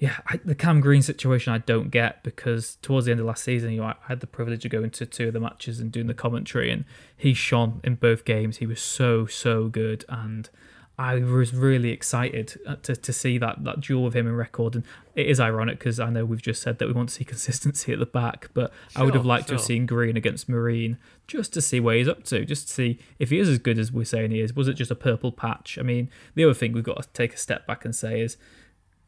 yeah, 0.00 0.16
I, 0.26 0.40
the 0.42 0.54
Cam 0.54 0.80
Green 0.80 1.02
situation 1.02 1.52
I 1.52 1.58
don't 1.58 1.90
get 1.90 2.22
because 2.22 2.76
towards 2.80 3.04
the 3.04 3.12
end 3.12 3.20
of 3.20 3.26
last 3.26 3.44
season, 3.44 3.72
you 3.72 3.82
know, 3.82 3.88
I, 3.88 3.96
had 4.08 4.20
the 4.20 4.26
privilege 4.26 4.64
of 4.64 4.70
going 4.70 4.90
to 4.90 5.04
two 5.04 5.28
of 5.28 5.34
the 5.34 5.40
matches 5.40 5.78
and 5.78 5.92
doing 5.92 6.06
the 6.06 6.14
commentary, 6.14 6.70
and 6.70 6.86
he 7.14 7.34
shone 7.34 7.80
in 7.84 7.96
both 7.96 8.24
games. 8.24 8.56
He 8.56 8.66
was 8.66 8.80
so 8.80 9.26
so 9.26 9.68
good, 9.68 10.06
and 10.08 10.48
I 10.98 11.16
was 11.16 11.52
really 11.52 11.90
excited 11.90 12.58
uh, 12.66 12.76
to, 12.76 12.96
to 12.96 13.12
see 13.12 13.36
that 13.38 13.62
that 13.64 13.82
duel 13.82 14.04
with 14.04 14.16
him 14.16 14.26
in 14.26 14.32
Reckord. 14.32 14.74
And 14.74 14.84
it 15.14 15.26
is 15.26 15.38
ironic 15.38 15.78
because 15.78 16.00
I 16.00 16.08
know 16.08 16.24
we've 16.24 16.40
just 16.40 16.62
said 16.62 16.78
that 16.78 16.88
we 16.88 16.94
want 16.94 17.10
to 17.10 17.14
see 17.16 17.24
consistency 17.36 17.92
at 17.92 17.98
the 17.98 18.06
back, 18.06 18.48
but 18.54 18.72
I 18.96 19.04
would 19.04 19.12
have 19.12 19.24
Sure, 19.24 19.28
liked 19.28 19.48
to 19.48 19.54
have 19.54 19.62
seen 19.62 19.84
Green 19.84 20.16
against 20.16 20.48
Marine 20.48 20.96
just 21.26 21.52
to 21.52 21.60
see 21.60 21.78
where 21.78 21.96
he's 21.96 22.08
up 22.08 22.24
to, 22.24 22.46
just 22.46 22.68
to 22.68 22.72
see 22.72 22.98
if 23.18 23.28
he 23.28 23.38
is 23.38 23.50
as 23.50 23.58
good 23.58 23.78
as 23.78 23.92
we're 23.92 24.06
saying 24.06 24.30
he 24.30 24.40
is. 24.40 24.56
Was 24.56 24.66
it 24.66 24.74
just 24.74 24.90
a 24.90 24.94
purple 24.94 25.30
patch? 25.30 25.76
I 25.78 25.82
mean, 25.82 26.08
the 26.34 26.44
other 26.44 26.54
thing 26.54 26.72
we've 26.72 26.82
got 26.82 27.02
to 27.02 27.08
take 27.12 27.34
a 27.34 27.38
step 27.38 27.66
back 27.66 27.84
and 27.84 27.94
say 27.94 28.22
is 28.22 28.38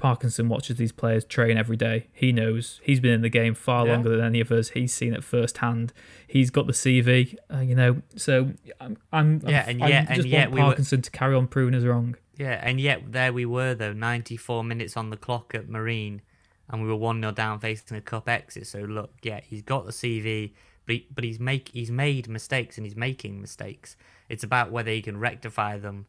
Parkinson 0.03 0.49
watches 0.49 0.77
these 0.79 0.91
players 0.91 1.25
train 1.25 1.57
every 1.57 1.77
day. 1.77 2.09
He 2.13 2.33
knows 2.33 2.81
he's 2.83 2.99
been 2.99 3.13
in 3.13 3.21
the 3.23 3.29
game 3.29 3.55
far 3.55 3.87
Yeah. 3.87 3.93
longer 3.95 4.09
than 4.11 4.21
any 4.25 4.41
of 4.41 4.51
us. 4.51 4.71
He's 4.71 4.93
seen 4.93 5.15
it 5.15 5.23
firsthand. 5.23 5.93
He's 6.27 6.51
got 6.51 6.67
the 6.67 6.73
CV, 6.73 7.37
uh, 7.55 7.61
you 7.61 7.75
know. 7.77 8.03
So 8.17 8.53
I'm, 8.81 8.97
I'm 9.13 9.41
Yeah, 9.47 9.63
I'm, 9.63 9.69
and 9.77 9.85
I 9.85 9.89
yet- 9.89 10.07
and 10.11 10.25
yet 10.27 10.51
we 10.51 10.57
were- 10.61 10.67
Parkinson 10.67 11.03
to 11.03 11.11
carry 11.13 11.35
on 11.37 11.47
proving 11.47 11.75
us 11.77 11.85
wrong. 11.85 12.17
Yeah, 12.37 12.61
and 12.63 12.81
yet 12.81 13.13
there 13.13 13.33
we 13.33 13.47
were 13.47 13.75
though, 13.75 13.93
94 13.93 14.65
minutes 14.65 14.97
on 14.97 15.11
the 15.11 15.17
clock 15.17 15.55
at 15.55 15.69
Marine, 15.69 16.21
and 16.69 16.83
we 16.83 16.89
were 16.89 16.97
one 16.97 17.21
0 17.21 17.31
down 17.33 17.61
facing 17.61 17.97
a 17.97 18.01
cup 18.01 18.29
exit. 18.29 18.67
So 18.67 18.81
look, 18.81 19.13
yeah, 19.23 19.41
he's 19.45 19.63
got 19.63 19.87
the 19.87 19.93
CV, 19.93 20.53
but 20.85 20.95
he, 20.97 21.07
but 21.15 21.23
he's 21.23 21.39
make 21.39 21.69
he's 21.69 21.93
made 21.93 22.29
mistakes 22.29 22.77
and 22.77 22.85
he's 22.85 22.97
making 22.97 23.41
mistakes. 23.41 23.97
It's 24.29 24.43
about 24.43 24.73
whether 24.73 24.91
he 24.91 25.01
can 25.01 25.19
rectify 25.19 25.79
them 25.79 26.07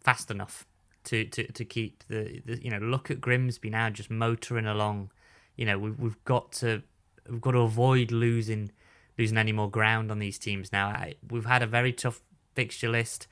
fast 0.00 0.30
enough 0.30 0.64
to 1.06 1.24
to, 1.24 1.50
to 1.52 1.64
keep 1.64 2.04
the, 2.08 2.42
the 2.44 2.62
you 2.62 2.70
know 2.70 2.78
look 2.78 3.10
at 3.10 3.20
Grimsby 3.20 3.70
now 3.70 3.90
just 3.90 4.10
motoring 4.10 4.66
along. 4.66 5.10
You 5.56 5.66
know 5.66 5.78
we've 5.78 5.98
we've 5.98 6.24
got 6.24 6.52
to 6.52 6.82
we've 7.28 7.40
got 7.40 7.52
to 7.52 7.60
avoid 7.60 8.10
losing 8.12 8.70
losing 9.18 9.38
any 9.38 9.52
more 9.52 9.70
ground 9.70 10.10
on 10.10 10.18
these 10.18 10.38
teams 10.38 10.72
now. 10.72 10.88
I, 10.88 11.14
we've 11.30 11.46
had 11.46 11.62
a 11.62 11.66
very 11.66 11.92
tough 11.92 12.20
fixture 12.54 12.88
list. 12.90 13.26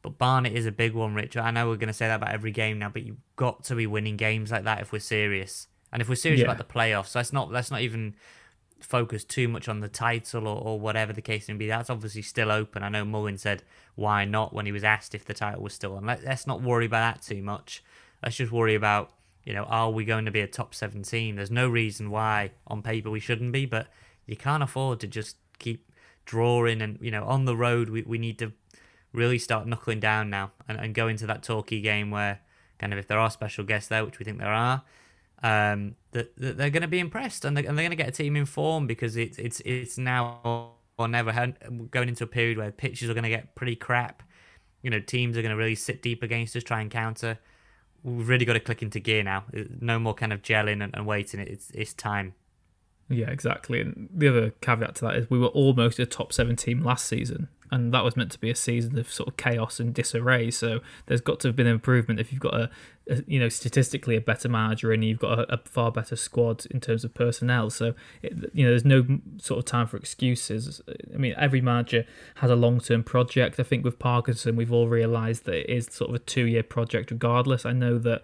But 0.00 0.16
Barnet 0.16 0.52
is 0.52 0.64
a 0.64 0.70
big 0.70 0.94
one, 0.94 1.14
Richard. 1.16 1.40
I 1.42 1.50
know 1.50 1.68
we're 1.68 1.76
going 1.76 1.88
to 1.88 1.92
say 1.92 2.06
that 2.06 2.14
about 2.22 2.32
every 2.32 2.52
game 2.52 2.78
now, 2.78 2.88
but 2.88 3.02
you've 3.02 3.16
got 3.34 3.64
to 3.64 3.74
be 3.74 3.84
winning 3.84 4.16
games 4.16 4.52
like 4.52 4.62
that 4.62 4.80
if 4.80 4.92
we're 4.92 5.00
serious. 5.00 5.66
And 5.92 6.00
if 6.00 6.08
we're 6.08 6.14
serious 6.14 6.38
Yeah. 6.40 6.46
about 6.46 6.58
the 6.58 6.72
playoffs, 6.72 7.16
let's 7.16 7.32
not 7.32 7.50
let's 7.50 7.70
not 7.72 7.80
even 7.80 8.14
focus 8.80 9.24
too 9.24 9.48
much 9.48 9.68
on 9.68 9.80
the 9.80 9.88
title 9.88 10.46
or, 10.46 10.60
or 10.60 10.80
whatever 10.80 11.12
the 11.12 11.22
case 11.22 11.48
may 11.48 11.54
be. 11.54 11.66
That's 11.66 11.90
obviously 11.90 12.22
still 12.22 12.50
open. 12.50 12.82
I 12.82 12.88
know 12.88 13.04
Mullin 13.04 13.38
said 13.38 13.62
why 13.94 14.24
not 14.24 14.52
when 14.52 14.66
he 14.66 14.72
was 14.72 14.84
asked 14.84 15.14
if 15.14 15.24
the 15.24 15.34
title 15.34 15.62
was 15.62 15.74
still 15.74 15.96
on. 15.96 16.06
Let, 16.06 16.24
let's 16.24 16.46
not 16.46 16.62
worry 16.62 16.86
about 16.86 17.14
that 17.14 17.22
too 17.22 17.42
much. 17.42 17.82
Let's 18.22 18.36
just 18.36 18.52
worry 18.52 18.74
about 18.74 19.12
you 19.44 19.54
know 19.54 19.64
are 19.64 19.90
we 19.90 20.04
going 20.04 20.24
to 20.24 20.30
be 20.30 20.40
a 20.40 20.46
top 20.46 20.74
seven 20.74 21.02
team? 21.02 21.36
There's 21.36 21.50
no 21.50 21.68
reason 21.68 22.10
why 22.10 22.52
on 22.66 22.82
paper 22.82 23.10
we 23.10 23.20
shouldn't 23.20 23.52
be, 23.52 23.66
but 23.66 23.88
you 24.26 24.36
can't 24.36 24.62
afford 24.62 25.00
to 25.00 25.06
just 25.06 25.36
keep 25.58 25.90
drawing 26.24 26.82
and 26.82 26.98
you 27.00 27.10
know 27.10 27.24
on 27.24 27.46
the 27.46 27.56
road 27.56 27.88
we, 27.88 28.02
we 28.02 28.18
need 28.18 28.38
to 28.38 28.52
really 29.12 29.38
start 29.38 29.66
knuckling 29.66 29.98
down 29.98 30.28
now 30.28 30.52
and, 30.68 30.78
and 30.78 30.94
go 30.94 31.08
into 31.08 31.26
that 31.26 31.42
Torquay 31.42 31.80
game 31.80 32.10
where 32.10 32.40
kind 32.78 32.92
of 32.92 32.98
if 32.98 33.06
there 33.06 33.18
are 33.18 33.30
special 33.30 33.64
guests 33.64 33.88
there, 33.88 34.04
which 34.04 34.18
we 34.18 34.24
think 34.24 34.38
there 34.38 34.52
are, 34.52 34.82
um, 35.42 35.94
that, 36.12 36.36
that 36.36 36.56
they're 36.56 36.70
going 36.70 36.82
to 36.82 36.88
be 36.88 36.98
impressed 36.98 37.44
and 37.44 37.56
they're, 37.56 37.66
and 37.66 37.76
they're 37.76 37.84
going 37.84 37.96
to 37.96 37.96
get 37.96 38.08
a 38.08 38.12
team 38.12 38.36
in 38.36 38.46
form 38.46 38.86
because 38.86 39.16
it's 39.16 39.38
it's 39.38 39.60
it's 39.60 39.98
now 39.98 40.72
or 40.98 41.08
never 41.08 41.32
going 41.90 42.08
into 42.08 42.24
a 42.24 42.26
period 42.26 42.58
where 42.58 42.72
pitches 42.72 43.08
are 43.08 43.14
going 43.14 43.24
to 43.24 43.30
get 43.30 43.54
pretty 43.54 43.76
crap. 43.76 44.22
You 44.82 44.90
know, 44.90 45.00
teams 45.00 45.36
are 45.36 45.42
going 45.42 45.50
to 45.50 45.56
really 45.56 45.74
sit 45.74 46.02
deep 46.02 46.22
against 46.22 46.56
us, 46.56 46.64
try 46.64 46.80
and 46.80 46.90
counter. 46.90 47.38
We've 48.02 48.28
really 48.28 48.44
got 48.44 48.54
to 48.54 48.60
click 48.60 48.82
into 48.82 49.00
gear 49.00 49.22
now. 49.22 49.44
No 49.80 49.98
more 49.98 50.14
kind 50.14 50.32
of 50.32 50.42
gelling 50.42 50.82
and, 50.82 50.94
and 50.94 51.06
waiting. 51.06 51.40
It's 51.40 51.70
it's 51.70 51.94
time. 51.94 52.34
Yeah, 53.10 53.30
exactly. 53.30 53.80
And 53.80 54.08
the 54.14 54.28
other 54.28 54.50
caveat 54.60 54.96
to 54.96 55.06
that 55.06 55.16
is 55.16 55.30
we 55.30 55.38
were 55.38 55.46
almost 55.48 55.98
a 55.98 56.06
top 56.06 56.32
seven 56.32 56.56
team 56.56 56.82
last 56.82 57.06
season, 57.06 57.48
and 57.70 57.92
that 57.94 58.04
was 58.04 58.16
meant 58.16 58.30
to 58.32 58.38
be 58.38 58.50
a 58.50 58.54
season 58.54 58.98
of 58.98 59.10
sort 59.10 59.28
of 59.30 59.36
chaos 59.38 59.80
and 59.80 59.94
disarray. 59.94 60.50
So 60.50 60.80
there's 61.06 61.22
got 61.22 61.40
to 61.40 61.48
have 61.48 61.56
been 61.56 61.66
improvement 61.66 62.20
if 62.20 62.32
you've 62.32 62.40
got 62.40 62.54
a, 62.54 62.70
a 63.08 63.22
you 63.26 63.40
know, 63.40 63.48
statistically 63.48 64.16
a 64.16 64.20
better 64.20 64.48
manager 64.48 64.92
and 64.92 65.02
you've 65.02 65.18
got 65.18 65.38
a, 65.38 65.54
a 65.54 65.58
far 65.64 65.90
better 65.90 66.16
squad 66.16 66.66
in 66.66 66.80
terms 66.80 67.02
of 67.02 67.14
personnel. 67.14 67.70
So 67.70 67.94
it, 68.22 68.50
you 68.52 68.64
know, 68.64 68.70
there's 68.70 68.84
no 68.84 69.06
sort 69.38 69.58
of 69.58 69.64
time 69.64 69.86
for 69.86 69.96
excuses. 69.96 70.82
I 71.14 71.16
mean, 71.16 71.34
every 71.38 71.62
manager 71.62 72.04
has 72.36 72.50
a 72.50 72.56
long 72.56 72.78
term 72.78 73.02
project. 73.02 73.58
I 73.58 73.62
think 73.62 73.84
with 73.84 73.98
Parkinson, 73.98 74.54
we've 74.54 74.72
all 74.72 74.88
realised 74.88 75.44
that 75.44 75.54
it 75.54 75.70
is 75.70 75.88
sort 75.90 76.10
of 76.10 76.16
a 76.16 76.20
two 76.20 76.46
year 76.46 76.62
project, 76.62 77.10
regardless. 77.10 77.64
I 77.64 77.72
know 77.72 77.98
that 77.98 78.22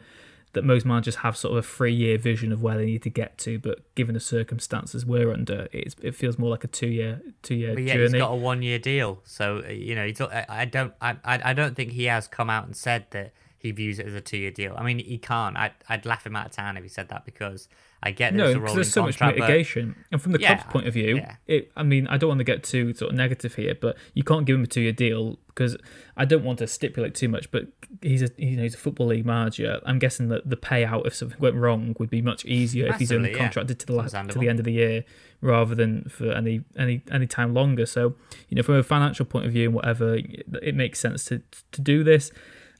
that 0.54 0.64
most 0.64 0.86
managers 0.86 1.16
have 1.16 1.36
sort 1.36 1.52
of 1.52 1.58
a 1.58 1.66
three 1.66 1.92
year 1.94 2.16
vision 2.18 2.52
of 2.52 2.62
where 2.62 2.76
they 2.76 2.86
need 2.86 3.02
to 3.02 3.10
get 3.10 3.36
to, 3.38 3.58
but 3.58 3.94
given 3.94 4.14
the 4.14 4.20
circumstances 4.20 5.04
we're 5.04 5.32
under, 5.32 5.68
it's, 5.72 5.94
it 6.02 6.14
feels 6.14 6.38
more 6.38 6.50
like 6.50 6.64
a 6.64 6.68
two 6.68 6.86
year 6.88 7.20
two 7.42 7.54
year 7.54 7.78
yeah, 7.78 7.94
journey. 7.94 8.04
he's 8.04 8.22
got 8.22 8.32
a 8.32 8.36
one 8.36 8.62
year 8.62 8.78
deal, 8.78 9.20
so 9.24 9.62
uh, 9.66 9.70
you 9.70 9.94
know, 9.94 10.08
I, 10.48 10.64
don't, 10.64 10.94
I, 11.00 11.16
I 11.24 11.52
don't 11.52 11.76
think 11.76 11.92
he 11.92 12.04
has 12.04 12.26
come 12.28 12.48
out 12.50 12.64
and 12.66 12.76
said 12.76 13.06
that 13.10 13.32
he 13.58 13.70
views 13.70 13.98
it 13.98 14.06
as 14.06 14.14
a 14.14 14.20
two 14.20 14.36
year 14.36 14.50
deal. 14.50 14.74
I 14.76 14.82
mean, 14.82 14.98
he 14.98 15.18
can't. 15.18 15.56
I'd, 15.56 15.72
I'd 15.88 16.04
laugh 16.06 16.26
him 16.26 16.36
out 16.36 16.46
of 16.46 16.52
town 16.52 16.76
if 16.76 16.82
he 16.82 16.88
said 16.88 17.08
that 17.08 17.24
because 17.24 17.68
I 18.02 18.10
get 18.10 18.32
that 18.32 18.36
no, 18.36 18.44
it's 18.46 18.54
a 18.56 18.58
because 18.58 18.62
rolling 18.70 18.76
there's 18.76 18.92
so 18.92 19.02
much 19.02 19.18
contract, 19.18 19.38
but- 19.38 19.48
mitigation, 19.48 19.96
and 20.12 20.20
from 20.20 20.32
the 20.32 20.40
Yeah, 20.40 20.56
club's 20.56 20.72
point 20.72 20.86
of 20.86 20.94
view, 20.94 21.16
yeah. 21.16 21.36
it, 21.46 21.72
I 21.76 21.82
mean, 21.82 22.06
I 22.08 22.16
don't 22.18 22.28
want 22.28 22.40
to 22.40 22.44
get 22.44 22.62
too 22.62 22.92
sort 22.94 23.10
of 23.10 23.16
negative 23.16 23.54
here, 23.54 23.74
but 23.74 23.96
you 24.12 24.22
can't 24.22 24.44
give 24.44 24.56
him 24.56 24.64
a 24.64 24.66
two 24.66 24.82
year 24.82 24.92
deal 24.92 25.38
because 25.54 25.76
I 26.16 26.24
don't 26.24 26.44
want 26.44 26.58
to 26.58 26.66
stipulate 26.66 27.14
too 27.14 27.28
much. 27.28 27.50
But 27.50 27.68
he's 28.02 28.22
a 28.22 28.30
you 28.36 28.56
know 28.56 28.62
he's 28.62 28.74
a 28.74 28.78
football 28.78 29.08
league 29.08 29.26
manager. 29.26 29.80
I'm 29.84 29.98
guessing 29.98 30.28
that 30.28 30.48
the 30.48 30.56
payout 30.56 31.06
if 31.06 31.14
something 31.14 31.38
went 31.38 31.56
wrong 31.56 31.94
would 31.98 32.10
be 32.10 32.22
much 32.22 32.44
easier 32.44 32.86
if 32.86 32.96
he's 32.96 33.12
only 33.12 33.30
yeah. 33.32 33.38
contracted 33.38 33.78
to 33.80 33.86
the 33.86 33.92
la- 33.92 34.06
to 34.06 34.38
the 34.38 34.48
end 34.48 34.58
of 34.58 34.64
the 34.64 34.72
year 34.72 35.04
rather 35.40 35.74
than 35.74 36.04
for 36.08 36.32
any 36.32 36.62
any 36.76 37.02
any 37.10 37.26
time 37.26 37.54
longer. 37.54 37.86
So 37.86 38.16
you 38.48 38.56
know, 38.56 38.62
from 38.62 38.76
a 38.76 38.82
financial 38.82 39.26
point 39.26 39.46
of 39.46 39.52
view 39.52 39.66
and 39.66 39.74
whatever, 39.74 40.16
it 40.16 40.74
makes 40.74 40.98
sense 40.98 41.24
to 41.26 41.42
to 41.72 41.80
do 41.80 42.02
this. 42.02 42.32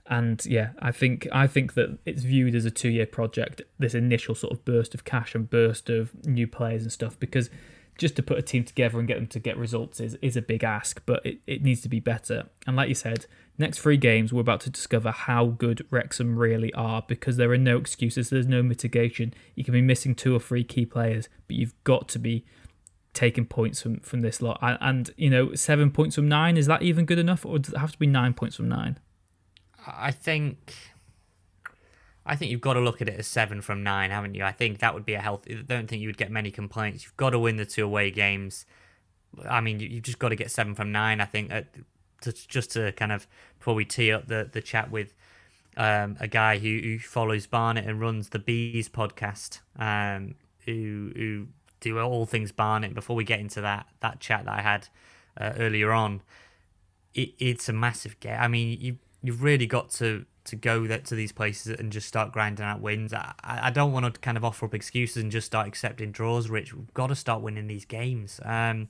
And 0.07 0.45
yeah, 0.45 0.71
I 0.81 0.93
think 0.93 1.27
I 1.33 1.47
think 1.47 1.75
that 1.75 1.99
it's 2.05 2.23
viewed 2.23 2.55
as 2.55 2.65
a 2.65 2.71
two 2.71 2.91
year 2.91 3.07
project. 3.07 3.63
This 3.79 3.95
initial 3.95 4.35
sort 4.35 4.53
of 4.53 4.65
burst 4.65 4.95
of 4.95 5.05
cash 5.05 5.35
and 5.35 5.49
burst 5.49 5.89
of 5.89 6.27
new 6.27 6.47
players 6.47 6.83
and 6.83 6.93
stuff, 6.93 7.19
because 7.19 7.49
just 7.99 8.17
to 8.17 8.23
put 8.23 8.39
a 8.39 8.43
team 8.43 8.65
together 8.65 8.99
and 8.99 9.07
get 9.07 9.17
them 9.17 9.27
to 9.29 9.39
get 9.39 9.57
results 9.57 10.01
is, 10.01 10.17
is 10.21 10.37
a 10.37 10.43
big 10.43 10.65
ask, 10.65 11.03
but 11.07 11.25
it, 11.25 11.39
it 11.47 11.63
needs 11.63 11.81
to 11.83 11.89
be 11.89 12.01
better. 12.01 12.49
And 12.67 12.77
like 12.77 12.89
you 12.89 12.95
said, 12.95 13.27
next 13.57 13.79
three 13.79 13.97
games 13.97 14.33
we're 14.33 14.41
about 14.41 14.61
to 14.63 14.71
discover 14.71 15.11
how 15.11 15.47
good 15.47 15.87
Wrexham 15.91 16.37
really 16.37 16.73
are 16.75 17.05
because 17.07 17.37
there 17.37 17.51
are 17.53 17.59
no 17.59 17.77
excuses, 17.77 18.31
there's 18.31 18.47
no 18.47 18.63
mitigation. 18.63 19.33
You 19.55 19.65
can 19.65 19.73
be 19.73 19.83
missing 19.83 20.15
two 20.15 20.35
or 20.35 20.41
three 20.41 20.65
key 20.65 20.87
players, 20.87 21.29
but 21.47 21.57
you've 21.57 21.75
got 21.85 22.09
to 22.11 22.19
be 22.19 22.45
taking 23.13 23.47
points 23.47 23.81
from, 23.81 24.01
from 24.01 24.21
this 24.21 24.43
lot. 24.43 24.59
And, 24.61 24.79
and 24.81 25.11
you 25.17 25.31
know, 25.31 25.55
seven 25.55 25.91
points 25.91 26.17
from 26.17 26.29
nine, 26.29 26.57
is 26.57 26.67
that 26.67 26.83
even 26.83 27.05
good 27.05 27.19
enough, 27.19 27.47
or 27.47 27.59
does 27.59 27.73
it 27.73 27.79
have 27.79 27.93
to 27.93 27.99
be 27.99 28.09
nine 28.09 28.35
points 28.35 28.57
from 28.57 28.69
nine? 28.69 28.99
I 29.87 30.11
think 30.11 30.75
I 32.27 32.37
think 32.37 32.51
you've 32.51 32.61
got 32.61 32.75
to 32.75 32.81
look 32.81 33.03
at 33.03 33.09
it 33.09 33.19
as 33.19 33.27
seven 33.27 33.61
from 33.61 33.83
nine, 33.83 34.11
haven't 34.11 34.35
you? 34.35 34.45
I 34.45 34.53
think 34.53 34.79
that 34.79 34.95
would 34.95 35.05
be 35.05 35.15
a 35.15 35.21
healthy. 35.21 35.57
I 35.59 35.63
don't 35.63 35.89
think 35.89 36.01
you 36.01 36.09
would 36.09 36.17
get 36.17 36.31
many 36.31 36.51
complaints. 36.51 37.05
You've 37.05 37.17
got 37.17 37.31
to 37.31 37.39
win 37.39 37.57
the 37.57 37.67
two 37.67 37.85
away 37.85 38.11
games. 38.11 38.65
I 39.49 39.61
mean, 39.61 39.81
you, 39.81 39.89
you've 39.89 40.05
just 40.05 40.19
got 40.19 40.31
to 40.31 40.37
get 40.37 40.51
seven 40.51 40.75
from 40.75 40.91
nine. 40.91 41.21
I 41.21 41.27
think 41.27 41.53
uh, 41.53 41.63
to, 42.23 42.33
just 42.33 42.73
to 42.73 42.93
kind 42.93 43.13
of 43.13 43.27
before 43.59 43.75
we 43.75 43.85
tee 43.85 44.11
up 44.13 44.29
the 44.29 44.49
the 44.51 44.63
chat 44.63 44.91
with 44.91 45.15
um, 45.77 46.17
a 46.21 46.29
guy 46.29 46.59
who, 46.59 46.81
who 46.83 46.99
follows 46.99 47.47
Barnet 47.47 47.85
and 47.85 48.01
runs 48.01 48.31
the 48.31 48.39
Bees 48.39 48.89
podcast, 48.89 49.61
um, 49.79 50.35
who 50.65 51.13
who 51.15 51.47
do 51.81 51.99
all 51.99 52.27
things 52.27 52.53
Barnet. 52.53 52.95
Before 52.95 53.17
we 53.17 53.25
get 53.25 53.41
into 53.41 53.61
that 53.61 53.87
that 54.01 54.21
chat 54.21 54.47
that 54.47 54.59
I 54.59 54.63
had 54.63 54.89
uh, 55.39 55.53
earlier 55.59 55.93
on, 55.93 56.23
it, 57.13 57.35
it's 57.39 57.69
a 57.69 57.73
massive 57.73 58.19
game. 58.21 58.39
I 58.39 58.49
mean, 58.49 58.79
you 58.81 58.97
you've 59.23 59.43
really 59.43 59.67
got 59.67 59.91
to 59.91 60.25
to 60.45 60.57
go 60.57 60.87
that 60.87 61.05
to 61.07 61.15
these 61.15 61.33
places 61.33 61.79
and 61.79 61.91
just 61.91 62.07
start 62.07 62.33
grinding 62.33 62.65
out 62.65 62.81
wins. 62.81 63.13
I, 63.15 63.33
I 63.43 63.71
don't 63.71 63.93
want 63.93 64.13
to 64.13 64.21
kind 64.21 64.37
of 64.37 64.45
offer 64.45 64.67
up 64.67 64.75
excuses 64.75 65.23
and 65.23 65.33
just 65.33 65.47
start 65.47 65.67
accepting 65.67 66.13
draws. 66.13 66.51
Rich, 66.51 66.75
we've 66.75 66.93
got 66.95 67.07
to 67.09 67.15
start 67.15 67.41
winning 67.41 67.67
these 67.67 67.85
games. 67.85 68.41
Um, 68.45 68.89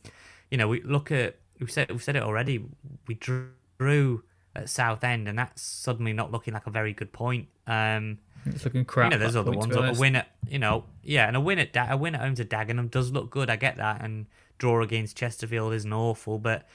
you 0.51 0.59
know, 0.59 0.69
we 0.69 0.83
look 0.83 1.13
at 1.13 1.37
we've 1.61 1.71
said 1.71 1.91
we've 1.91 2.03
said 2.03 2.17
it 2.17 2.23
already. 2.23 2.65
We 3.07 3.15
drew, 3.15 4.23
at 4.57 4.69
Southend, 4.69 5.29
and 5.29 5.39
that's 5.39 5.63
suddenly 5.63 6.13
not 6.13 6.31
looking 6.31 6.55
like 6.55 6.67
a 6.67 6.71
very 6.71 6.93
good 6.93 7.13
point. 7.13 7.49
Um, 7.67 8.19
It's 8.47 8.65
looking 8.65 8.85
crap. 8.85 9.11
you 9.11 9.19
know, 9.19 9.21
there's 9.23 9.37
other 9.37 9.51
ones. 9.51 9.75
A 9.75 9.95
win 9.99 10.17
at, 10.17 10.29
you 10.49 10.59
know, 10.59 10.85
yeah, 11.03 11.27
and 11.27 11.37
a 11.37 11.41
win 11.41 11.59
at 11.59 11.73
da- 11.73 11.91
a 11.91 11.97
win 11.97 12.15
at 12.15 12.21
home 12.21 12.35
to 12.37 12.45
Dagenham 12.45 12.91
does 12.91 13.11
look 13.11 13.31
good. 13.31 13.51
I 13.51 13.57
get 13.57 13.77
that, 13.77 14.03
and 14.03 14.27
draw 14.59 14.83
against 14.83 15.17
Chesterfield 15.17 15.73
isn't 15.75 15.93
awful, 15.93 16.39
but 16.39 16.67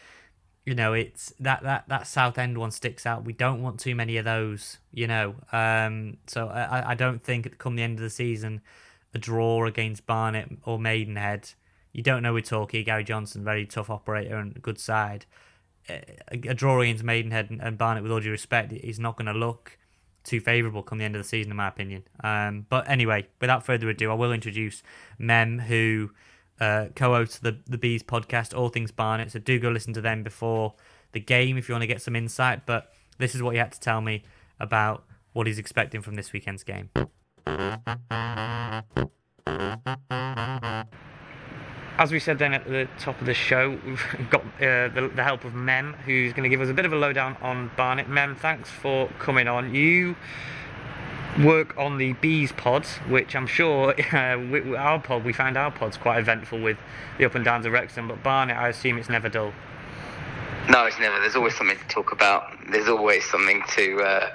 you 0.69 0.75
know, 0.75 0.93
it's 0.93 1.33
that 1.39 1.63
that 1.63 1.85
that 1.87 2.05
Southend 2.05 2.59
one 2.59 2.69
sticks 2.69 3.07
out. 3.07 3.25
We 3.25 3.33
don't 3.33 3.63
want 3.63 3.79
too 3.79 3.95
many 3.95 4.17
of 4.17 4.25
those, 4.25 4.77
you 4.93 5.07
know. 5.07 5.33
Um, 5.51 6.17
so 6.27 6.47
I, 6.47 6.91
I 6.91 6.93
don't 6.93 7.23
think 7.23 7.57
come 7.57 7.75
the 7.75 7.81
end 7.81 7.97
of 7.97 8.03
the 8.03 8.11
season, 8.11 8.61
a 9.15 9.17
draw 9.17 9.65
against 9.65 10.05
Barnet 10.05 10.47
or 10.65 10.77
Maidenhead, 10.77 11.49
you 11.91 12.03
don't 12.03 12.21
know 12.21 12.35
with 12.35 12.45
Torquay, 12.45 12.83
Gary 12.83 13.03
Johnson, 13.03 13.43
very 13.43 13.65
tough 13.65 13.89
operator 13.89 14.37
and 14.37 14.61
good 14.61 14.77
side. 14.77 15.25
A, 15.89 16.03
a 16.31 16.53
draw 16.53 16.79
against 16.81 17.03
Maidenhead 17.03 17.49
and, 17.49 17.59
and 17.63 17.75
Barnet, 17.75 18.03
with 18.03 18.11
all 18.11 18.19
due 18.19 18.29
respect, 18.29 18.71
is 18.71 18.99
not 18.99 19.17
going 19.17 19.25
to 19.25 19.33
look 19.33 19.79
too 20.23 20.39
favourable 20.39 20.83
come 20.83 20.99
the 20.99 21.05
end 21.05 21.15
of 21.15 21.23
the 21.23 21.27
season, 21.27 21.51
in 21.51 21.57
my 21.57 21.67
opinion. 21.67 22.03
Um, 22.23 22.67
but 22.69 22.87
anyway, 22.87 23.27
without 23.41 23.65
further 23.65 23.89
ado, 23.89 24.11
I 24.11 24.13
will 24.13 24.31
introduce 24.31 24.83
Mem, 25.17 25.57
who 25.57 26.11
uh, 26.59 26.87
co-hosts 26.95 27.39
the 27.39 27.57
the 27.67 27.77
Bees 27.77 28.03
podcast, 28.03 28.57
All 28.57 28.69
Things 28.69 28.91
Barnet. 28.91 29.31
So 29.31 29.39
do 29.39 29.59
go 29.59 29.69
listen 29.69 29.93
to 29.93 30.01
them 30.01 30.23
before 30.23 30.73
the 31.11 31.19
game 31.19 31.57
if 31.57 31.67
you 31.67 31.73
want 31.73 31.83
to 31.83 31.87
get 31.87 32.01
some 32.01 32.15
insight. 32.15 32.65
But 32.65 32.91
this 33.17 33.35
is 33.35 33.41
what 33.41 33.51
he 33.51 33.59
had 33.59 33.71
to 33.71 33.79
tell 33.79 34.01
me 34.01 34.23
about 34.59 35.03
what 35.33 35.47
he's 35.47 35.59
expecting 35.59 36.01
from 36.01 36.15
this 36.15 36.33
weekend's 36.33 36.63
game. 36.63 36.89
As 41.97 42.13
we 42.13 42.19
said 42.19 42.39
then 42.39 42.53
at 42.53 42.65
the 42.65 42.87
top 42.97 43.19
of 43.19 43.25
the 43.25 43.33
show, 43.33 43.77
we've 43.85 44.29
got 44.29 44.41
uh, 44.41 44.87
the, 44.87 45.11
the 45.13 45.23
help 45.23 45.43
of 45.43 45.53
Mem, 45.53 45.93
who's 46.05 46.31
going 46.31 46.43
to 46.43 46.49
give 46.49 46.61
us 46.61 46.69
a 46.69 46.73
bit 46.73 46.85
of 46.85 46.93
a 46.93 46.95
lowdown 46.95 47.35
on 47.41 47.71
Barnet. 47.75 48.07
Mem, 48.07 48.35
thanks 48.35 48.69
for 48.69 49.09
coming 49.19 49.49
on. 49.49 49.75
You 49.75 50.15
work 51.37 51.77
on 51.77 51.97
the 51.97 52.13
bees 52.13 52.51
pods, 52.51 52.97
which 53.07 53.35
I'm 53.35 53.47
sure 53.47 53.93
uh, 54.15 54.37
we, 54.37 54.75
our 54.75 54.99
pod 54.99 55.23
we 55.23 55.33
found 55.33 55.57
our 55.57 55.71
pods 55.71 55.97
quite 55.97 56.19
eventful 56.19 56.61
with 56.61 56.77
the 57.17 57.25
up 57.25 57.35
and 57.35 57.45
downs 57.45 57.65
of 57.65 57.71
Wrexham, 57.71 58.07
but 58.07 58.23
Barnet, 58.23 58.57
I 58.57 58.69
assume 58.69 58.97
it's 58.97 59.09
never 59.09 59.29
dull. 59.29 59.53
No, 60.69 60.85
it's 60.85 60.99
never. 60.99 61.19
There's 61.19 61.35
always 61.35 61.55
something 61.55 61.77
to 61.77 61.87
talk 61.87 62.11
about. 62.11 62.43
There's 62.69 62.87
always 62.87 63.25
something 63.25 63.63
to 63.69 63.99
uh, 64.01 64.29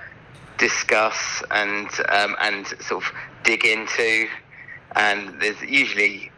discuss 0.58 1.42
and 1.50 1.88
um, 2.08 2.34
and 2.40 2.66
sort 2.80 3.04
of 3.04 3.12
dig 3.44 3.64
into, 3.64 4.26
and 4.96 5.40
there's 5.40 5.60
usually. 5.62 6.30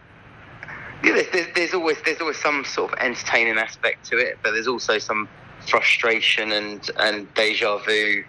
Yeah, 1.05 1.13
there's, 1.13 1.31
there's, 1.31 1.55
there's 1.55 1.75
always 1.75 1.97
there's 2.05 2.21
always 2.21 2.39
some 2.39 2.65
sort 2.65 2.93
of 2.93 2.99
entertaining 2.99 3.59
aspect 3.59 4.07
to 4.07 4.19
it, 4.19 4.39
but 4.43 4.53
there's 4.53 4.67
also 4.67 4.99
some 4.99 5.29
frustration 5.67 6.53
and, 6.53 6.91
and 6.99 7.33
deja 7.35 7.79
vu 7.79 8.25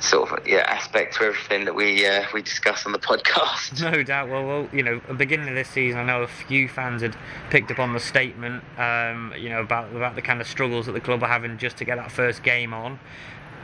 sort 0.00 0.30
of 0.30 0.46
yeah 0.46 0.64
aspect 0.66 1.16
to 1.16 1.24
everything 1.24 1.64
that 1.64 1.74
we 1.74 2.06
uh, 2.06 2.24
we 2.32 2.42
discuss 2.42 2.86
on 2.86 2.92
the 2.92 2.98
podcast. 2.98 3.80
No 3.82 4.02
doubt. 4.02 4.28
Well, 4.28 4.46
well, 4.46 4.68
you 4.72 4.82
know, 4.82 4.96
at 4.96 5.08
the 5.08 5.14
beginning 5.14 5.48
of 5.48 5.54
this 5.54 5.68
season, 5.68 6.00
I 6.00 6.04
know 6.04 6.22
a 6.22 6.28
few 6.28 6.68
fans 6.68 7.02
had 7.02 7.16
picked 7.50 7.70
up 7.70 7.78
on 7.78 7.92
the 7.92 8.00
statement, 8.00 8.62
um, 8.78 9.32
you 9.36 9.48
know, 9.48 9.60
about 9.60 9.94
about 9.94 10.14
the 10.14 10.22
kind 10.22 10.40
of 10.40 10.46
struggles 10.46 10.86
that 10.86 10.92
the 10.92 11.00
club 11.00 11.22
are 11.22 11.28
having 11.28 11.58
just 11.58 11.76
to 11.78 11.84
get 11.84 11.96
that 11.96 12.12
first 12.12 12.42
game 12.42 12.72
on. 12.72 12.98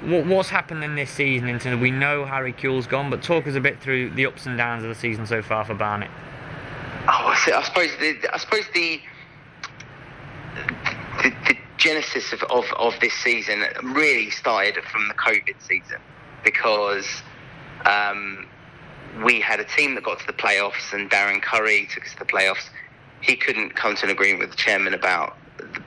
What, 0.03 0.27
what's 0.27 0.49
happened 0.49 0.83
in 0.83 0.97
this 0.97 1.11
season? 1.11 1.49
In 1.49 1.59
terms 1.59 1.75
of, 1.75 1.81
we 1.81 1.90
know 1.90 2.25
Harry 2.25 2.53
Kewell's 2.53 2.87
gone, 2.87 3.11
but 3.11 3.23
talk 3.23 3.47
us 3.47 3.55
a 3.55 3.61
bit 3.61 3.81
through 3.81 4.11
the 4.11 4.27
ups 4.27 4.44
and 4.44 4.59
downs 4.59 4.83
of 4.83 4.88
the 4.88 4.94
season 4.94 5.27
so 5.27 5.40
far 5.40 5.64
for 5.64 5.75
Barnet. 5.75 6.11
Oh, 7.07 7.35
I 7.35 7.62
suppose 7.62 7.90
the, 7.99 8.16
I 8.33 8.38
suppose 8.38 8.64
the 8.75 9.01
the, 11.23 11.31
the 11.49 11.57
genesis 11.77 12.33
of, 12.33 12.42
of, 12.44 12.64
of 12.77 12.99
this 13.01 13.12
season 13.14 13.62
really 13.83 14.31
started 14.31 14.83
from 14.85 15.09
the 15.09 15.14
COVID 15.14 15.55
season 15.61 16.01
because 16.44 17.07
um, 17.87 18.46
we 19.24 19.40
had 19.40 19.61
a 19.61 19.64
team 19.64 19.94
that 19.94 20.04
got 20.04 20.20
to 20.20 20.26
the 20.26 20.33
playoffs, 20.33 20.92
and 20.92 21.11
Darren 21.11 21.42
Currie 21.42 21.88
took 21.92 22.04
us 22.04 22.12
to 22.12 22.18
the 22.20 22.24
playoffs. 22.24 22.68
He 23.20 23.37
couldn't 23.37 23.74
come 23.74 23.96
to 23.96 24.04
an 24.04 24.11
agreement 24.11 24.40
with 24.40 24.50
the 24.50 24.57
chairman 24.57 24.94
about 24.94 25.37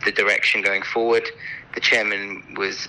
the 0.06 0.12
direction 0.12 0.62
going 0.62 0.84
forward. 0.84 1.28
The 1.76 1.82
chairman 1.82 2.56
was 2.58 2.88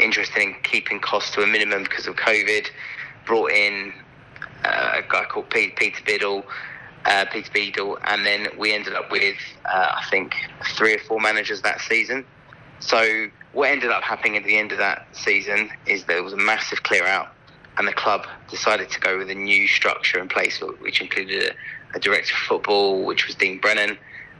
interested 0.00 0.42
in 0.42 0.54
keeping 0.62 1.00
costs 1.00 1.30
to 1.32 1.42
a 1.42 1.46
minimum 1.46 1.84
because 1.84 2.06
of 2.06 2.16
COVID. 2.16 2.66
Brought 3.26 3.52
in 3.52 3.92
uh, 4.64 4.92
a 4.96 5.02
guy 5.08 5.24
called 5.24 5.50
Peter 5.50 6.02
Biddle, 6.04 6.44
uh, 7.04 7.26
Peter 7.30 7.50
Beadle, 7.52 7.98
and 8.04 8.24
then 8.26 8.48
we 8.58 8.72
ended 8.72 8.94
up 8.94 9.10
with 9.10 9.36
uh, 9.64 9.92
I 9.96 10.04
think 10.10 10.34
three 10.76 10.94
or 10.94 10.98
four 10.98 11.20
managers 11.20 11.62
that 11.62 11.80
season. 11.82 12.24
So 12.82 13.28
what 13.52 13.70
ended 13.70 13.90
up 13.90 14.02
happening 14.02 14.36
at 14.36 14.44
the 14.44 14.56
end 14.58 14.72
of 14.72 14.78
that 14.78 15.06
season 15.12 15.70
is 15.86 16.04
there 16.04 16.22
was 16.22 16.32
a 16.32 16.36
massive 16.36 16.82
clear 16.82 17.04
out, 17.04 17.28
and 17.78 17.86
the 17.86 17.92
club 17.92 18.26
decided 18.50 18.90
to 18.90 19.00
go 19.00 19.18
with 19.18 19.30
a 19.30 19.34
new 19.34 19.68
structure 19.68 20.18
in 20.18 20.28
place, 20.28 20.60
which 20.80 21.00
included 21.00 21.54
a, 21.94 21.96
a 21.96 22.00
director 22.00 22.34
of 22.34 22.40
football, 22.40 23.04
which 23.04 23.26
was 23.26 23.36
Dean 23.36 23.60
Brennan, 23.60 23.96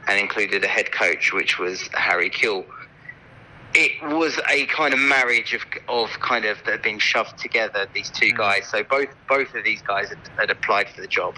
and 0.08 0.18
included 0.18 0.64
a 0.64 0.68
head 0.68 0.90
coach, 0.90 1.32
which 1.32 1.58
was 1.58 1.88
Harry 1.94 2.30
Kewell. 2.30 2.64
It 3.74 4.02
was 4.08 4.38
a 4.50 4.66
kind 4.66 4.92
of 4.92 5.00
marriage 5.00 5.54
of, 5.54 5.62
of 5.88 6.10
kind 6.20 6.44
of 6.44 6.58
that 6.64 6.72
had 6.72 6.82
been 6.82 6.98
shoved 6.98 7.38
together. 7.38 7.86
These 7.94 8.10
two 8.10 8.32
mm. 8.32 8.36
guys, 8.36 8.66
so 8.68 8.82
both 8.82 9.08
both 9.28 9.54
of 9.54 9.64
these 9.64 9.80
guys 9.82 10.08
had, 10.08 10.18
had 10.36 10.50
applied 10.50 10.88
for 10.90 11.00
the 11.00 11.06
job 11.06 11.36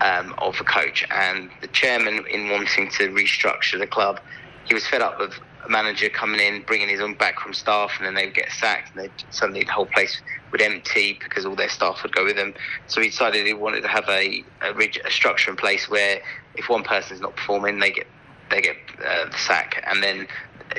um, 0.00 0.34
of 0.38 0.58
a 0.58 0.64
coach, 0.64 1.06
and 1.10 1.50
the 1.60 1.68
chairman, 1.68 2.24
in 2.28 2.48
wanting 2.48 2.90
to 2.92 3.08
restructure 3.10 3.78
the 3.78 3.86
club, 3.86 4.20
he 4.66 4.74
was 4.74 4.86
fed 4.86 5.02
up 5.02 5.20
with 5.20 5.34
a 5.64 5.68
manager 5.68 6.08
coming 6.08 6.40
in, 6.40 6.62
bringing 6.62 6.88
his 6.88 7.00
own 7.00 7.14
backroom 7.14 7.54
staff, 7.54 7.92
and 7.98 8.06
then 8.06 8.14
they 8.14 8.26
would 8.26 8.34
get 8.34 8.50
sacked, 8.52 8.96
and 8.96 9.10
suddenly 9.30 9.64
the 9.64 9.72
whole 9.72 9.86
place 9.86 10.20
would 10.52 10.62
empty 10.62 11.18
because 11.22 11.46
all 11.46 11.54
their 11.54 11.68
staff 11.68 12.02
would 12.02 12.14
go 12.14 12.24
with 12.24 12.36
them. 12.36 12.54
So 12.86 13.00
he 13.00 13.08
decided 13.08 13.46
he 13.46 13.54
wanted 13.54 13.82
to 13.82 13.88
have 13.88 14.08
a, 14.08 14.44
a, 14.62 14.72
a 15.04 15.10
structure 15.10 15.50
in 15.50 15.56
place 15.56 15.88
where 15.88 16.20
if 16.54 16.68
one 16.68 16.82
person 16.82 17.14
is 17.14 17.20
not 17.20 17.36
performing, 17.36 17.78
they 17.78 17.90
get 17.90 18.06
they 18.50 18.60
get 18.60 18.76
uh, 18.98 19.30
the 19.30 19.38
sack, 19.38 19.82
and 19.86 20.02
then 20.02 20.26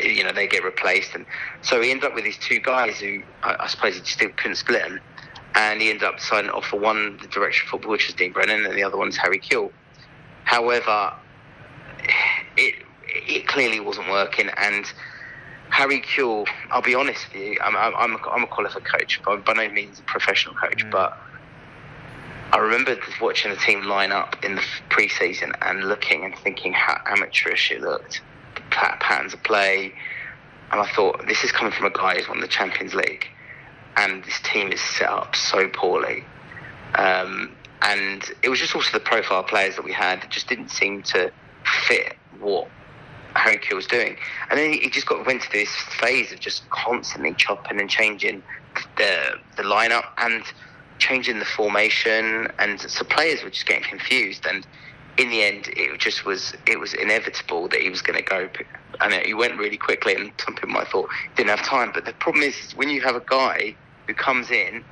you 0.02 0.24
know 0.24 0.32
they 0.32 0.48
get 0.48 0.64
replaced. 0.64 1.16
And 1.16 1.26
so 1.62 1.82
he 1.82 1.92
ended 1.92 2.06
up 2.06 2.16
with 2.16 2.24
these 2.24 2.38
two 2.38 2.60
guys 2.60 3.00
who 3.00 3.22
I, 3.44 3.56
I 3.62 3.68
suppose 3.68 3.98
he 3.98 4.04
still 4.06 4.30
couldn't 4.36 4.58
split 4.58 4.84
them, 4.84 5.00
and 5.56 5.82
he 5.82 5.90
ended 5.90 6.04
up 6.04 6.20
signing 6.20 6.52
off 6.52 6.66
for 6.66 6.80
one 6.80 7.18
the 7.22 7.28
director 7.28 7.64
of 7.64 7.70
football, 7.70 7.92
which 7.92 8.08
was 8.08 8.16
Dean 8.16 8.34
Brennan, 8.34 8.66
and 8.66 8.76
the 8.76 8.84
other 8.84 8.98
one's 8.98 9.18
Harry 9.18 9.40
Kewell. 9.40 9.72
However, 10.44 11.14
it 12.58 12.76
it 13.14 13.48
clearly 13.48 13.80
wasn't 13.80 14.10
working. 14.10 14.50
And 14.58 14.86
Harry 15.70 16.02
Kewell, 16.02 16.48
I'll 16.70 16.82
be 16.82 16.96
honest 16.96 17.28
with 17.32 17.42
you, 17.42 17.58
I'm, 17.64 17.76
I'm, 17.76 18.16
a, 18.16 18.30
I'm 18.30 18.44
a 18.44 18.48
qualified 18.48 18.86
coach, 18.86 19.22
but 19.24 19.46
by 19.46 19.54
no 19.54 19.70
means 19.70 20.00
a 20.00 20.04
professional 20.04 20.56
coach. 20.56 20.86
Mm. 20.86 20.92
But 20.92 21.18
I 22.52 22.58
remember 22.58 22.98
watching 23.22 23.52
the 23.52 23.58
team 23.58 23.84
line 23.86 24.12
up 24.12 24.44
in 24.44 24.56
the 24.56 24.64
pre-season 24.90 25.54
and 25.62 25.88
looking 25.88 26.26
and 26.26 26.38
thinking 26.38 26.74
how 26.74 27.02
amateurish 27.06 27.72
it 27.72 27.82
looked, 27.82 28.22
the 28.56 28.62
patterns 28.70 29.34
of 29.34 29.42
play, 29.44 29.94
and 30.72 30.80
I 30.82 30.88
thought 30.94 31.28
this 31.28 31.44
is 31.44 31.52
coming 31.52 31.72
from 31.72 31.86
a 31.86 31.90
guy 31.90 32.16
who's 32.16 32.28
won 32.28 32.42
the 32.42 32.48
Champions 32.48 32.94
League, 32.94 33.28
and 33.96 34.24
this 34.24 34.40
team 34.42 34.72
is 34.72 34.82
set 34.82 35.10
up 35.10 35.36
so 35.36 35.70
poorly. 35.70 36.24
Um, 36.96 37.56
and 37.82 38.24
it 38.44 38.50
was 38.50 38.60
just 38.60 38.76
also 38.76 38.92
the 38.92 39.04
profile 39.04 39.44
players 39.44 39.76
that 39.76 39.86
we 39.86 39.94
had 39.94 40.30
just 40.30 40.48
didn't 40.48 40.70
seem 40.70 41.04
to 41.04 41.32
fit 41.88 42.16
what 42.40 42.68
Harry 43.36 43.58
Kewell 43.58 43.76
was 43.78 43.88
doing. 43.88 44.18
And 44.50 44.60
then 44.60 44.74
he 44.74 44.90
just 44.90 45.08
got 45.08 45.26
went 45.26 45.42
to 45.44 45.52
this 45.52 45.70
phase 46.00 46.32
of 46.32 46.40
just 46.40 46.70
constantly 46.70 47.34
chopping 47.34 47.80
and 47.80 47.90
changing 47.90 48.44
the 48.98 49.36
the 49.58 49.64
lineup 49.64 50.06
and 50.18 50.44
changing 51.00 51.40
the 51.40 51.46
formation, 51.46 52.48
and 52.60 52.80
so 52.80 53.04
players 53.06 53.44
were 53.44 53.50
just 53.50 53.66
getting 53.66 53.84
confused. 53.84 54.46
And 54.46 54.66
in 55.18 55.30
the 55.30 55.44
end, 55.44 55.68
it 55.70 56.00
just 56.00 56.26
was 56.26 56.54
it 56.68 56.80
was 56.80 56.94
inevitable 56.94 57.68
that 57.70 57.82
he 57.82 57.90
was 57.90 58.02
going 58.02 58.18
to 58.18 58.24
go, 58.24 58.50
and 59.02 59.14
he 59.14 59.34
went 59.34 59.58
really 59.58 59.78
quickly. 59.78 60.16
And 60.16 60.32
some 60.44 60.56
people 60.56 60.70
might 60.70 60.82
have 60.84 60.90
thought 60.90 61.10
didn't 61.36 61.50
have 61.50 61.66
time, 61.66 61.92
but 61.94 62.06
the 62.06 62.14
problem 62.14 62.44
is 62.44 62.56
when 62.76 62.90
you 62.90 63.02
have 63.02 63.16
a 63.16 63.24
guy 63.26 63.76
who 64.08 64.14
comes 64.14 64.52
in. 64.52 64.84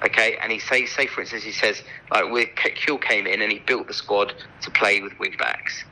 Okay, 0.00 0.36
and 0.40 0.52
he 0.52 0.60
say, 0.60 0.86
say 0.86 1.08
for 1.08 1.22
instance, 1.22 1.42
he 1.42 1.50
says 1.50 1.82
like, 2.12 2.30
with 2.30 2.50
Kewell 2.54 3.02
came 3.02 3.26
in 3.26 3.42
and 3.42 3.50
he 3.50 3.58
built 3.58 3.88
the 3.88 3.92
squad 3.92 4.32
to 4.62 4.70
play 4.70 5.00
with 5.00 5.12
wing 5.18 5.34
backs 5.40 5.82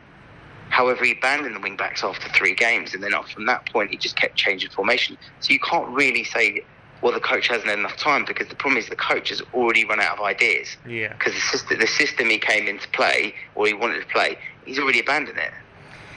However, 0.70 1.04
he 1.04 1.12
abandoned 1.12 1.54
the 1.54 1.60
wing 1.60 1.76
backs 1.76 2.02
after 2.04 2.28
three 2.30 2.54
games, 2.54 2.94
and 2.94 3.02
then 3.02 3.12
from 3.32 3.46
that 3.46 3.70
point, 3.72 3.90
he 3.90 3.96
just 3.96 4.16
kept 4.16 4.36
changing 4.36 4.70
formation. 4.70 5.16
So 5.40 5.52
you 5.52 5.60
can't 5.60 5.88
really 5.88 6.24
say, 6.24 6.64
well, 7.02 7.12
the 7.12 7.20
coach 7.20 7.48
hasn't 7.48 7.68
had 7.68 7.78
enough 7.78 7.96
time 7.96 8.24
because 8.24 8.48
the 8.48 8.56
problem 8.56 8.78
is 8.78 8.88
the 8.88 8.96
coach 8.96 9.28
has 9.28 9.40
already 9.54 9.84
run 9.84 10.00
out 10.00 10.18
of 10.18 10.24
ideas. 10.24 10.76
Yeah. 10.86 11.12
Because 11.12 11.34
the 11.34 11.40
system, 11.40 11.78
the 11.78 11.86
system 11.86 12.28
he 12.28 12.38
came 12.38 12.66
in 12.68 12.78
to 12.78 12.88
play, 12.88 13.34
or 13.54 13.66
he 13.66 13.74
wanted 13.74 14.00
to 14.00 14.06
play, 14.06 14.38
he's 14.64 14.78
already 14.78 15.00
abandoned 15.00 15.38
it. 15.38 15.52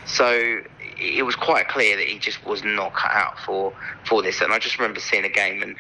So 0.05 0.61
it 0.97 1.23
was 1.23 1.35
quite 1.35 1.67
clear 1.67 1.95
that 1.95 2.07
he 2.07 2.17
just 2.17 2.43
was 2.45 2.63
not 2.63 2.93
cut 2.93 3.11
out 3.11 3.39
for, 3.39 3.73
for 4.05 4.21
this. 4.23 4.41
And 4.41 4.51
I 4.51 4.59
just 4.59 4.79
remember 4.79 4.99
seeing 4.99 5.25
a 5.25 5.29
game 5.29 5.61
and 5.61 5.75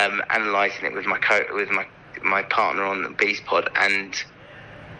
um, 0.00 0.22
analysing 0.30 0.86
it 0.86 0.92
with 0.94 1.06
my 1.06 1.18
co- 1.18 1.46
with 1.52 1.70
my 1.70 1.86
my 2.22 2.42
partner 2.42 2.84
on 2.84 3.02
the 3.02 3.10
Bees 3.10 3.40
Pod, 3.40 3.68
and 3.76 4.14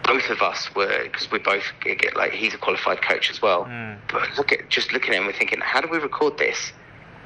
both 0.05 0.31
of 0.31 0.43
us 0.43 0.75
were 0.75 1.05
because 1.05 1.31
we 1.31 1.39
both 1.39 1.65
get 1.83 2.17
like 2.17 2.33
he's 2.33 2.55
a 2.55 2.59
qualified 2.59 3.03
coach 3.03 3.31
as 3.31 3.41
well. 3.41 3.65
Mm. 3.65 3.99
But 4.11 4.37
look 4.37 4.53
at 4.53 4.69
just 4.69 4.93
looking 4.93 5.15
at 5.15 5.21
him, 5.21 5.27
we're 5.27 5.33
thinking, 5.33 5.61
how 5.61 5.81
do 5.81 5.89
we 5.89 5.99
record 5.99 6.39
this 6.39 6.73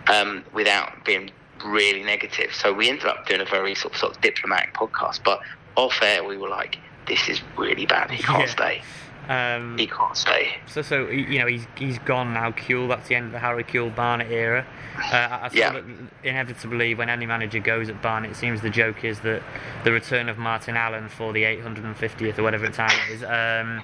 um, 0.09 0.45
without 0.53 1.05
being 1.05 1.31
really 1.65 2.03
negative? 2.03 2.55
So 2.55 2.73
we 2.73 2.89
ended 2.89 3.07
up 3.07 3.27
doing 3.27 3.41
a 3.41 3.45
very 3.45 3.75
sort 3.75 3.95
of, 3.95 4.01
sort 4.01 4.17
of 4.17 4.23
diplomatic 4.23 4.75
podcast, 4.75 5.21
but 5.25 5.41
off 5.77 6.01
air 6.03 6.25
we 6.25 6.37
were 6.37 6.49
like, 6.49 6.79
this 7.07 7.29
is 7.29 7.41
really 7.57 7.87
bad. 7.87 8.11
He 8.17 8.23
can't 8.23 8.41
yeah. 8.41 8.47
stay. 8.47 8.83
Um, 9.29 9.77
he 9.77 9.87
can't 9.87 10.17
stay. 10.17 10.57
So, 10.67 10.83
so 10.83 11.09
you 11.09 11.39
know, 11.39 11.47
he's 11.47 11.67
he's 11.77 11.99
gone 12.01 12.33
now. 12.33 12.53
Kewell, 12.53 12.89
that's 12.89 13.09
the 13.09 13.15
end 13.17 13.27
of 13.27 13.33
the 13.33 13.39
Harry 13.41 13.65
Kewell 13.65 13.95
Barnet 13.95 14.31
era. 14.31 14.65
Uh, 14.97 15.17
I, 15.17 15.17
I 15.47 15.51
Yeah. 15.53 15.73
that 15.73 15.85
inevitably, 16.23 16.95
when 16.95 17.09
any 17.09 17.27
manager 17.27 17.59
goes 17.59 17.89
at 17.89 18.01
Barnet, 18.03 18.31
it 18.33 18.37
seems 18.37 18.61
the 18.61 18.71
joke 18.71 19.05
is 19.05 19.21
that 19.21 19.43
the 19.85 19.93
return 19.93 20.29
of 20.29 20.39
Martin 20.39 20.77
Allen 20.77 21.09
for 21.09 21.33
the 21.33 21.43
850th 21.43 22.39
or 22.39 22.43
whatever 22.43 22.69
time 22.69 22.91
it 23.09 23.15
is. 23.15 23.23
Um, 23.25 23.83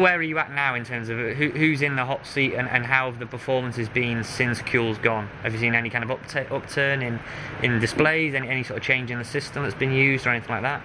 where 0.00 0.16
are 0.18 0.22
you 0.22 0.38
at 0.38 0.50
now 0.52 0.74
in 0.74 0.84
terms 0.84 1.10
of 1.10 1.18
who, 1.18 1.50
who's 1.50 1.82
in 1.82 1.96
the 1.96 2.04
hot 2.04 2.26
seat 2.26 2.54
and, 2.54 2.66
and 2.68 2.84
how 2.84 3.10
have 3.10 3.18
the 3.20 3.26
performances 3.26 3.88
been 3.88 4.24
since 4.24 4.60
Kewell's 4.62 4.98
gone? 4.98 5.28
Have 5.42 5.52
you 5.52 5.58
seen 5.60 5.74
any 5.74 5.90
kind 5.90 6.02
of 6.08 6.18
upta- 6.18 6.50
upturn 6.50 7.02
in, 7.02 7.20
in 7.62 7.78
displays, 7.78 8.34
any, 8.34 8.48
any 8.48 8.62
sort 8.62 8.78
of 8.78 8.82
change 8.84 9.10
in 9.10 9.18
the 9.18 9.24
system 9.24 9.62
that's 9.62 9.74
been 9.74 9.92
used 9.92 10.26
or 10.26 10.30
anything 10.30 10.50
like 10.50 10.62
that? 10.62 10.82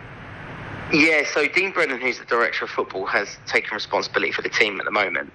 Yeah, 0.94 1.24
so 1.26 1.48
Dean 1.48 1.72
Brennan, 1.72 2.02
who's 2.02 2.20
the 2.20 2.26
director 2.26 2.66
of 2.66 2.72
football, 2.72 3.06
has 3.06 3.38
taken 3.48 3.74
responsibility 3.74 4.34
for 4.34 4.42
the 4.42 4.50
team 4.50 4.78
at 4.80 4.86
the 4.86 4.92
moment. 4.92 5.32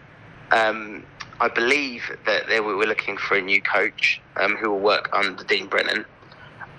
Um, 0.51 1.03
I 1.41 1.49
believe 1.49 2.03
that 2.27 2.47
they 2.47 2.61
were 2.61 2.77
we're 2.77 2.87
looking 2.87 3.17
for 3.17 3.37
a 3.37 3.41
new 3.41 3.63
coach 3.63 4.21
um, 4.37 4.57
who 4.57 4.71
will 4.71 4.81
work 4.81 5.09
under 5.15 5.43
Dean 5.45 5.67
Brennan. 5.67 6.05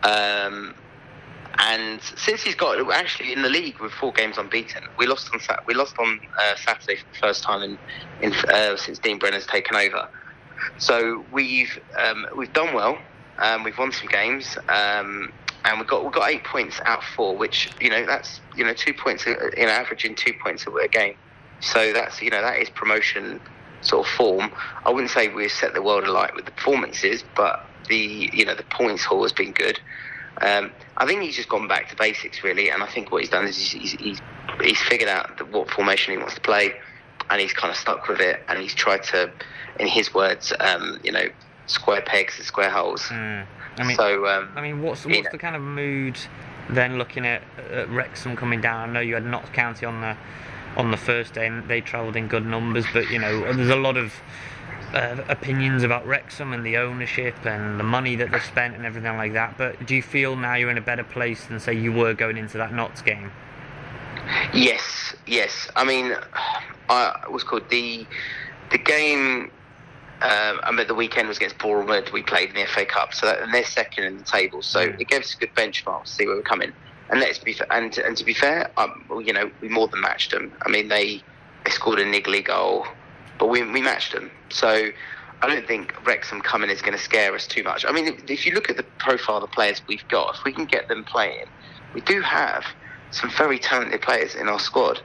Um, 0.04 0.76
and 1.58 2.02
since 2.18 2.44
he's 2.44 2.54
got 2.54 2.80
actually 2.92 3.34
in 3.34 3.42
the 3.42 3.50
league 3.50 3.80
with 3.80 3.92
four 3.92 4.14
games 4.14 4.38
unbeaten, 4.38 4.84
we 5.00 5.08
lost 5.08 5.30
on 5.34 5.40
we 5.66 5.74
lost 5.74 5.98
on 5.98 6.20
uh, 6.40 6.56
Saturday 6.56 6.98
for 6.98 7.06
the 7.12 7.20
first 7.20 7.44
time 7.44 7.64
in, 7.64 7.78
in 8.22 8.34
uh, 8.50 8.78
since 8.78 9.00
Dean 9.00 9.18
Brennan's 9.18 9.48
taken 9.48 9.76
over. 9.76 10.08
So 10.78 11.26
we've 11.32 11.80
um, 12.00 12.28
we've 12.36 12.54
done 12.54 12.76
well. 12.76 13.00
Um, 13.40 13.64
we've 13.64 13.78
won 13.78 13.92
some 13.92 14.08
games, 14.08 14.58
um, 14.68 15.32
and 15.68 15.80
we've 15.80 15.88
got 15.88 16.04
we've 16.04 16.14
got 16.14 16.30
eight 16.30 16.44
points 16.44 16.80
out 16.86 17.00
of 17.00 17.04
four, 17.04 17.36
which 17.36 17.70
you 17.82 17.90
know 17.90 18.06
that's 18.06 18.40
you 18.56 18.64
know 18.64 18.74
two 18.74 18.94
points 18.94 19.26
in 19.28 19.68
averaging 19.68 20.16
two 20.16 20.34
points 20.42 20.66
a 20.66 20.88
game. 20.88 21.16
So 21.60 21.92
that's 21.94 22.22
you 22.22 22.30
know 22.30 22.42
that 22.42 22.60
is 22.60 22.70
promotion 22.70 23.42
sort 23.82 24.08
of 24.08 24.14
form. 24.14 24.52
I 24.86 24.92
wouldn't 24.92 25.12
say 25.12 25.28
we've 25.28 25.52
set 25.52 25.74
the 25.74 25.82
world 25.82 26.06
alight 26.06 26.36
with 26.36 26.46
the 26.46 26.52
performances, 26.52 27.24
but 27.36 27.66
the 27.90 28.30
you 28.32 28.46
know 28.46 28.56
the 28.56 28.64
points 28.64 29.04
haul 29.04 29.24
has 29.24 29.34
been 29.34 29.52
good. 29.52 29.80
Um, 30.42 30.72
I 30.98 31.06
think 31.06 31.22
he's 31.22 31.36
just 31.36 31.50
gone 31.50 31.68
back 31.68 31.90
to 31.90 31.96
basics 31.96 32.44
really, 32.44 32.70
and 32.70 32.82
I 32.82 32.88
think 32.88 33.12
what 33.12 33.22
he's 33.22 33.30
done 33.30 33.46
is 33.46 33.58
he's 33.58 33.72
he's, 33.72 33.92
he's, 34.00 34.22
he's 34.62 34.82
figured 34.82 35.10
out 35.10 35.38
the, 35.38 35.46
what 35.46 35.70
formation 35.70 36.14
he 36.14 36.18
wants 36.18 36.36
to 36.36 36.42
play, 36.42 36.74
and 37.30 37.42
he's 37.42 37.54
kind 37.54 37.72
of 37.72 37.78
stuck 37.78 38.08
with 38.08 38.22
it, 38.22 38.42
and 38.48 38.60
he's 38.60 38.74
tried 38.74 39.04
to, 39.04 39.32
in 39.80 39.88
his 39.88 40.14
words, 40.14 40.54
um, 40.60 41.00
you 41.04 41.12
know, 41.12 41.28
square 41.68 42.02
pegs 42.02 42.38
and 42.38 42.46
square 42.46 42.70
holes. 42.70 43.08
I 43.12 43.46
mean, 43.86 43.96
so 43.96 44.28
um, 44.28 44.50
I 44.56 44.62
mean, 44.62 44.82
what's 44.82 45.06
what's 45.06 45.24
know. 45.24 45.30
the 45.32 45.38
kind 45.38 45.56
of 45.56 45.62
mood 45.62 46.18
then 46.70 46.98
looking 46.98 47.26
at, 47.26 47.42
at 47.72 47.90
Wrexham 47.90 48.36
coming 48.36 48.62
down? 48.62 48.90
I 48.90 48.94
know 48.94 49.00
you 49.00 49.14
had 49.14 49.26
Notts 49.26 49.50
County 49.50 49.86
on 49.86 50.02
the 50.02 50.18
on 50.76 50.92
the 50.92 50.98
first 50.98 51.34
day, 51.34 51.48
and 51.48 51.68
they 51.68 51.82
travelled 51.82 52.16
in 52.16 52.28
good 52.28 52.46
numbers, 52.46 52.86
but 52.94 53.10
you 53.10 53.20
know, 53.20 53.54
there's 53.54 53.70
a 53.70 53.76
lot 53.76 53.98
of 53.98 54.14
uh, 54.94 55.18
opinions 55.28 55.84
about 55.84 56.06
Wrexham 56.08 56.54
and 56.54 56.66
the 56.66 56.78
ownership 56.78 57.46
and 57.46 57.80
the 57.80 57.84
money 57.84 58.16
that 58.16 58.32
they've 58.32 58.44
spent 58.44 58.76
and 58.76 58.86
everything 58.86 59.18
like 59.18 59.34
that. 59.34 59.58
But 59.58 59.86
do 59.86 59.96
you 59.96 60.02
feel 60.02 60.36
now 60.36 60.56
you're 60.56 60.70
in 60.70 60.78
a 60.78 60.82
better 60.82 61.04
place 61.04 61.46
than 61.46 61.60
say 61.60 61.74
you 61.74 61.92
were 61.92 62.14
going 62.14 62.38
into 62.38 62.58
that 62.58 62.74
Notts 62.74 63.02
game? 63.02 63.32
Yes, 64.54 65.16
yes. 65.26 65.70
I 65.76 65.84
mean, 65.84 66.14
I 66.90 67.28
was 67.30 67.44
called 67.44 67.70
the 67.70 68.06
the 68.72 68.78
game. 68.78 69.52
Um, 70.22 70.60
I 70.64 70.72
mean, 70.72 70.88
the 70.88 70.96
weekend 70.96 71.28
was 71.28 71.38
against 71.38 71.60
Bournemouth. 71.60 72.12
We 72.12 72.24
played 72.24 72.50
in 72.50 72.56
the 72.56 72.66
FA 72.66 72.86
Cup, 72.86 73.14
so 73.14 73.28
that, 73.28 73.40
and 73.42 73.54
they're 73.54 73.64
second 73.64 74.06
in 74.06 74.18
the 74.18 74.24
table. 74.24 74.64
So 74.64 74.80
it 74.80 75.08
gave 75.08 75.22
us 75.22 75.36
a 75.36 75.38
good 75.38 75.54
benchmark 75.54 76.06
to 76.06 76.12
see 76.12 76.26
where 76.26 76.36
we're 76.36 76.42
coming. 76.42 76.74
And 77.10 77.20
let's 77.20 77.38
be 77.38 77.56
and 77.70 77.96
and 78.00 78.18
to 78.18 78.26
be 78.26 78.34
fair, 78.34 78.72
um, 78.78 79.06
you 79.24 79.32
know, 79.32 79.52
we 79.62 79.70
more 79.70 79.88
than 79.88 80.02
matched 80.02 80.32
them. 80.32 80.52
I 80.64 80.70
mean, 80.70 80.88
they 80.88 81.22
they 81.64 81.70
scored 81.72 82.00
a 82.00 82.06
niggly 82.06 82.44
goal, 82.44 82.88
but 83.38 83.48
we 83.48 83.64
we 83.64 83.82
matched 83.82 84.12
them. 84.12 84.32
So 84.50 84.90
I 85.42 85.48
don't 85.48 85.68
think 85.68 85.94
Wrexham 86.06 86.42
coming 86.42 86.72
is 86.72 86.82
going 86.82 86.98
to 86.98 87.04
scare 87.04 87.36
us 87.36 87.46
too 87.46 87.64
much. 87.64 87.86
I 87.86 87.92
mean, 87.92 88.08
if, 88.08 88.30
if 88.30 88.46
you 88.46 88.54
look 88.54 88.70
at 88.72 88.78
the 88.78 88.84
profile 88.98 89.36
of 89.36 89.42
the 89.42 89.48
players 89.48 89.82
we've 89.88 90.08
got, 90.08 90.36
if 90.36 90.44
we 90.44 90.52
can 90.52 90.66
get 90.66 90.88
them 90.88 91.04
playing, 91.04 91.46
we 91.94 92.02
do 92.02 92.22
have 92.22 92.66
some 93.12 93.30
very 93.30 93.60
talented 93.60 94.02
players 94.02 94.34
in 94.34 94.50
our 94.50 94.60
squad, 94.60 95.00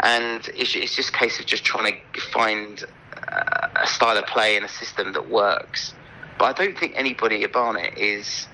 and 0.00 0.48
it's, 0.54 0.74
it's 0.74 0.96
just 0.96 1.10
a 1.10 1.12
case 1.12 1.38
of 1.38 1.46
just 1.46 1.64
trying 1.64 2.00
to 2.12 2.20
find 2.20 2.84
uh, 3.28 3.67
a 3.82 3.86
style 3.86 4.16
of 4.16 4.26
play 4.26 4.56
and 4.56 4.64
a 4.64 4.68
system 4.68 5.12
that 5.12 5.28
works. 5.28 5.94
But 6.38 6.46
I 6.46 6.64
don't 6.64 6.78
think 6.78 6.92
anybody 6.96 7.42
at 7.44 7.52
Barnet 7.52 7.94
is. 7.96 8.46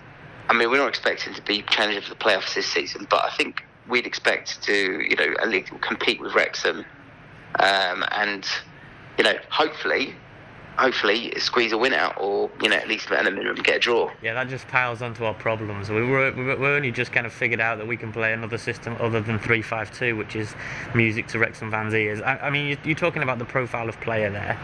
I 0.48 0.52
mean, 0.52 0.70
we're 0.70 0.78
not 0.78 0.88
expecting 0.88 1.32
to 1.34 1.42
be 1.42 1.62
challenging 1.62 2.02
for 2.02 2.10
the 2.10 2.16
playoffs 2.16 2.54
this 2.54 2.66
season, 2.66 3.06
but 3.08 3.24
I 3.24 3.30
think 3.30 3.62
we'd 3.88 4.06
expect 4.06 4.62
to, 4.64 4.74
you 4.74 5.16
know, 5.16 5.34
at 5.40 5.48
least 5.48 5.70
compete 5.80 6.20
with 6.20 6.34
Wrexham, 6.34 6.84
um, 7.58 8.04
and 8.12 8.46
you 9.18 9.24
know, 9.24 9.34
hopefully, 9.50 10.14
hopefully 10.76 11.32
squeeze 11.38 11.72
a 11.72 11.78
win 11.78 11.92
out, 11.92 12.14
or 12.18 12.50
you 12.62 12.68
know, 12.68 12.76
at 12.76 12.88
least 12.88 13.10
at 13.10 13.26
a 13.26 13.30
minimum 13.30 13.56
get 13.62 13.76
a 13.76 13.78
draw. 13.78 14.10
Yeah, 14.22 14.34
that 14.34 14.48
just 14.48 14.66
piles 14.68 15.02
onto 15.02 15.24
our 15.24 15.34
problems. 15.34 15.90
We 15.90 16.04
were 16.04 16.32
we 16.32 16.66
only 16.66 16.90
just 16.92 17.12
kind 17.12 17.26
of 17.26 17.32
figured 17.32 17.60
out 17.60 17.78
that 17.78 17.86
we 17.86 17.96
can 17.96 18.12
play 18.12 18.32
another 18.32 18.58
system 18.58 18.96
other 19.00 19.20
than 19.20 19.38
three 19.38 19.62
five 19.62 19.96
two, 19.96 20.16
which 20.16 20.36
is 20.36 20.54
music 20.94 21.26
to 21.28 21.38
Wrexham 21.38 21.70
fans' 21.70 21.94
ears. 21.94 22.20
I, 22.20 22.36
I 22.38 22.50
mean, 22.50 22.66
you- 22.66 22.78
you're 22.84 22.94
talking 22.94 23.22
about 23.22 23.38
the 23.38 23.44
profile 23.44 23.88
of 23.88 24.00
player 24.00 24.30
there. 24.30 24.54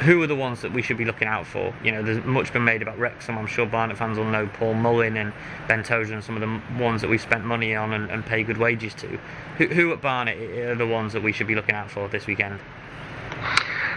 Who 0.00 0.22
are 0.22 0.26
the 0.26 0.34
ones 0.36 0.62
that 0.62 0.72
we 0.72 0.80
should 0.80 0.96
be 0.96 1.04
looking 1.04 1.28
out 1.28 1.46
for? 1.46 1.74
You 1.84 1.92
know, 1.92 2.02
there's 2.02 2.24
much 2.24 2.52
been 2.54 2.64
made 2.64 2.80
about 2.80 2.98
Wrexham. 2.98 3.36
I'm 3.36 3.46
sure 3.46 3.66
Barnet 3.66 3.98
fans 3.98 4.16
will 4.16 4.24
know 4.24 4.46
Paul 4.46 4.72
Mullin 4.72 5.18
and 5.18 5.30
Ben 5.68 5.82
Tozer 5.84 6.14
and 6.14 6.24
some 6.24 6.36
of 6.36 6.40
the 6.40 6.82
ones 6.82 7.02
that 7.02 7.08
we've 7.10 7.20
spent 7.20 7.44
money 7.44 7.74
on 7.74 7.92
and, 7.92 8.10
and 8.10 8.24
pay 8.24 8.42
good 8.42 8.56
wages 8.56 8.94
to. 8.94 9.18
Who, 9.58 9.66
who 9.66 9.92
at 9.92 10.00
Barnet 10.00 10.38
are 10.40 10.74
the 10.74 10.86
ones 10.86 11.12
that 11.12 11.22
we 11.22 11.32
should 11.32 11.46
be 11.46 11.54
looking 11.54 11.74
out 11.74 11.90
for 11.90 12.08
this 12.08 12.26
weekend? 12.26 12.60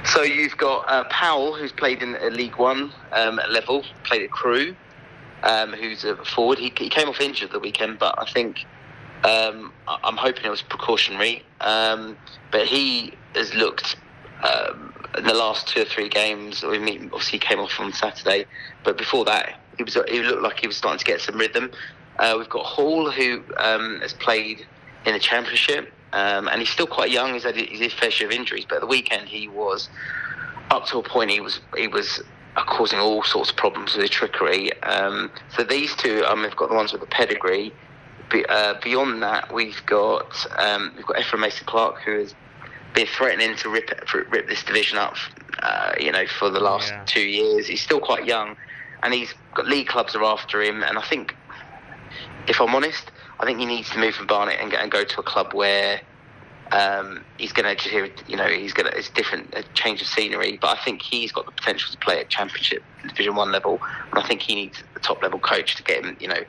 So 0.06 0.22
you've 0.22 0.58
got 0.58 0.90
uh, 0.90 1.06
Powell, 1.06 1.56
who's 1.56 1.72
played 1.72 2.04
in 2.04 2.16
uh, 2.16 2.26
League 2.28 2.58
One 2.58 2.92
um, 3.14 3.40
level, 3.50 3.84
played 4.04 4.24
at 4.24 4.32
Crewe, 4.32 4.76
um, 5.44 5.72
who's 5.74 6.04
a 6.04 6.18
forward. 6.26 6.60
He, 6.60 6.72
he 6.78 6.90
came 6.90 7.08
off 7.10 7.22
injured 7.22 7.52
the 7.52 7.60
weekend, 7.60 8.00
but 8.00 8.16
I 8.18 8.30
think 8.32 8.66
um, 9.24 9.72
I'm 9.88 10.18
hoping 10.18 10.46
it 10.46 10.50
was 10.50 10.62
precautionary. 10.62 11.44
Um, 11.62 12.18
but 12.52 12.68
he 12.68 13.14
has 13.36 13.54
looked 13.54 13.96
um, 14.44 14.94
in 15.18 15.24
the 15.24 15.34
last 15.34 15.68
two 15.68 15.82
or 15.82 15.86
three 15.86 16.10
games. 16.10 16.64
I 16.64 16.78
mean, 16.78 17.06
obviously 17.06 17.40
he 17.40 17.40
came 17.40 17.60
off 17.60 17.80
on 17.80 17.94
Saturday, 17.94 18.46
but 18.84 18.98
before 18.98 19.26
that, 19.26 19.60
he 19.78 19.84
was 19.84 19.98
he 20.10 20.22
looked 20.22 20.44
like 20.44 20.60
he 20.60 20.68
was 20.68 20.78
starting 20.78 21.00
to 21.00 21.06
get 21.06 21.22
some 21.22 21.38
rhythm. 21.38 21.72
Uh, 22.20 22.36
we've 22.38 22.50
got 22.50 22.66
Hall, 22.66 23.10
who 23.10 23.42
um, 23.58 24.00
has 24.02 24.14
played 24.14 24.66
in 25.06 25.14
the 25.14 25.20
Championship, 25.20 25.92
um, 26.14 26.48
and 26.48 26.60
he's 26.60 26.70
still 26.70 26.88
quite 26.88 27.12
young. 27.12 27.34
He's 27.34 27.44
had 27.44 27.56
his 27.56 27.92
fair 27.94 28.12
share 28.12 28.28
of 28.28 28.34
injuries, 28.34 28.66
but 28.68 28.76
at 28.76 28.82
the 28.82 28.88
weekend 28.88 29.28
he 29.28 29.48
was 29.48 29.90
up 30.70 30.86
to 30.88 31.00
a 31.00 31.04
point. 31.04 31.32
He 31.32 31.42
was 31.42 31.60
he 31.76 31.88
was 31.88 32.22
uh, 32.56 32.64
causing 32.66 33.00
all 33.00 33.24
sorts 33.24 33.50
of 33.50 33.58
problems 33.58 33.94
with 33.94 34.02
his 34.04 34.10
trickery. 34.12 34.72
Um, 34.84 35.32
so 35.56 35.64
these 35.64 35.96
two, 35.96 36.24
um, 36.26 36.44
we've 36.44 36.56
got 36.56 36.70
the 36.70 36.76
ones 36.76 36.92
with 36.92 37.02
the 37.02 37.08
pedigree. 37.08 37.74
Be, 38.32 38.46
uh, 38.48 38.76
beyond 38.84 39.22
that, 39.24 39.52
we've 39.54 39.84
got 39.88 40.46
um, 40.60 40.94
we've 40.96 41.06
got 41.06 41.20
Ephron 41.20 41.42
Mason 41.42 41.66
Clark, 41.66 42.00
who 42.04 42.20
has 42.20 42.36
been 42.94 43.08
threatening 43.08 43.56
to 43.58 43.70
rip 43.70 43.90
rip 44.14 44.48
this 44.48 44.64
division 44.64 44.98
up. 45.00 45.16
Uh, 45.62 45.94
you 46.00 46.12
know, 46.12 46.26
for 46.28 46.50
the 46.50 46.60
last 46.60 46.90
Yeah. 46.92 47.04
two 47.06 47.22
years, 47.22 47.68
he's 47.68 47.82
still 47.82 48.00
quite 48.00 48.26
young, 48.26 48.56
and 49.02 49.14
he's 49.14 49.34
got 49.56 49.66
league 49.66 49.88
clubs 49.88 50.16
are 50.16 50.24
after 50.24 50.62
him. 50.62 50.84
And 50.84 50.98
I 50.98 51.02
think, 51.02 51.36
if 52.48 52.60
I'm 52.60 52.74
honest, 52.76 53.12
I 53.44 53.46
think 53.46 53.60
he 53.60 53.66
needs 53.66 53.90
to 53.90 54.00
move 54.00 54.16
from 54.16 54.26
Barnet 54.26 54.56
and, 54.62 54.72
go- 54.72 54.78
and 54.78 54.90
go 54.90 55.04
to 55.04 55.20
a 55.20 55.24
club 55.24 55.54
where 55.54 56.00
um, 56.72 57.26
he's 57.38 57.52
going 57.52 57.76
to, 57.76 58.10
you 58.26 58.38
know, 58.38 58.48
he's 58.48 58.72
going 58.72 58.90
to, 58.90 58.98
it's 58.98 59.10
different, 59.10 59.54
a 59.54 59.64
change 59.74 60.02
of 60.02 60.08
scenery. 60.08 60.58
But 60.62 60.80
I 60.80 60.82
think 60.82 61.02
he's 61.02 61.34
got 61.34 61.46
the 61.46 61.52
potential 61.52 61.92
to 61.92 61.98
play 61.98 62.22
at 62.22 62.30
Championship, 62.30 62.82
Division 63.02 63.36
One 63.36 63.52
level, 63.52 63.82
and 64.12 64.24
I 64.24 64.26
think 64.26 64.42
he 64.42 64.56
needs 64.56 64.82
a 64.96 65.00
top 65.00 65.22
level 65.22 65.40
coach 65.40 65.76
to 65.76 65.84
get 65.84 66.06
him, 66.06 66.16
you 66.22 66.30
know, 66.30 66.42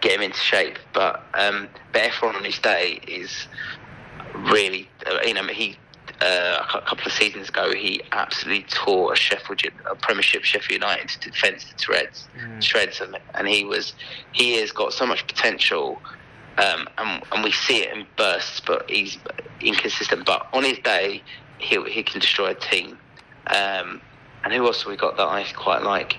get 0.00 0.12
him 0.12 0.22
into 0.22 0.38
shape. 0.38 0.78
But 0.94 1.22
um, 1.34 1.68
but 1.92 2.00
Ephron 2.00 2.34
on 2.34 2.44
his 2.44 2.58
day 2.58 2.98
is 3.06 3.46
really, 4.34 4.88
uh, 5.06 5.18
you 5.26 5.34
know, 5.34 5.44
he. 5.44 5.76
Uh, 6.20 6.64
a 6.74 6.80
couple 6.80 7.06
of 7.06 7.12
seasons 7.12 7.48
ago, 7.48 7.72
he 7.72 8.00
absolutely 8.10 8.64
tore 8.70 9.12
a 9.12 9.16
Sheffield, 9.16 9.62
a 9.88 9.94
Premiership 9.94 10.42
Sheffield 10.42 10.82
United 10.82 11.10
defence 11.20 11.64
to 11.64 11.80
shreds, 11.80 12.26
shreds, 12.60 13.00
and, 13.00 13.16
and 13.34 13.46
he 13.46 13.64
was, 13.64 13.92
he 14.32 14.54
has 14.54 14.72
got 14.72 14.92
so 14.92 15.06
much 15.06 15.24
potential 15.28 16.02
um, 16.58 16.88
and, 16.98 17.22
and 17.32 17.44
we 17.44 17.52
see 17.52 17.78
it 17.82 17.96
in 17.96 18.06
bursts, 18.16 18.60
but 18.60 18.88
he's 18.90 19.18
inconsistent. 19.60 20.26
But 20.26 20.46
on 20.52 20.64
his 20.64 20.78
day, 20.78 21.22
he 21.58 21.82
he 21.84 22.02
can 22.02 22.20
destroy 22.20 22.48
a 22.50 22.54
team. 22.54 22.98
Um, 23.46 24.00
and 24.44 24.52
who 24.52 24.64
else 24.66 24.82
have 24.82 24.90
we 24.90 24.96
got 24.96 25.16
that 25.16 25.26
I 25.28 25.44
quite 25.54 25.82
like 25.82 26.16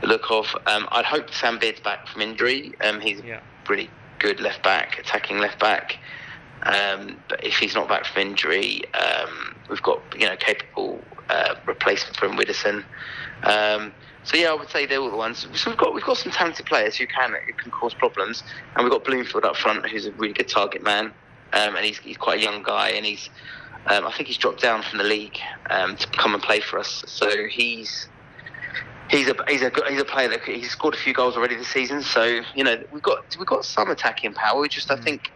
the 0.00 0.06
look 0.08 0.30
of? 0.30 0.46
Um, 0.66 0.88
I'd 0.92 1.04
hope 1.04 1.32
Sam 1.32 1.58
Beard's 1.58 1.80
back 1.80 2.06
from 2.08 2.22
injury. 2.22 2.72
Um, 2.80 3.00
he's 3.00 3.20
Yeah. 3.20 3.40
a 3.40 3.68
really 3.70 3.90
good 4.18 4.40
left 4.40 4.62
back, 4.62 4.98
attacking 4.98 5.38
left 5.38 5.58
back. 5.58 5.98
Um, 6.62 7.16
but 7.28 7.42
if 7.44 7.56
he's 7.56 7.74
not 7.74 7.88
back 7.88 8.04
from 8.04 8.22
injury, 8.22 8.82
um, 8.94 9.56
we've 9.68 9.82
got 9.82 10.00
you 10.18 10.26
know 10.26 10.36
capable 10.36 11.02
uh, 11.30 11.54
replacement 11.66 12.16
for 12.16 12.28
Widdowson. 12.28 12.84
Um, 13.54 13.92
so 14.28 14.36
yeah, 14.36 14.50
I 14.52 14.54
would 14.60 14.70
say 14.74 14.86
they're 14.86 15.00
all 15.04 15.10
the 15.10 15.22
ones. 15.26 15.46
So 15.54 15.70
we've 15.70 15.78
got 15.78 15.94
we've 15.94 16.04
got 16.10 16.18
some 16.24 16.32
talented 16.32 16.66
players 16.66 16.94
who 16.98 17.06
can 17.06 17.30
who 17.46 17.52
can 17.62 17.70
cause 17.70 17.94
problems, 17.94 18.42
and 18.74 18.84
we've 18.84 18.92
got 18.96 19.04
Bloomfield 19.04 19.44
up 19.44 19.56
front, 19.56 19.86
who's 19.90 20.06
a 20.06 20.12
really 20.12 20.34
good 20.40 20.48
target 20.48 20.82
man, 20.82 21.06
um, 21.58 21.76
and 21.76 21.84
he's 21.88 21.98
he's 21.98 22.18
quite 22.26 22.38
a 22.40 22.42
young 22.42 22.62
guy, 22.62 22.88
and 22.96 23.04
he's 23.06 23.30
Um, 23.86 24.06
I 24.06 24.12
think 24.12 24.28
he's 24.28 24.36
dropped 24.38 24.60
down 24.60 24.82
from 24.82 24.98
the 24.98 25.04
league 25.04 25.38
um, 25.70 25.96
to 25.96 26.06
come 26.22 26.34
and 26.34 26.42
play 26.42 26.60
for 26.60 26.78
us. 26.78 27.02
So 27.06 27.28
he's 27.58 28.08
he's 29.08 29.28
a 29.28 29.34
he's 29.48 29.62
a 29.62 29.70
he's 29.88 30.00
a 30.00 30.04
player 30.04 30.28
that 30.28 30.42
he's 30.44 30.70
scored 30.70 30.94
a 30.94 30.98
few 30.98 31.14
goals 31.14 31.36
already 31.36 31.56
this 31.56 31.68
season. 31.68 32.02
So 32.02 32.22
you 32.54 32.64
know 32.66 32.76
we've 32.92 33.02
got 33.10 33.36
we've 33.38 33.52
got 33.54 33.64
some 33.64 33.88
attacking 33.90 34.34
power. 34.34 34.60
We 34.60 34.68
just 34.68 34.90
I 34.90 34.96
think 34.96 35.32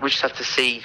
we 0.00 0.10
just 0.10 0.22
have 0.22 0.36
to 0.36 0.44
see 0.44 0.82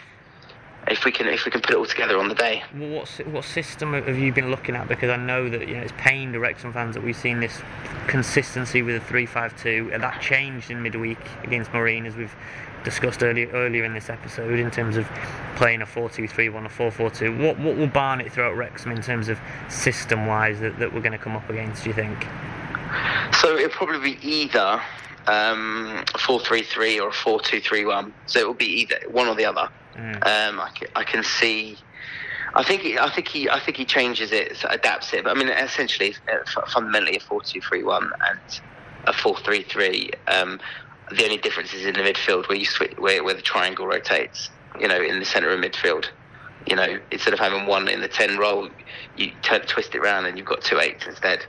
if 0.88 1.06
we 1.06 1.12
can 1.12 1.28
if 1.28 1.46
we 1.46 1.52
can 1.52 1.62
put 1.62 1.72
it 1.72 1.78
all 1.78 1.86
together 1.86 2.18
on 2.18 2.28
the 2.28 2.36
day. 2.36 2.64
Well, 2.76 2.90
what 2.90 3.10
what 3.28 3.46
system 3.46 3.94
have 3.94 4.18
you 4.18 4.34
been 4.34 4.52
looking 4.52 4.76
at? 4.76 4.88
Because 4.88 5.10
I 5.10 5.18
know 5.18 5.50
that 5.50 5.68
you 5.68 5.76
know 5.76 5.82
it's 5.82 5.94
pained 5.98 6.40
Wrexham 6.40 6.74
fans 6.74 6.96
that 6.96 7.04
we've 7.04 7.16
seen 7.16 7.40
this 7.40 7.62
consistency 8.08 8.82
with 8.82 8.96
a 8.96 9.00
three-five-two, 9.06 9.92
and 9.94 10.04
that 10.04 10.22
changed 10.22 10.72
in 10.72 10.82
midweek 10.82 11.20
against 11.44 11.72
Marine, 11.74 12.06
as 12.06 12.16
we've 12.16 12.36
discussed 12.84 13.24
earlier 13.24 13.48
earlier 13.54 13.86
in 13.86 13.94
this 13.94 14.10
episode, 14.10 14.60
in 14.60 14.70
terms 14.70 14.98
of 14.98 15.08
playing 15.56 15.82
a 15.82 15.86
4-2-3-1, 15.86 16.66
a 16.66 16.70
4-4-2. 16.70 17.40
What 17.40 17.58
what 17.60 17.78
will 17.78 17.88
Barnet 17.88 18.32
throw 18.32 18.52
at 18.52 18.58
Wrexham 18.58 18.92
in 18.92 19.02
terms 19.02 19.30
of 19.30 19.40
system-wise 19.70 20.60
that, 20.60 20.78
that 20.80 20.94
we're 20.94 21.02
going 21.02 21.14
to 21.14 21.18
come 21.18 21.36
up 21.36 21.50
against? 21.50 21.84
Do 21.84 21.90
you 21.90 21.96
think? 21.96 22.28
So 23.42 23.56
it'll 23.58 23.70
probably 23.70 24.16
be 24.16 24.28
either 24.28 24.82
um, 25.28 26.04
a 26.14 26.18
four-three-three 26.18 27.00
or 27.00 27.10
a 27.10 27.14
four-two-three-one. 27.14 28.14
So 28.26 28.40
it 28.40 28.48
will 28.48 28.54
be 28.54 28.82
either 28.82 28.98
one 29.10 29.28
or 29.28 29.36
the 29.36 29.46
other. 29.46 29.70
Um, 29.96 30.60
I, 30.60 30.70
ca- 30.78 30.92
I 30.96 31.04
can 31.04 31.24
see. 31.24 31.78
I 32.56 32.64
think 32.64 32.82
he, 32.82 32.98
I 33.00 33.10
think 33.10 33.28
he 33.28 33.50
I 33.50 33.60
think 33.60 33.78
he 33.78 33.86
changes 33.86 34.32
it, 34.32 34.64
adapts 34.70 35.14
it. 35.14 35.24
But 35.24 35.36
I 35.36 35.40
mean, 35.40 35.50
essentially, 35.50 36.16
uh, 36.32 36.38
fu- 36.46 36.72
fundamentally 36.72 37.18
a 37.18 37.20
four-two-three-one 37.20 38.12
and 38.30 38.62
a 39.06 39.14
four-three-three. 39.14 40.12
Um, 40.28 40.60
the 41.12 41.24
only 41.24 41.38
difference 41.38 41.74
is 41.74 41.86
in 41.86 41.94
the 41.94 42.00
midfield 42.02 42.48
where 42.48 42.58
you 42.58 42.66
switch, 42.66 42.94
where, 42.98 43.24
where 43.24 43.34
the 43.34 43.42
triangle 43.42 43.88
rotates. 43.88 44.50
You 44.80 44.88
know, 44.88 45.02
in 45.02 45.20
the 45.20 45.26
centre 45.26 45.50
of 45.52 45.60
midfield. 45.60 46.06
You 46.68 46.76
know, 46.76 46.98
instead 47.12 47.34
of 47.34 47.40
having 47.40 47.68
one 47.68 47.88
in 47.88 48.02
the 48.02 48.08
ten 48.08 48.38
role, 48.38 48.70
you 49.18 49.32
turn, 49.42 49.62
twist 49.62 49.94
it 49.94 50.00
around 50.00 50.26
and 50.26 50.38
you've 50.38 50.48
got 50.48 50.62
two 50.62 50.80
eights 50.80 51.06
instead. 51.06 51.46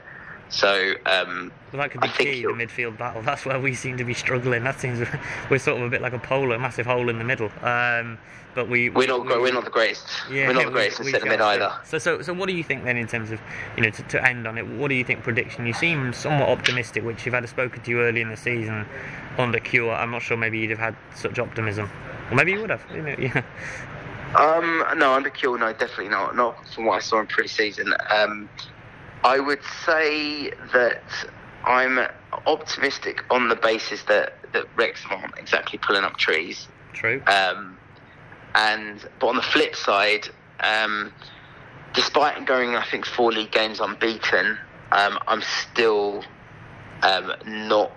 So 0.55 0.93
um, 1.05 1.51
So 1.71 1.77
that 1.77 1.91
could 1.91 1.99
be 1.99 2.07
key, 2.07 2.41
the 2.43 2.47
midfield 2.47 2.97
battle. 2.97 3.21
That's 3.25 3.45
where 3.45 3.59
we 3.59 3.73
seem 3.73 3.97
to 3.97 4.05
be 4.05 4.13
struggling. 4.13 4.63
That 4.63 4.79
seems 4.79 5.05
we're 5.49 5.59
sort 5.59 5.81
of 5.81 5.83
a 5.85 5.89
bit 5.89 6.01
like 6.01 6.13
a 6.13 6.19
pole, 6.19 6.53
a 6.53 6.59
massive 6.59 6.85
hole 6.85 7.09
in 7.09 7.17
the 7.17 7.25
middle. 7.25 7.51
Um, 7.61 8.17
but 8.55 8.69
we 8.69 8.89
we're 8.89 9.05
not 9.05 9.25
we, 9.25 9.37
we're 9.37 9.51
not 9.51 9.65
the 9.65 9.69
greatest. 9.69 10.07
Yeah, 10.31 10.47
we're 10.47 10.53
not 10.53 10.61
the 10.61 10.67
we- 10.67 10.73
greatest 10.73 10.99
in 11.01 11.05
we 11.07 11.11
centre 11.11 11.27
mid 11.27 11.41
either. 11.41 11.73
So, 11.83 11.97
so, 11.97 12.21
so, 12.21 12.33
what 12.33 12.47
do 12.47 12.55
you 12.55 12.63
think 12.63 12.85
then 12.85 12.95
in 12.95 13.05
terms 13.05 13.31
of, 13.31 13.41
you 13.75 13.83
know, 13.83 13.89
to, 13.89 14.01
to 14.03 14.25
end 14.25 14.47
on 14.47 14.57
it? 14.57 14.65
What 14.65 14.87
do 14.87 14.95
you 14.95 15.03
think 15.03 15.23
prediction? 15.23 15.65
You 15.67 15.73
seem 15.73 16.13
somewhat 16.13 16.47
optimistic, 16.47 17.03
which 17.03 17.27
if 17.27 17.33
I'd 17.33 17.43
have 17.43 17.49
spoken 17.49 17.83
to 17.83 17.91
you 17.91 17.99
early 17.99 18.21
in 18.21 18.29
the 18.29 18.37
season 18.37 18.85
on 19.37 19.51
the 19.51 19.59
Cure, 19.59 19.93
I'm 19.93 20.11
not 20.11 20.21
sure 20.21 20.37
maybe 20.37 20.57
you'd 20.59 20.69
have 20.69 20.79
had 20.79 20.95
such 21.15 21.37
optimism, 21.37 21.89
or 22.31 22.35
maybe 22.35 22.53
you 22.53 22.61
would 22.61 22.69
have. 22.69 22.85
You 22.93 23.01
know, 23.01 23.15
yeah. 23.19 23.43
Um, 24.37 24.85
no, 24.97 25.13
under 25.13 25.29
Kewell, 25.29 25.59
no, 25.59 25.71
definitely 25.73 26.09
not. 26.09 26.35
Not 26.37 26.65
from 26.69 26.85
what 26.85 26.95
I 26.95 26.99
saw 26.99 27.19
in 27.19 27.27
pre-season. 27.27 27.93
Um, 28.09 28.49
I 29.25 29.39
would 29.39 29.63
say 29.85 30.51
that 30.71 31.01
I'm 31.63 31.99
optimistic 32.45 33.25
on 33.31 33.49
the 33.49 33.55
basis 33.55 34.03
that 34.03 34.37
that 34.53 34.65
Wrexham 34.77 35.11
aren't 35.13 35.37
exactly 35.39 35.79
pulling 35.79 36.03
up 36.03 36.15
trees. 36.15 36.67
True. 36.93 37.23
Um, 37.25 37.77
and 38.53 39.03
but 39.19 39.27
on 39.27 39.35
the 39.35 39.41
flip 39.41 39.75
side, 39.75 40.29
um, 40.59 41.11
despite 41.95 42.45
going, 42.45 42.75
I 42.75 42.85
think 42.85 43.07
four 43.07 43.31
league 43.31 43.51
games 43.51 43.79
unbeaten, 43.79 44.59
um, 44.91 45.17
I'm 45.27 45.41
still 45.41 46.23
um, 47.01 47.33
not 47.47 47.91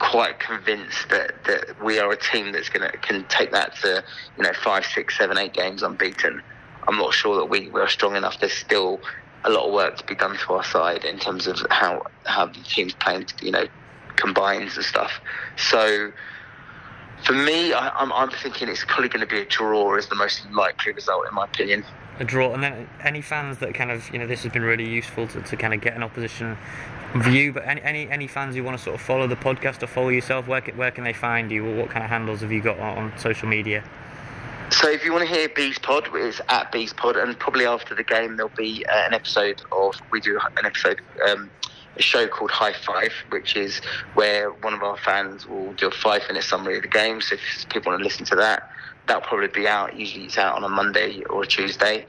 quite 0.00 0.40
convinced 0.40 1.08
that, 1.10 1.44
that 1.44 1.82
we 1.82 2.00
are 2.00 2.10
a 2.10 2.16
team 2.16 2.50
that's 2.50 2.68
gonna 2.68 2.90
can 2.90 3.24
take 3.28 3.52
that 3.52 3.76
to 3.82 4.02
you 4.36 4.42
know 4.42 4.52
five, 4.64 4.84
six, 4.84 5.16
seven, 5.16 5.38
eight 5.38 5.52
games 5.52 5.84
unbeaten. 5.84 6.42
I'm 6.88 6.98
not 6.98 7.14
sure 7.14 7.36
that 7.36 7.46
we, 7.46 7.68
we 7.68 7.80
are 7.80 7.88
strong 7.88 8.16
enough. 8.16 8.40
There's 8.40 8.52
still 8.52 9.00
a 9.46 9.50
lot 9.50 9.66
of 9.66 9.72
work 9.72 9.96
to 9.98 10.04
be 10.04 10.14
done 10.14 10.36
to 10.36 10.52
our 10.54 10.64
side 10.64 11.04
in 11.04 11.18
terms 11.18 11.46
of 11.46 11.58
how 11.70 12.02
how 12.24 12.46
the 12.46 12.60
team's 12.62 12.94
playing, 12.94 13.26
you 13.40 13.52
know, 13.52 13.66
combines 14.16 14.76
and 14.76 14.84
stuff. 14.84 15.12
So 15.56 16.12
for 17.24 17.32
me, 17.32 17.72
I, 17.72 17.88
I'm, 17.90 18.12
I'm 18.12 18.30
thinking 18.30 18.68
it's 18.68 18.84
probably 18.84 19.08
going 19.08 19.26
to 19.26 19.26
be 19.26 19.40
a 19.40 19.44
draw 19.46 19.96
is 19.96 20.06
the 20.08 20.14
most 20.16 20.46
likely 20.50 20.92
result, 20.92 21.26
in 21.28 21.34
my 21.34 21.44
opinion. 21.44 21.84
a 22.18 22.24
draw. 22.24 22.52
And 22.52 22.62
then 22.62 22.88
any 23.02 23.22
fans 23.22 23.58
that 23.58 23.74
kind 23.74 23.90
of, 23.90 24.08
you 24.12 24.18
know, 24.18 24.26
this 24.26 24.42
has 24.42 24.52
been 24.52 24.62
really 24.62 24.88
useful 24.88 25.26
to, 25.28 25.40
to 25.40 25.56
kind 25.56 25.74
of 25.74 25.80
get 25.80 25.94
an 25.96 26.02
opposition 26.02 26.56
view. 27.16 27.52
But 27.52 27.66
any, 27.66 27.82
any 27.82 28.10
any 28.10 28.26
fans 28.26 28.56
who 28.56 28.64
want 28.64 28.76
to 28.76 28.82
sort 28.82 28.96
of 28.96 29.00
follow 29.00 29.26
the 29.26 29.36
podcast 29.36 29.82
or 29.82 29.86
follow 29.86 30.08
yourself, 30.08 30.46
where 30.46 30.60
where 30.74 30.90
can 30.90 31.04
they 31.04 31.12
find 31.12 31.50
you? 31.50 31.64
What 31.76 31.90
kind 31.90 32.04
of 32.04 32.10
handles 32.10 32.40
have 32.40 32.52
you 32.52 32.60
got 32.60 32.78
on 32.78 33.12
social 33.16 33.48
media? 33.48 33.84
So 34.70 34.90
if 34.90 35.04
you 35.04 35.12
want 35.12 35.26
to 35.28 35.34
hear 35.34 35.48
Bees 35.48 35.78
Pod, 35.78 36.08
it's 36.12 36.40
at 36.48 36.70
Bees 36.72 36.92
Pod, 36.92 37.16
and 37.16 37.38
probably 37.38 37.66
after 37.66 37.94
the 37.94 38.02
game 38.02 38.36
there'll 38.36 38.52
be 38.56 38.84
uh, 38.86 39.06
an 39.06 39.14
episode 39.14 39.62
of 39.72 39.94
we 40.10 40.20
do 40.20 40.38
an 40.38 40.66
episode, 40.66 41.00
um, 41.26 41.50
a 41.96 42.02
show 42.02 42.26
called 42.26 42.50
High 42.50 42.72
Five, 42.72 43.12
which 43.30 43.56
is 43.56 43.80
where 44.14 44.50
one 44.50 44.74
of 44.74 44.82
our 44.82 44.96
fans 44.98 45.46
will 45.46 45.72
do 45.74 45.88
a 45.88 45.90
five-minute 45.90 46.44
summary 46.44 46.76
of 46.76 46.82
the 46.82 46.88
game. 46.88 47.20
So 47.20 47.36
if 47.36 47.68
people 47.68 47.90
want 47.90 48.00
to 48.00 48.04
listen 48.04 48.26
to 48.26 48.36
that, 48.36 48.70
that'll 49.06 49.22
probably 49.22 49.48
be 49.48 49.66
out. 49.66 49.96
Usually 49.96 50.24
it's 50.24 50.36
out 50.36 50.56
on 50.56 50.64
a 50.64 50.68
Monday 50.68 51.22
or 51.30 51.44
a 51.44 51.46
Tuesday. 51.46 52.06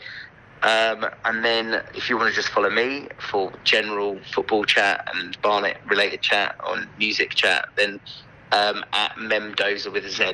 Um, 0.64 1.06
and 1.26 1.46
then 1.46 1.84
if 1.94 2.10
you 2.10 2.18
want 2.18 2.30
to 2.30 2.36
just 2.36 2.50
follow 2.50 2.70
me 2.70 3.08
for 3.30 3.54
general 3.64 4.20
football 4.34 4.66
chat 4.66 5.08
and 5.14 5.40
Barnet 5.42 5.78
related 5.88 6.22
chat 6.22 6.56
on 6.66 6.90
music 6.98 7.36
chat, 7.36 7.70
then 7.76 8.00
um, 8.52 8.84
at 8.94 9.12
Memdozer 9.16 9.92
with 9.94 10.06
a 10.06 10.10
Z. 10.10 10.34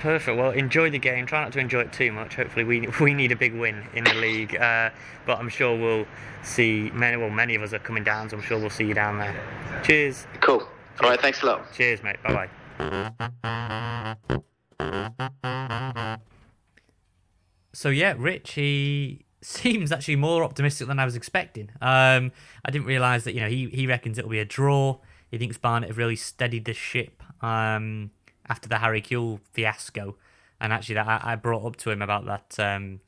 Perfect. 0.00 0.38
Well, 0.38 0.50
enjoy 0.52 0.88
the 0.88 0.98
game. 0.98 1.26
Try 1.26 1.42
not 1.42 1.52
to 1.52 1.58
enjoy 1.58 1.80
it 1.80 1.92
too 1.92 2.10
much. 2.10 2.34
Hopefully, 2.34 2.64
we 2.64 2.88
we 3.00 3.12
need 3.12 3.32
a 3.32 3.36
big 3.36 3.54
win 3.54 3.84
in 3.92 4.04
the 4.04 4.14
league. 4.14 4.56
Uh, 4.56 4.88
but 5.26 5.38
I'm 5.38 5.50
sure 5.50 5.78
we'll 5.78 6.06
see 6.42 6.90
many. 6.94 7.18
Well, 7.18 7.28
many 7.28 7.54
of 7.54 7.62
us 7.62 7.74
are 7.74 7.78
coming 7.78 8.02
down, 8.02 8.30
so 8.30 8.38
I'm 8.38 8.42
sure 8.42 8.58
we'll 8.58 8.70
see 8.70 8.86
you 8.86 8.94
down 8.94 9.18
there. 9.18 9.36
Cheers. 9.84 10.26
Cool. 10.40 10.66
All 11.02 11.10
right, 11.10 11.20
thanks 11.20 11.42
a 11.42 11.46
lot. 11.46 11.70
Cheers, 11.74 12.02
mate. 12.02 12.16
Bye 12.22 12.48
bye. 12.78 14.16
So 17.74 17.90
yeah, 17.90 18.14
Rich, 18.16 18.52
he 18.54 19.26
seems 19.42 19.92
actually 19.92 20.16
more 20.16 20.42
optimistic 20.42 20.86
than 20.86 20.98
I 20.98 21.04
was 21.04 21.14
expecting. 21.14 21.72
Um, 21.82 22.32
I 22.64 22.70
didn't 22.70 22.86
realise 22.86 23.24
that 23.24 23.34
you 23.34 23.40
know 23.40 23.48
he 23.48 23.68
he 23.68 23.86
reckons 23.86 24.16
it'll 24.16 24.30
be 24.30 24.38
a 24.38 24.46
draw. 24.46 24.98
He 25.30 25.36
thinks 25.36 25.58
Barnet 25.58 25.90
have 25.90 25.98
really 25.98 26.16
steadied 26.16 26.64
the 26.64 26.72
ship 26.72 27.22
um, 27.42 28.12
after 28.50 28.68
the 28.68 28.78
Harry 28.78 29.00
Kewell 29.00 29.40
fiasco, 29.52 30.16
and 30.60 30.72
actually 30.72 30.96
that 30.96 31.06
I, 31.06 31.32
I 31.32 31.36
brought 31.36 31.64
up 31.64 31.76
to 31.76 31.90
him 31.90 32.02
about 32.02 32.26
that 32.26 32.58
um, 32.58 33.00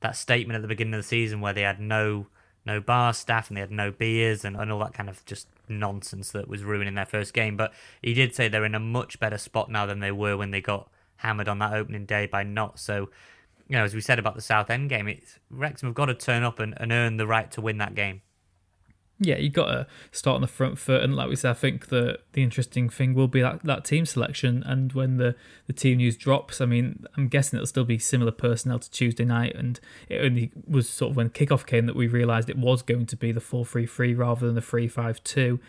that 0.00 0.16
statement 0.16 0.56
at 0.56 0.62
the 0.62 0.68
beginning 0.68 0.94
of 0.94 1.00
the 1.00 1.08
season 1.08 1.40
where 1.40 1.52
they 1.52 1.62
had 1.62 1.80
no 1.80 2.28
no 2.64 2.80
bar 2.80 3.12
staff 3.12 3.48
and 3.48 3.56
they 3.56 3.60
had 3.60 3.70
no 3.70 3.90
beers 3.90 4.44
and, 4.44 4.56
and 4.56 4.72
all 4.72 4.78
that 4.78 4.94
kind 4.94 5.10
of 5.10 5.24
just 5.26 5.48
nonsense 5.68 6.30
that 6.30 6.48
was 6.48 6.62
ruining 6.62 6.94
their 6.94 7.04
first 7.04 7.34
game. 7.34 7.56
But 7.56 7.74
he 8.00 8.14
did 8.14 8.34
say 8.34 8.48
they're 8.48 8.64
in 8.64 8.74
a 8.74 8.80
much 8.80 9.20
better 9.20 9.36
spot 9.36 9.70
now 9.70 9.84
than 9.84 10.00
they 10.00 10.12
were 10.12 10.36
when 10.36 10.50
they 10.50 10.62
got 10.62 10.88
hammered 11.16 11.48
on 11.48 11.58
that 11.58 11.74
opening 11.74 12.06
day 12.06 12.26
by 12.26 12.42
Not. 12.42 12.78
So, 12.78 13.10
you 13.68 13.76
know, 13.76 13.84
as 13.84 13.94
we 13.94 14.00
said 14.00 14.18
about 14.18 14.34
the 14.34 14.40
Southend 14.40 14.88
game, 14.88 15.08
it's 15.08 15.38
Wrexham 15.50 15.88
have 15.88 15.94
got 15.94 16.06
to 16.06 16.14
turn 16.14 16.42
up 16.42 16.58
and, 16.58 16.74
and 16.78 16.92
earn 16.92 17.18
the 17.18 17.26
right 17.26 17.50
to 17.52 17.60
win 17.60 17.78
that 17.78 17.94
game. 17.94 18.22
Yeah, 19.20 19.36
you've 19.36 19.52
got 19.52 19.66
to 19.66 19.86
start 20.10 20.34
on 20.34 20.40
the 20.40 20.48
front 20.48 20.76
foot, 20.76 21.02
and 21.02 21.14
like 21.14 21.28
we 21.28 21.36
said, 21.36 21.50
I 21.50 21.54
think 21.54 21.88
the 21.88 22.18
the 22.32 22.42
interesting 22.42 22.88
thing 22.88 23.14
will 23.14 23.28
be 23.28 23.40
that, 23.42 23.62
that 23.62 23.84
team 23.84 24.06
selection. 24.06 24.64
And 24.66 24.92
when 24.92 25.18
the, 25.18 25.36
the 25.68 25.72
team 25.72 25.98
news 25.98 26.16
drops, 26.16 26.60
I 26.60 26.66
mean, 26.66 27.06
I'm 27.16 27.28
guessing 27.28 27.56
it'll 27.56 27.68
still 27.68 27.84
be 27.84 27.98
similar 27.98 28.32
personnel 28.32 28.80
to 28.80 28.90
Tuesday 28.90 29.24
night. 29.24 29.54
And 29.54 29.78
it 30.08 30.18
only 30.20 30.50
was 30.66 30.88
sort 30.88 31.12
of 31.12 31.16
when 31.16 31.30
kickoff 31.30 31.64
came 31.64 31.86
that 31.86 31.94
we 31.94 32.08
realised 32.08 32.50
it 32.50 32.58
was 32.58 32.82
going 32.82 33.06
to 33.06 33.16
be 33.16 33.30
the 33.30 33.40
four 33.40 33.64
three 33.64 33.86
three 33.86 34.14
rather 34.14 34.46
than 34.46 34.56
the 34.56 34.60
three 34.60 34.88
five 34.88 35.22
two. 35.22 35.60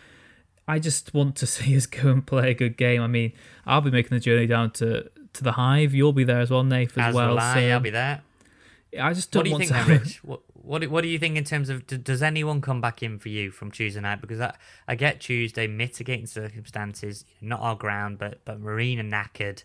I 0.68 0.80
just 0.80 1.14
want 1.14 1.36
to 1.36 1.46
see 1.46 1.76
us 1.76 1.86
go 1.86 2.08
and 2.08 2.26
play 2.26 2.50
a 2.50 2.54
good 2.54 2.76
game. 2.76 3.00
I 3.00 3.06
mean, 3.06 3.32
I'll 3.64 3.80
be 3.80 3.90
making 3.90 4.16
the 4.16 4.20
journey 4.20 4.46
down 4.46 4.72
to, 4.72 5.08
to 5.34 5.44
the 5.44 5.52
Hive. 5.52 5.94
You'll 5.94 6.12
be 6.12 6.24
there 6.24 6.40
as 6.40 6.50
well, 6.50 6.64
Nath, 6.64 6.98
as, 6.98 7.08
As 7.08 7.14
well. 7.14 7.30
will 7.30 7.38
I, 7.38 7.54
so 7.54 7.60
I'll 7.60 7.80
be 7.80 7.90
there. 7.90 8.22
I 9.00 9.12
just 9.12 9.34
What 9.34 9.44
don't 9.44 9.58
do 9.58 9.64
you 9.64 9.70
want 9.72 9.86
think, 9.86 9.86
to 9.86 9.92
Rich? 9.92 10.20
What, 10.24 10.40
what 10.54 10.80
do- 10.82 10.90
what 10.90 11.02
do 11.02 11.08
you 11.08 11.18
think 11.18 11.36
in 11.36 11.44
terms 11.44 11.68
of 11.68 11.86
does 11.86 12.22
anyone 12.22 12.60
come 12.60 12.80
back 12.80 13.02
in 13.02 13.18
for 13.18 13.28
you 13.28 13.50
from 13.50 13.70
Tuesday 13.70 14.00
night? 14.00 14.20
Because 14.20 14.40
I, 14.40 14.54
I 14.88 14.94
get 14.96 15.20
Tuesday 15.20 15.66
mitigating 15.66 16.26
circumstances, 16.26 17.24
not 17.40 17.60
our 17.60 17.76
ground, 17.76 18.18
but 18.18 18.44
but 18.44 18.60
Marine 18.60 18.98
and 18.98 19.12
knackered. 19.12 19.62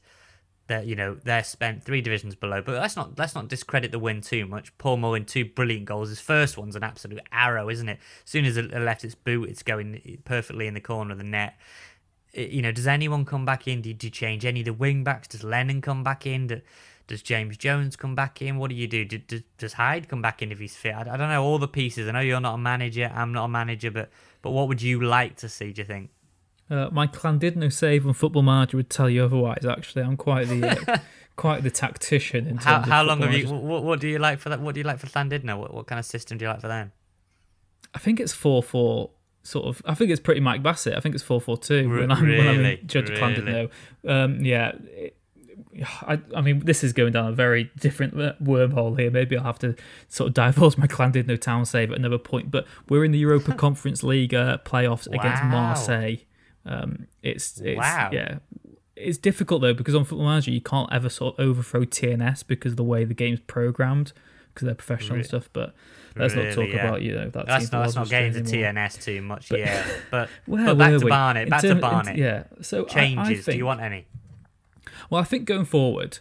That 0.67 0.85
you 0.85 0.95
know 0.95 1.15
they're 1.15 1.43
spent 1.43 1.83
three 1.83 1.99
divisions 2.01 2.33
below, 2.35 2.61
but 2.61 2.75
let's 2.75 2.95
not 2.95 3.17
let's 3.17 3.35
not 3.35 3.49
discredit 3.49 3.91
the 3.91 3.99
win 3.99 4.21
too 4.21 4.45
much. 4.45 4.77
Paul 4.77 4.97
Mullin 4.97 5.25
two 5.25 5.43
brilliant 5.43 5.85
goals. 5.85 6.09
His 6.09 6.21
first 6.21 6.57
one's 6.57 6.77
an 6.77 6.83
absolute 6.83 7.19
arrow, 7.31 7.69
isn't 7.69 7.89
it? 7.89 7.99
As 8.23 8.29
soon 8.29 8.45
as 8.45 8.55
it 8.55 8.71
left 8.71 9.03
its 9.03 9.15
boot, 9.15 9.49
it's 9.49 9.63
going 9.63 10.21
perfectly 10.23 10.67
in 10.67 10.73
the 10.73 10.79
corner 10.79 11.11
of 11.11 11.17
the 11.17 11.25
net. 11.25 11.55
You 12.33 12.61
know, 12.61 12.71
does 12.71 12.87
anyone 12.87 13.25
come 13.25 13.43
back 13.45 13.67
in? 13.67 13.81
Do 13.81 13.89
you 13.89 13.95
change 13.95 14.45
any 14.45 14.61
of 14.61 14.65
the 14.65 14.71
wing 14.73 15.03
backs? 15.03 15.27
Does 15.27 15.43
Lennon 15.43 15.81
come 15.81 16.03
back 16.05 16.25
in? 16.25 16.47
Do, 16.47 16.61
does 17.11 17.21
James 17.21 17.57
Jones 17.57 17.97
come 17.97 18.15
back 18.15 18.41
in? 18.41 18.57
What 18.57 18.69
do 18.69 18.75
you 18.75 18.87
do? 18.87 19.03
do, 19.03 19.17
do 19.17 19.41
does 19.57 19.73
Hyde 19.73 20.07
come 20.07 20.21
back 20.21 20.41
in 20.41 20.49
if 20.49 20.59
he's 20.59 20.77
fit? 20.77 20.95
I, 20.95 21.01
I 21.01 21.17
don't 21.17 21.27
know 21.27 21.43
all 21.43 21.57
the 21.59 21.67
pieces. 21.67 22.07
I 22.07 22.11
know 22.11 22.21
you're 22.21 22.39
not 22.39 22.53
a 22.53 22.57
manager. 22.57 23.11
I'm 23.13 23.33
not 23.33 23.43
a 23.43 23.47
manager, 23.49 23.91
but 23.91 24.09
but 24.41 24.51
what 24.51 24.69
would 24.69 24.81
you 24.81 25.01
like 25.01 25.35
to 25.37 25.49
see? 25.49 25.73
Do 25.73 25.81
you 25.81 25.85
think? 25.85 26.09
Uh, 26.69 26.87
my 26.89 27.07
Llandudno 27.07 27.69
save 27.69 28.07
on 28.07 28.13
Football 28.13 28.43
Manager 28.43 28.77
would 28.77 28.89
tell 28.89 29.09
you 29.09 29.25
otherwise. 29.25 29.65
Actually, 29.65 30.03
I'm 30.03 30.15
quite 30.15 30.47
the 30.47 30.65
uh, 30.93 30.97
quite 31.35 31.63
the 31.63 31.69
tactician 31.69 32.47
in 32.47 32.53
terms 32.53 32.63
How 32.63 32.77
of 32.77 32.85
how 32.85 33.03
long 33.03 33.21
have 33.23 33.33
you? 33.33 33.53
What, 33.53 33.83
what 33.83 33.99
do 33.99 34.07
you 34.07 34.17
like 34.17 34.39
for 34.39 34.47
that? 34.47 34.61
What 34.61 34.73
do 34.75 34.79
you 34.79 34.85
like 34.85 34.99
for 34.99 35.07
Llandudno? 35.07 35.57
What 35.59 35.73
what 35.73 35.87
kind 35.87 35.99
of 35.99 36.05
system 36.05 36.37
do 36.37 36.45
you 36.45 36.49
like 36.49 36.61
for 36.61 36.69
them? 36.69 36.93
I 37.93 37.99
think 37.99 38.21
it's 38.21 38.31
four 38.31 38.63
four 38.63 39.09
sort 39.43 39.65
of. 39.65 39.81
I 39.83 39.95
think 39.95 40.11
it's 40.11 40.21
pretty 40.21 40.39
Mike 40.39 40.63
Bassett. 40.63 40.95
I 40.95 41.01
think 41.01 41.13
it's 41.13 41.25
four 41.25 41.41
four 41.41 41.57
two 41.57 41.89
Re- 41.89 41.99
when 41.99 42.11
I'm 42.11 42.21
when 42.21 42.47
I'm 42.47 42.57
really? 42.59 42.79
in 42.79 42.87
Judge 42.87 43.09
Really? 43.09 43.21
Llandudno. 43.21 43.69
Um, 44.07 44.45
yeah. 44.45 44.71
it- 44.93 45.17
I, 46.01 46.19
I 46.35 46.41
mean, 46.41 46.59
this 46.59 46.83
is 46.83 46.91
going 46.93 47.13
down 47.13 47.27
a 47.27 47.31
very 47.31 47.71
different 47.79 48.13
wormhole 48.43 48.99
here. 48.99 49.09
Maybe 49.11 49.37
I'll 49.37 49.43
have 49.43 49.59
to 49.59 49.75
sort 50.09 50.27
of 50.29 50.33
divulge 50.55 50.77
my 50.77 50.87
Llandudno 50.87 51.39
town 51.39 51.65
save 51.65 51.91
at 51.91 51.97
another 51.97 52.17
point. 52.17 52.51
But 52.51 52.65
we're 52.89 53.05
in 53.05 53.11
the 53.11 53.19
Europa 53.19 53.53
Conference 53.57 54.03
League 54.03 54.33
uh, 54.33 54.57
playoffs 54.65 55.07
against 55.07 55.43
Marseille. 55.45 56.17
Um, 56.65 57.07
it's, 57.23 57.59
it's 57.61 57.77
Wow. 57.79 58.09
yeah, 58.11 58.39
it's 58.95 59.17
difficult 59.17 59.61
though 59.61 59.73
because 59.73 59.95
on 59.95 60.03
Football 60.05 60.27
Manager 60.27 60.51
you 60.51 60.61
can't 60.61 60.91
ever 60.93 61.09
sort 61.09 61.39
of 61.39 61.45
overthrow 61.45 61.81
TNS 61.85 62.45
because 62.45 62.73
of 62.73 62.77
the 62.77 62.83
way 62.83 63.03
the 63.03 63.13
game's 63.15 63.39
programmed 63.39 64.13
because 64.53 64.65
they're 64.65 64.75
professional 64.75 65.15
and 65.15 65.25
stuff. 65.25 65.49
But 65.53 65.73
let's 66.15 66.35
not 66.35 66.51
talk 66.53 66.67
yeah. 66.67 66.85
about 66.87 67.01
you 67.01 67.15
know 67.15 67.29
that. 67.29 67.47
That's 67.47 67.71
not, 67.71 67.83
that's 67.83 67.95
not 67.95 68.09
getting 68.09 68.35
anymore. 68.35 68.73
TNS 68.73 69.01
too 69.03 69.21
much, 69.21 69.49
yeah. 69.51 69.83
But, 70.11 70.29
Where 70.45 70.65
but 70.65 70.77
back 70.77 70.91
to 70.99 71.05
we? 71.05 71.09
Barnet. 71.09 71.43
In 71.43 71.49
Back 71.49 71.61
to 71.61 71.67
term- 71.69 71.77
in- 71.77 71.81
Barnet. 71.81 72.17
yeah. 72.17 72.43
So 72.61 72.81
I- 72.81 72.85
I 72.85 72.85
Changes. 72.89 73.45
Do 73.45 73.57
you 73.57 73.65
want 73.65 73.81
any? 73.81 74.05
Well, 75.11 75.21
I 75.21 75.25
think 75.25 75.45
going 75.45 75.65
forward, 75.65 76.17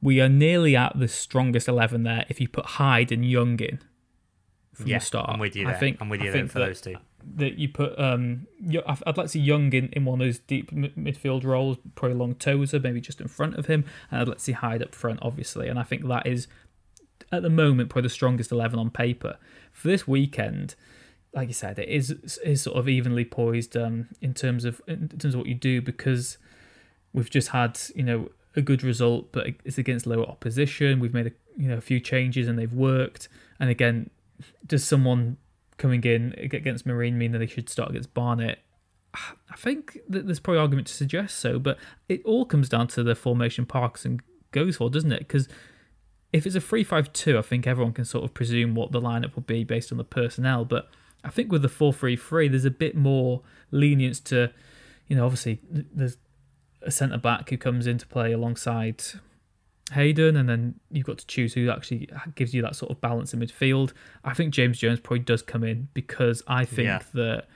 we 0.00 0.20
are 0.20 0.28
nearly 0.28 0.74
at 0.74 0.98
the 0.98 1.06
strongest 1.06 1.68
eleven 1.68 2.02
there. 2.02 2.24
If 2.28 2.40
you 2.40 2.48
put 2.48 2.64
Hyde 2.64 3.12
and 3.12 3.24
Young 3.24 3.60
in 3.60 3.78
from 4.72 4.86
yeah, 4.88 4.98
the 4.98 5.04
start, 5.04 5.28
I'm 5.28 5.38
with 5.38 5.54
you 5.54 5.68
I 5.68 5.72
there. 5.72 5.80
think 5.80 5.98
I'm 6.00 6.08
with 6.08 6.22
I 6.22 6.24
you 6.24 6.32
there 6.32 6.40
think 6.40 6.50
for 6.50 6.58
that, 6.60 6.66
those 6.66 6.80
two. 6.80 6.96
That 7.36 7.58
you 7.58 7.68
put 7.68 7.96
um, 8.00 8.46
I- 8.86 8.96
I'd 9.06 9.16
like 9.18 9.26
to 9.26 9.28
see 9.28 9.38
Young 9.40 9.72
in, 9.74 9.90
in 9.92 10.06
one 10.06 10.20
of 10.20 10.26
those 10.26 10.38
deep 10.40 10.72
midfield 10.72 11.44
roles, 11.44 11.76
probably 11.94 12.16
long 12.16 12.34
Tozer, 12.34 12.80
maybe 12.80 13.00
just 13.02 13.20
in 13.20 13.28
front 13.28 13.56
of 13.56 13.66
him, 13.66 13.84
and 14.10 14.20
I'd 14.22 14.28
like 14.28 14.38
to 14.38 14.42
see 14.44 14.52
Hyde 14.52 14.82
up 14.82 14.94
front, 14.94 15.18
obviously. 15.22 15.68
And 15.68 15.78
I 15.78 15.82
think 15.82 16.08
that 16.08 16.26
is 16.26 16.48
at 17.30 17.42
the 17.42 17.50
moment 17.50 17.90
probably 17.90 18.08
the 18.08 18.14
strongest 18.14 18.50
eleven 18.50 18.78
on 18.78 18.88
paper 18.90 19.36
for 19.72 19.88
this 19.88 20.08
weekend. 20.08 20.74
Like 21.34 21.48
you 21.48 21.54
said, 21.54 21.78
it 21.78 21.88
is 21.90 22.10
is 22.42 22.62
sort 22.62 22.78
of 22.78 22.88
evenly 22.88 23.26
poised 23.26 23.76
um, 23.76 24.08
in 24.22 24.32
terms 24.32 24.64
of 24.64 24.80
in 24.88 25.08
terms 25.08 25.34
of 25.34 25.38
what 25.40 25.46
you 25.48 25.54
do 25.54 25.82
because 25.82 26.38
we've 27.12 27.30
just 27.30 27.48
had 27.48 27.78
you 27.94 28.02
know 28.02 28.30
a 28.54 28.62
good 28.62 28.82
result, 28.82 29.32
but 29.32 29.46
it's 29.64 29.78
against 29.78 30.06
lower 30.06 30.26
opposition. 30.26 31.00
We've 31.00 31.14
made 31.14 31.26
a 31.28 31.32
you 31.56 31.68
know 31.68 31.76
a 31.76 31.80
few 31.80 32.00
changes 32.00 32.48
and 32.48 32.58
they've 32.58 32.72
worked. 32.72 33.28
And 33.60 33.70
again, 33.70 34.10
does 34.66 34.84
someone 34.84 35.36
coming 35.78 36.02
in 36.04 36.34
against 36.38 36.86
Marine 36.86 37.18
mean 37.18 37.32
that 37.32 37.38
they 37.38 37.46
should 37.46 37.68
start 37.68 37.90
against 37.90 38.14
Barnet? 38.14 38.58
I 39.14 39.56
think 39.56 39.98
that 40.08 40.26
there's 40.26 40.40
probably 40.40 40.60
argument 40.60 40.86
to 40.86 40.94
suggest 40.94 41.38
so, 41.38 41.58
but 41.58 41.78
it 42.08 42.22
all 42.24 42.46
comes 42.46 42.68
down 42.68 42.86
to 42.88 43.02
the 43.02 43.14
formation 43.14 43.66
Parkinson 43.66 44.20
goes 44.52 44.76
for, 44.76 44.88
doesn't 44.88 45.12
it? 45.12 45.18
Because 45.18 45.48
if 46.32 46.46
it's 46.46 46.56
a 46.56 46.60
3 46.60 46.82
5 46.82 47.12
2, 47.12 47.38
I 47.38 47.42
think 47.42 47.66
everyone 47.66 47.92
can 47.92 48.04
sort 48.04 48.24
of 48.24 48.32
presume 48.32 48.74
what 48.74 48.92
the 48.92 49.00
lineup 49.00 49.34
will 49.34 49.42
be 49.42 49.64
based 49.64 49.92
on 49.92 49.98
the 49.98 50.04
personnel. 50.04 50.64
But 50.64 50.88
I 51.22 51.28
think 51.28 51.52
with 51.52 51.62
the 51.62 51.68
4 51.68 51.92
3 51.92 52.16
3, 52.16 52.48
there's 52.48 52.64
a 52.64 52.70
bit 52.70 52.96
more 52.96 53.42
lenience 53.70 54.18
to, 54.20 54.50
you 55.08 55.16
know, 55.16 55.24
obviously 55.26 55.60
there's 55.70 56.16
a 56.84 56.90
centre 56.90 57.18
back 57.18 57.50
who 57.50 57.56
comes 57.56 57.86
into 57.86 58.06
play 58.06 58.32
alongside 58.32 59.02
Hayden, 59.92 60.36
and 60.36 60.48
then 60.48 60.74
you've 60.90 61.06
got 61.06 61.18
to 61.18 61.26
choose 61.26 61.52
who 61.54 61.68
actually 61.70 62.08
gives 62.34 62.54
you 62.54 62.62
that 62.62 62.76
sort 62.76 62.90
of 62.90 63.00
balance 63.00 63.34
in 63.34 63.40
midfield. 63.40 63.92
I 64.24 64.32
think 64.32 64.54
James 64.54 64.78
Jones 64.78 65.00
probably 65.00 65.20
does 65.24 65.42
come 65.42 65.64
in 65.64 65.88
because 65.92 66.42
I 66.46 66.64
think 66.64 66.86
Yeah. 66.86 67.02
that 67.14 67.46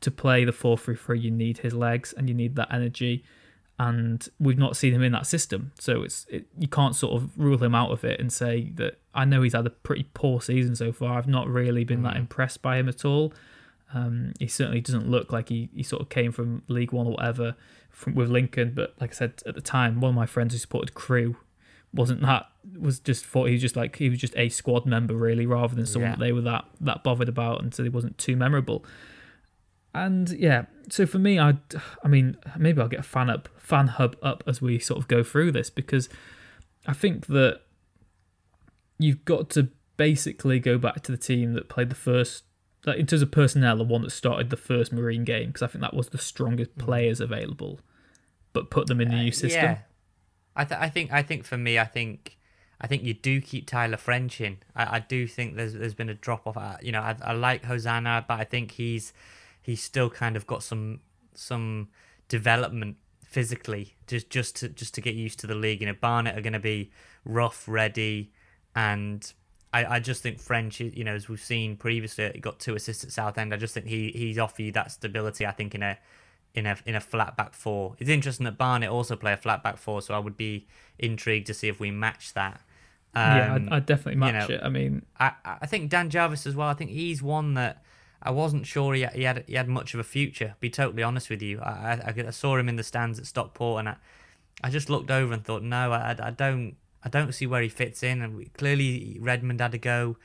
to 0.00 0.10
play 0.10 0.44
the 0.44 0.52
4 0.52 0.76
3 0.76 0.96
3, 0.96 1.18
you 1.20 1.30
need 1.30 1.58
his 1.58 1.72
legs 1.74 2.12
and 2.16 2.28
you 2.28 2.34
need 2.34 2.56
that 2.56 2.72
energy. 2.72 3.24
And 3.78 4.26
we've 4.38 4.58
not 4.58 4.76
seen 4.76 4.94
him 4.94 5.02
in 5.02 5.10
that 5.12 5.26
system, 5.26 5.72
so 5.80 6.02
it's 6.04 6.26
it, 6.30 6.46
you 6.56 6.68
can't 6.68 6.94
sort 6.94 7.20
of 7.20 7.36
rule 7.36 7.58
him 7.58 7.74
out 7.74 7.90
of 7.90 8.04
it 8.04 8.20
and 8.20 8.32
say 8.32 8.70
that 8.76 9.00
I 9.14 9.24
know 9.24 9.42
he's 9.42 9.52
had 9.52 9.66
a 9.66 9.70
pretty 9.70 10.06
poor 10.14 10.40
season 10.40 10.76
so 10.76 10.92
far. 10.92 11.18
I've 11.18 11.26
not 11.26 11.48
really 11.48 11.82
been 11.82 12.02
that 12.04 12.16
impressed 12.16 12.62
by 12.62 12.76
him 12.78 12.88
at 12.88 13.04
all. 13.04 13.32
Um, 13.92 14.32
he 14.38 14.46
certainly 14.46 14.80
doesn't 14.80 15.08
look 15.10 15.32
like 15.32 15.48
he, 15.48 15.70
he 15.74 15.82
sort 15.82 16.02
of 16.02 16.08
came 16.08 16.30
from 16.30 16.62
League 16.68 16.92
One 16.92 17.06
or 17.08 17.12
whatever 17.14 17.56
from 17.94 18.14
with 18.14 18.28
Lincoln. 18.28 18.72
But 18.74 18.94
like 19.00 19.10
I 19.10 19.14
said 19.14 19.42
at 19.46 19.54
the 19.54 19.60
time, 19.60 20.00
one 20.00 20.10
of 20.10 20.14
my 20.14 20.26
friends 20.26 20.52
who 20.52 20.58
supported 20.58 20.94
Crewe 20.94 21.36
wasn't 21.92 22.20
that 22.22 22.46
was 22.78 22.98
just 22.98 23.24
thought 23.24 23.44
he 23.46 23.52
was 23.52 23.62
just 23.62 23.76
like 23.76 23.96
he 23.96 24.08
was 24.10 24.18
just 24.18 24.36
a 24.36 24.48
squad 24.48 24.84
member 24.84 25.14
really, 25.14 25.46
rather 25.46 25.74
than 25.74 25.86
someone 25.86 26.10
Yeah. 26.10 26.16
that 26.16 26.20
they 26.24 26.32
were 26.32 26.40
that 26.42 26.64
that 26.80 27.04
bothered 27.04 27.28
about, 27.28 27.62
and 27.62 27.74
so 27.74 27.82
he 27.82 27.88
wasn't 27.88 28.18
too 28.18 28.36
memorable. 28.36 28.84
And 29.94 30.30
yeah, 30.30 30.64
so 30.90 31.06
for 31.06 31.18
me, 31.20 31.38
I 31.38 31.54
I 32.04 32.08
mean 32.08 32.36
maybe 32.58 32.80
I'll 32.80 32.88
get 32.88 33.00
a 33.00 33.04
fan 33.04 33.30
up 33.30 33.48
fan 33.58 33.86
hub 33.86 34.16
up 34.22 34.42
as 34.46 34.60
we 34.60 34.78
sort 34.80 34.98
of 35.00 35.06
go 35.08 35.22
through 35.22 35.52
this 35.52 35.70
because 35.70 36.08
I 36.86 36.92
think 36.94 37.26
that 37.28 37.60
you've 38.98 39.24
got 39.24 39.50
to 39.50 39.68
basically 39.96 40.58
go 40.58 40.78
back 40.78 41.02
to 41.02 41.12
the 41.12 41.18
team 41.18 41.52
that 41.54 41.68
played 41.68 41.88
the 41.90 41.94
first, 41.94 42.42
like 42.86 42.98
in 42.98 43.06
terms 43.06 43.22
of 43.22 43.30
personnel, 43.30 43.76
the 43.76 43.84
one 43.84 44.02
that 44.02 44.10
started 44.10 44.50
the 44.50 44.56
first 44.56 44.92
Marine 44.92 45.24
game, 45.24 45.48
because 45.48 45.62
I 45.62 45.66
think 45.66 45.82
that 45.82 45.94
was 45.94 46.10
the 46.10 46.18
strongest 46.18 46.76
mm. 46.76 46.84
players 46.84 47.20
available, 47.20 47.80
but 48.52 48.70
put 48.70 48.86
them 48.86 49.00
in 49.00 49.10
the 49.10 49.16
new 49.16 49.28
uh, 49.28 49.32
system. 49.32 49.64
Yeah, 49.64 49.78
I, 50.56 50.64
th- 50.64 50.80
I 50.80 50.88
think 50.88 51.12
I 51.12 51.22
think 51.22 51.44
for 51.44 51.56
me, 51.56 51.78
I 51.78 51.84
think 51.84 52.36
I 52.80 52.86
think 52.86 53.02
you 53.02 53.14
do 53.14 53.40
keep 53.40 53.66
Tyler 53.66 53.96
French 53.96 54.40
in. 54.40 54.58
I, 54.74 54.96
I 54.96 54.98
do 55.00 55.26
think 55.26 55.56
there's 55.56 55.74
there's 55.74 55.94
been 55.94 56.10
a 56.10 56.14
drop 56.14 56.46
off. 56.46 56.56
I, 56.56 56.78
you 56.82 56.92
know, 56.92 57.00
I, 57.00 57.16
I 57.22 57.32
like 57.32 57.64
Hosannah, 57.64 58.24
but 58.28 58.38
I 58.40 58.44
think 58.44 58.72
he's 58.72 59.12
he's 59.62 59.82
still 59.82 60.10
kind 60.10 60.36
of 60.36 60.46
got 60.46 60.62
some 60.62 61.00
some 61.34 61.88
development 62.28 62.96
physically 63.24 63.96
just 64.06 64.30
just 64.30 64.56
to 64.56 64.68
just 64.68 64.94
to 64.94 65.00
get 65.00 65.14
used 65.14 65.38
to 65.40 65.46
the 65.46 65.54
league. 65.54 65.80
You 65.80 65.86
know, 65.86 65.96
Barnet 66.00 66.36
are 66.36 66.42
going 66.42 66.52
to 66.52 66.58
be 66.58 66.90
rough, 67.24 67.66
ready, 67.66 68.32
and 68.76 69.32
I, 69.74 69.96
I 69.96 70.00
just 70.00 70.22
think 70.22 70.38
French. 70.40 70.80
is- 70.80 70.94
You 70.96 71.04
know, 71.04 71.14
as 71.14 71.28
we've 71.28 71.40
seen 71.54 71.76
previously, 71.76 72.30
he 72.34 72.40
got 72.40 72.58
two 72.58 72.74
assists 72.74 73.04
at 73.04 73.10
Southend. 73.10 73.52
I 73.52 73.56
just 73.56 73.74
think 73.74 73.86
he 73.86 74.10
he's 74.12 74.38
offer 74.38 74.62
you 74.62 74.72
that 74.72 74.92
stability. 74.92 75.44
I 75.46 75.50
think 75.52 75.74
in 75.74 75.82
a 75.82 75.98
in 76.54 76.66
a 76.66 76.76
in 76.86 76.94
a 76.94 77.00
flat 77.00 77.36
back 77.36 77.52
four. 77.54 77.94
It's 77.98 78.08
interesting 78.10 78.44
that 78.44 78.56
Barnet 78.56 78.88
also 78.88 79.16
play 79.16 79.32
a 79.32 79.36
flat 79.36 79.62
back 79.62 79.76
four, 79.76 80.00
so 80.02 80.14
I 80.14 80.18
would 80.18 80.36
be 80.36 80.66
intrigued 80.98 81.46
to 81.48 81.54
see 81.54 81.68
if 81.68 81.80
we 81.80 81.90
match 81.90 82.32
that. 82.34 82.60
yeah, 83.16 83.54
Um, 83.54 83.68
I'd, 83.68 83.72
I'd 83.76 83.86
definitely 83.86 84.14
you 84.14 84.32
match 84.32 84.48
know, 84.48 84.54
it. 84.54 84.60
I 84.62 84.68
mean, 84.68 85.02
I, 85.18 85.32
I 85.44 85.66
think 85.66 85.90
Dan 85.90 86.08
Jarvis 86.10 86.46
as 86.46 86.54
well. 86.54 86.68
I 86.68 86.74
think 86.74 86.90
he's 86.90 87.22
one 87.22 87.54
that 87.54 87.82
I 88.22 88.30
wasn't 88.30 88.66
sure 88.66 88.94
he, 88.94 89.04
he 89.14 89.24
had 89.24 89.44
he 89.48 89.54
had 89.54 89.68
much 89.68 89.94
of 89.94 90.00
a 90.00 90.04
future. 90.04 90.54
Be 90.60 90.70
totally 90.70 91.02
honest 91.02 91.28
with 91.30 91.42
you, 91.42 91.60
I, 91.60 92.00
I, 92.06 92.14
I 92.28 92.30
saw 92.30 92.56
him 92.56 92.68
in 92.68 92.76
the 92.76 92.84
stands 92.84 93.18
at 93.18 93.26
Stockport, 93.26 93.80
and 93.80 93.88
I, 93.88 93.96
I 94.62 94.70
just 94.70 94.88
looked 94.88 95.10
over 95.10 95.32
and 95.34 95.44
thought, 95.44 95.62
no, 95.64 95.90
I, 95.92 96.14
I 96.18 96.30
don't 96.30 96.76
I 97.04 97.08
don't 97.08 97.32
see 97.34 97.46
where 97.46 97.62
he 97.62 97.68
fits 97.68 98.02
in. 98.02 98.22
And 98.22 98.52
clearly 98.54 99.18
Redmond 99.20 99.60
had 99.60 99.74
a 99.74 99.78
go, 99.78 100.16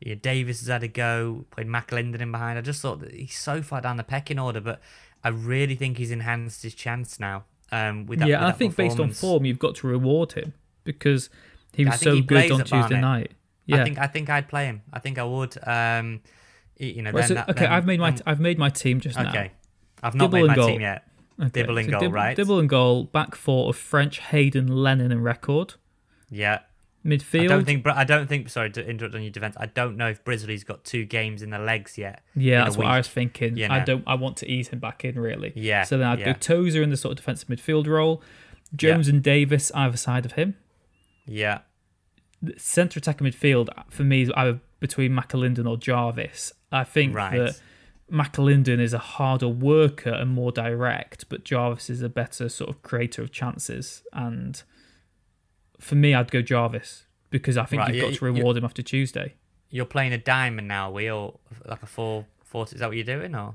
yeah, 0.00 0.14
Davis 0.14 0.60
has 0.60 0.68
had 0.68 0.82
a 0.82 0.88
go, 0.88 1.44
played 1.50 1.66
McAlinden 1.66 2.20
in 2.20 2.30
behind. 2.32 2.58
I 2.58 2.62
just 2.62 2.80
thought 2.80 3.00
that 3.00 3.12
he's 3.12 3.36
so 3.36 3.62
far 3.62 3.80
down 3.80 3.96
the 3.96 4.04
pecking 4.04 4.38
order, 4.38 4.60
but 4.60 4.80
I 5.24 5.28
really 5.28 5.74
think 5.74 5.98
he's 5.98 6.10
enhanced 6.10 6.62
his 6.62 6.74
chance 6.74 7.18
now. 7.20 7.44
Um, 7.72 8.06
with 8.06 8.18
that, 8.20 8.28
yeah, 8.28 8.46
I 8.46 8.52
think 8.52 8.74
based 8.76 8.98
on 8.98 9.12
form, 9.12 9.44
you've 9.44 9.58
got 9.58 9.76
to 9.76 9.86
reward 9.86 10.32
him 10.32 10.54
because 10.84 11.30
he 11.74 11.84
was 11.84 12.00
so 12.00 12.14
he 12.14 12.20
good 12.22 12.50
on 12.50 12.60
Tuesday 12.60 12.70
Barnet. 12.80 13.00
night. 13.00 13.30
Yeah, 13.66 13.82
I 13.82 13.84
think 13.84 13.98
I 13.98 14.06
think 14.08 14.28
I'd 14.30 14.48
play 14.48 14.64
him. 14.64 14.82
I 14.92 14.98
think 14.98 15.18
I 15.18 15.24
would. 15.24 15.56
Um, 15.66 16.20
you 16.76 17.02
know, 17.02 17.10
Right, 17.10 17.20
then 17.20 17.28
so- 17.28 17.34
that, 17.34 17.48
okay, 17.50 17.60
then- 17.60 17.72
I've 17.72 17.86
made 17.86 18.00
my 18.00 18.10
then- 18.10 18.22
I've 18.26 18.40
made 18.40 18.58
my 18.58 18.70
team 18.70 18.98
just 19.00 19.16
now. 19.18 19.28
Okay. 19.30 19.52
I've 20.02 20.14
not 20.14 20.30
Dibble 20.30 20.40
made 20.40 20.46
my 20.48 20.54
goal. 20.56 20.68
team 20.68 20.80
yet. 20.80 21.06
Okay, 21.38 21.50
Dibble 21.50 21.78
and 21.78 21.86
so 21.86 21.90
goal, 21.92 22.00
Dib- 22.00 22.12
right? 22.12 22.36
Dibble 22.36 22.58
and 22.58 22.68
goal, 22.68 23.04
back 23.04 23.34
four 23.34 23.68
of 23.68 23.76
French, 23.76 24.18
Hayden, 24.18 24.66
Lennon, 24.66 25.12
and 25.12 25.20
Reckord. 25.22 25.74
Yeah. 26.30 26.60
Midfield. 27.04 27.44
I 27.44 27.46
don't 27.46 27.64
think. 27.64 27.86
I 27.86 28.04
don't 28.04 28.26
think. 28.26 28.50
Sorry 28.50 28.70
to 28.72 28.86
interrupt 28.86 29.14
on 29.14 29.22
your 29.22 29.30
defense. 29.30 29.56
I 29.58 29.64
don't 29.66 29.96
know 29.96 30.08
if 30.08 30.22
Brisley's 30.22 30.64
got 30.64 30.84
two 30.84 31.06
games 31.06 31.40
in 31.40 31.48
the 31.48 31.58
legs 31.58 31.96
yet. 31.96 32.22
Yeah, 32.36 32.64
that's 32.64 32.76
what 32.76 32.88
I 32.88 32.98
was 32.98 33.08
thinking. 33.08 33.56
you 33.56 33.66
I 33.70 33.80
don't. 33.80 34.04
I 34.06 34.14
want 34.16 34.36
to 34.38 34.46
ease 34.50 34.68
him 34.68 34.80
back 34.80 35.02
in 35.04 35.18
really. 35.18 35.52
Yeah, 35.56 35.84
So 35.84 35.96
then 35.96 36.06
I'd 36.06 36.18
yeah. 36.18 36.26
go 36.26 36.32
Tozer 36.34 36.82
in 36.82 36.90
the 36.90 36.98
sort 36.98 37.12
of 37.12 37.16
defensive 37.16 37.48
midfield 37.48 37.86
role, 37.86 38.22
Jones 38.76 39.08
and 39.08 39.22
Davis 39.22 39.72
either 39.74 39.96
side 39.96 40.26
of 40.26 40.32
him. 40.32 40.56
Yeah. 41.26 41.60
Centre 42.58 42.98
attacker 42.98 43.24
midfield 43.24 43.68
uh, 43.76 43.82
for 43.88 44.02
me 44.04 44.22
is 44.22 44.30
either 44.36 44.60
between 44.78 45.12
McAlinden 45.12 45.66
or 45.68 45.78
Jarvis. 45.78 46.52
I 46.70 46.84
think 46.84 47.14
Right. 47.14 47.38
that 47.38 47.60
McAlinden 48.12 48.78
is 48.78 48.92
a 48.92 48.98
harder 48.98 49.48
worker 49.48 50.10
and 50.10 50.30
more 50.30 50.52
direct, 50.52 51.28
but 51.30 51.44
Jarvis 51.44 51.88
is 51.88 52.02
a 52.02 52.08
better 52.10 52.48
sort 52.50 52.68
of 52.70 52.82
creator 52.82 53.22
of 53.22 53.30
chances. 53.32 54.02
And 54.12 54.62
for 55.80 55.94
me, 55.96 56.14
I'd 56.14 56.30
go 56.30 56.42
Jarvis 56.42 57.06
because 57.30 57.56
I 57.56 57.64
think 57.64 57.80
Right, 57.80 57.94
you've 57.94 58.04
got 58.04 58.14
to 58.14 58.24
reward 58.24 58.56
him 58.56 58.64
after 58.64 58.82
Tuesday. 58.82 59.34
You're 59.70 59.84
playing 59.86 60.12
a 60.12 60.18
diamond 60.18 60.68
now, 60.68 60.90
are 60.90 60.92
we 60.92 61.10
or 61.10 61.38
like 61.66 61.82
a 61.82 61.86
four 61.86 62.26
four? 62.44 62.64
Is 62.64 62.72
that 62.80 62.88
what 62.88 62.96
you're 62.96 63.04
doing, 63.04 63.34
or 63.34 63.54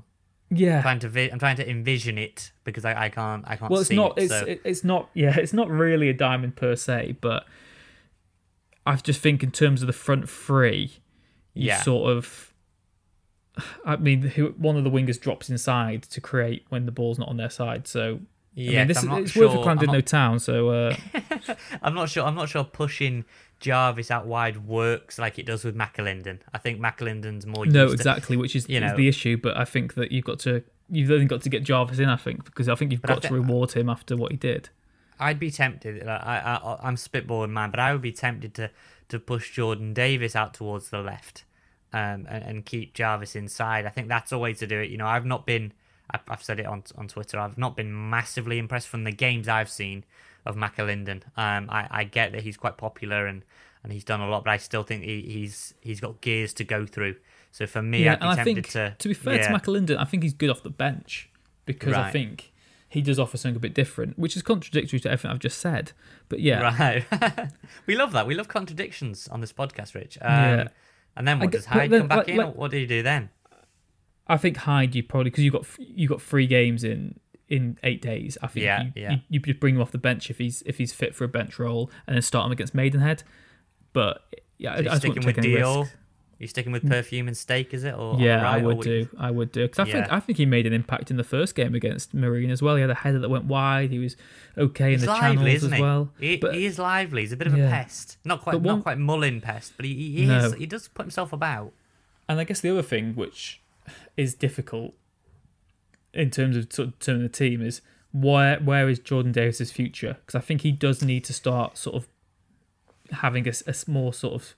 Yeah. 0.50 0.76
I'm 0.78 0.82
trying 0.82 0.98
to 1.00 1.08
vi- 1.08 1.30
I'm 1.30 1.38
trying 1.38 1.56
to 1.56 1.68
envision 1.68 2.16
it 2.18 2.52
because 2.64 2.84
I, 2.84 3.04
I 3.04 3.08
can't 3.10 3.44
I 3.46 3.56
can't 3.56 3.70
well 3.70 3.80
it's 3.80 3.88
see 3.90 3.96
not 3.96 4.16
it. 4.18 4.22
it's 4.24 4.32
so- 4.32 4.46
it- 4.46 4.60
it's 4.64 4.84
not 4.84 5.10
yeah 5.14 5.36
it's 5.36 5.52
not 5.52 5.68
really 5.70 6.08
a 6.08 6.14
diamond 6.14 6.56
per 6.56 6.74
se 6.76 7.16
but 7.20 7.44
i 8.86 8.94
just 8.96 9.20
think 9.20 9.42
in 9.42 9.50
terms 9.50 9.82
of 9.82 9.86
the 9.88 9.92
front 9.92 10.28
three 10.30 10.92
you 11.54 11.66
Yeah. 11.68 11.82
sort 11.82 12.10
of 12.16 12.52
i 13.84 13.96
mean 13.96 14.22
who, 14.22 14.54
one 14.56 14.76
of 14.76 14.84
the 14.84 14.90
wingers 14.90 15.20
drops 15.20 15.50
inside 15.50 16.02
to 16.04 16.20
create 16.20 16.64
when 16.68 16.86
the 16.86 16.92
ball's 16.92 17.18
not 17.18 17.28
on 17.28 17.36
their 17.36 17.50
side 17.50 17.86
so 17.86 18.20
I 18.58 18.60
Yeah, 18.60 18.78
mean, 18.80 18.88
this 18.88 18.98
I'm 19.02 19.08
not 19.10 19.20
it's 19.22 19.36
worth 19.36 19.50
a 19.50 19.54
sure- 19.54 19.62
Clan 19.64 19.78
I'm 19.80 19.86
no 19.92 20.00
town, 20.00 20.38
so 20.38 20.70
uh, 20.70 20.96
I'm 21.82 21.94
not 21.94 22.08
sure. 22.10 22.24
I'm 22.24 22.34
not 22.34 22.48
sure 22.48 22.64
pushing 22.64 23.24
Jarvis 23.60 24.10
out 24.10 24.26
wide 24.26 24.66
works 24.66 25.18
like 25.18 25.38
it 25.38 25.46
does 25.46 25.64
with 25.64 25.76
McAlinden. 25.76 26.38
I 26.52 26.58
think 26.58 26.80
McAlinden's 26.80 27.46
more. 27.46 27.66
No, 27.66 27.84
used 27.84 27.92
to- 27.92 28.00
exactly, 28.00 28.36
which 28.36 28.54
is, 28.56 28.68
you 28.68 28.76
is 28.76 28.82
know- 28.82 28.96
the 28.96 29.08
issue. 29.08 29.36
But 29.36 29.56
I 29.56 29.64
think 29.64 29.94
that 29.94 30.12
you've 30.12 30.24
got 30.24 30.38
to 30.40 30.62
you've 30.90 31.10
only 31.10 31.26
got 31.26 31.42
to 31.42 31.48
get 31.48 31.62
Jarvis 31.62 31.98
in. 31.98 32.08
I 32.08 32.16
think 32.16 32.44
because 32.44 32.68
I 32.68 32.74
think 32.74 32.92
you've 32.92 33.02
got 33.02 33.22
to 33.22 33.34
reward 33.34 33.72
him 33.72 33.88
after 33.88 34.16
what 34.16 34.30
he 34.32 34.36
did. 34.38 34.68
I'd 35.18 35.38
be 35.38 35.50
tempted. 35.50 36.06
I, 36.06 36.60
I, 36.62 36.76
I'm 36.86 36.96
spitballing 36.96 37.50
man, 37.50 37.70
but 37.70 37.80
I 37.80 37.92
would 37.92 38.02
be 38.02 38.12
tempted 38.12 38.54
to 38.54 38.70
to 39.08 39.18
push 39.18 39.52
Jordan 39.54 39.94
Davis 39.94 40.36
out 40.36 40.52
towards 40.52 40.90
the 40.90 40.98
left, 40.98 41.44
um, 41.92 42.26
and, 42.28 42.44
and 42.44 42.66
keep 42.66 42.92
Jarvis 42.92 43.34
inside. 43.34 43.86
I 43.86 43.88
think 43.88 44.08
that's 44.08 44.30
a 44.32 44.38
way 44.38 44.52
to 44.54 44.66
do 44.66 44.78
it. 44.80 44.90
You 44.90 44.98
know, 44.98 45.06
I've 45.06 45.24
not 45.24 45.46
been. 45.46 45.72
I've, 46.10 46.20
I've 46.28 46.42
said 46.42 46.60
it 46.60 46.66
on 46.66 46.82
on 46.98 47.08
Twitter. 47.08 47.38
I've 47.38 47.56
not 47.56 47.76
been 47.76 48.10
massively 48.10 48.58
impressed 48.58 48.88
from 48.88 49.04
the 49.04 49.10
games 49.12 49.48
I've 49.48 49.70
seen 49.70 50.04
of 50.46 50.56
McAlinden. 50.56 51.22
Um, 51.36 51.68
I, 51.70 51.86
I 51.90 52.04
get 52.04 52.32
that 52.32 52.42
he's 52.42 52.56
quite 52.56 52.76
popular 52.76 53.26
and, 53.26 53.44
and 53.82 53.92
he's 53.92 54.04
done 54.04 54.20
a 54.20 54.28
lot, 54.28 54.44
but 54.44 54.50
I 54.50 54.56
still 54.56 54.82
think 54.82 55.04
he, 55.04 55.22
he's 55.22 55.74
he's 55.80 56.00
got 56.00 56.20
gears 56.20 56.52
to 56.54 56.64
go 56.64 56.86
through. 56.86 57.16
So 57.52 57.66
for 57.66 57.82
me, 57.82 58.04
yeah, 58.04 58.12
I'd 58.14 58.20
be 58.20 58.26
and 58.26 58.40
I 58.40 58.44
think 58.44 58.68
to. 58.70 58.94
be 59.02 59.14
fair 59.14 59.36
yeah. 59.36 59.48
to 59.48 59.58
McAlinden, 59.58 59.98
I 59.98 60.04
think 60.04 60.22
he's 60.22 60.34
good 60.34 60.50
off 60.50 60.62
the 60.62 60.70
bench 60.70 61.30
because 61.64 61.94
I 61.94 62.10
think 62.10 62.52
he 62.88 63.02
does 63.02 63.18
offer 63.18 63.36
something 63.36 63.56
a 63.56 63.60
bit 63.60 63.74
different, 63.74 64.18
which 64.18 64.36
is 64.36 64.42
contradictory 64.42 65.00
to 65.00 65.10
everything 65.10 65.30
I've 65.30 65.38
just 65.38 65.58
said. 65.58 65.92
But 66.28 66.40
yeah, 66.40 66.60
Right. 66.60 67.50
we 67.86 67.96
love 67.96 68.12
that. 68.12 68.26
We 68.26 68.34
love 68.34 68.48
contradictions 68.48 69.28
on 69.28 69.40
this 69.40 69.52
podcast, 69.52 69.94
Rich. 69.94 70.18
Um, 70.22 70.30
Yeah. 70.32 70.68
And 71.16 71.26
then 71.26 71.38
what 71.40 71.50
does 71.50 71.64
Hyde 71.66 71.90
then, 71.90 72.00
come 72.00 72.08
back 72.08 72.18
like- 72.18 72.28
in? 72.28 72.36
like- 72.36 72.54
what 72.54 72.70
do 72.70 72.78
you 72.78 72.86
do 72.86 73.02
then? 73.02 73.30
I 74.28 74.36
think 74.36 74.56
Hyde 74.58 74.94
you 74.94 75.02
probably 75.02 75.30
because 75.30 75.44
you 75.44 75.50
got 75.52 75.64
you 75.78 76.08
got 76.08 76.20
three 76.20 76.46
games 76.48 76.82
in 76.82 77.18
in 77.48 77.78
eight 77.82 78.02
days. 78.02 78.36
I 78.42 78.46
think 78.48 78.64
Yeah, 78.64 78.82
you, 78.84 78.92
yeah. 78.96 79.16
You, 79.28 79.40
you 79.44 79.54
bring 79.54 79.76
him 79.76 79.80
off 79.82 79.92
the 79.92 79.98
bench 79.98 80.30
if 80.30 80.38
he's 80.38 80.62
if 80.66 80.78
he's 80.78 80.92
fit 80.92 81.14
for 81.14 81.24
a 81.24 81.28
bench 81.28 81.58
role 81.58 81.90
and 82.06 82.14
then 82.14 82.22
start 82.22 82.46
him 82.46 82.52
against 82.52 82.74
Maidenhead. 82.74 83.22
But 83.92 84.22
yeah, 84.58 84.72
I, 84.72 84.74
Are 84.74 84.78
I 84.78 84.82
just 84.82 84.96
sticking 84.98 85.24
with 85.24 85.38
any 85.38 85.48
Dior? 85.54 85.88
You 86.38 86.46
sticking 86.46 86.70
with 86.70 86.86
perfume 86.86 87.28
and 87.28 87.36
steak? 87.36 87.72
Is 87.72 87.82
it? 87.84 87.94
Or 87.94 88.16
Yeah, 88.20 88.42
right, 88.42 88.60
I 88.60 88.62
would 88.62 88.80
do. 88.80 89.08
I 89.18 89.30
would 89.30 89.52
do 89.52 89.62
because 89.62 89.78
I 89.88 89.90
think 89.90 90.12
I 90.12 90.20
think 90.20 90.36
he 90.36 90.44
made 90.44 90.66
an 90.66 90.74
impact 90.74 91.10
in 91.10 91.16
the 91.16 91.24
first 91.24 91.54
game 91.54 91.74
against 91.74 92.12
Marine 92.12 92.50
as 92.50 92.60
well. 92.60 92.74
He 92.76 92.82
had 92.82 92.90
a 92.90 92.94
header 92.94 93.18
that 93.20 93.30
went 93.30 93.46
wide. 93.46 93.90
He 93.90 93.98
was 93.98 94.16
okay 94.58 94.90
He's 94.90 95.02
in 95.02 95.06
the 95.06 95.12
lively, 95.12 95.52
channels 95.56 95.72
as 95.72 95.80
well. 95.80 96.10
He, 96.20 96.36
but 96.36 96.54
he 96.54 96.66
is 96.66 96.78
lively. 96.78 97.22
He's 97.22 97.32
a 97.32 97.38
bit 97.38 97.46
of 97.46 97.54
a 97.54 97.58
Yeah. 97.58 97.70
pest. 97.70 98.18
Not 98.22 98.42
quite, 98.42 98.56
one- 98.56 98.64
not 98.76 98.82
quite 98.82 98.98
Mullin 98.98 99.40
pest, 99.40 99.72
but 99.78 99.86
he, 99.86 99.94
he 99.94 100.26
No. 100.26 100.50
He 100.50 100.66
does 100.66 100.88
put 100.88 101.04
himself 101.04 101.32
about. 101.32 101.72
And 102.28 102.38
I 102.38 102.44
guess 102.44 102.60
the 102.60 102.68
other 102.70 102.82
thing 102.82 103.14
which 103.14 103.62
is 104.18 104.34
difficult 104.34 104.92
in 106.16 106.30
terms 106.30 106.56
of 106.56 106.72
sort 106.72 106.88
of 106.88 106.98
turning 106.98 107.22
the 107.22 107.28
team 107.28 107.62
is 107.62 107.80
where 108.12 108.58
where 108.60 108.88
is 108.88 108.98
Jordan 108.98 109.32
Davis's 109.32 109.70
future? 109.72 110.16
Because 110.24 110.34
I 110.34 110.40
think 110.40 110.62
he 110.62 110.72
does 110.72 111.02
need 111.02 111.24
to 111.24 111.32
start 111.32 111.76
sort 111.78 111.96
of 111.96 112.08
having 113.12 113.46
a, 113.48 113.52
a 113.66 113.74
more 113.86 114.12
sort 114.12 114.34
of 114.34 114.54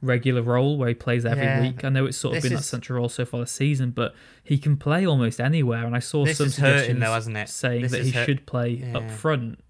regular 0.00 0.42
role 0.42 0.76
where 0.76 0.88
he 0.88 0.94
plays 0.94 1.24
every 1.24 1.44
Yeah. 1.44 1.60
week. 1.60 1.84
I 1.84 1.88
know 1.88 2.06
it's 2.06 2.16
sort 2.16 2.36
of 2.36 2.42
This 2.42 2.50
been 2.50 2.56
that 2.56 2.64
central 2.64 2.98
role 2.98 3.08
so 3.08 3.24
far 3.24 3.40
this 3.40 3.52
season, 3.52 3.90
but 3.90 4.14
he 4.42 4.58
can 4.58 4.76
play 4.76 5.06
almost 5.06 5.40
anywhere. 5.40 5.84
And 5.86 5.94
I 5.94 6.00
saw 6.00 6.24
some 6.26 6.46
is 6.48 6.54
suggestions 6.56 6.98
though, 7.00 7.12
hasn't 7.12 7.36
it? 7.36 7.48
saying 7.48 7.82
This 7.82 7.92
that 7.92 8.00
is 8.00 8.06
he 8.06 8.12
hurt- 8.12 8.26
should 8.26 8.46
play 8.46 8.90
up 8.94 9.08
front, 9.10 9.60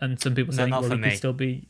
and 0.00 0.20
some 0.20 0.34
people 0.34 0.52
No, 0.52 0.56
saying 0.56 0.70
well 0.70 0.82
he 0.82 0.96
me. 0.96 1.08
could 1.10 1.18
still 1.18 1.32
be 1.32 1.68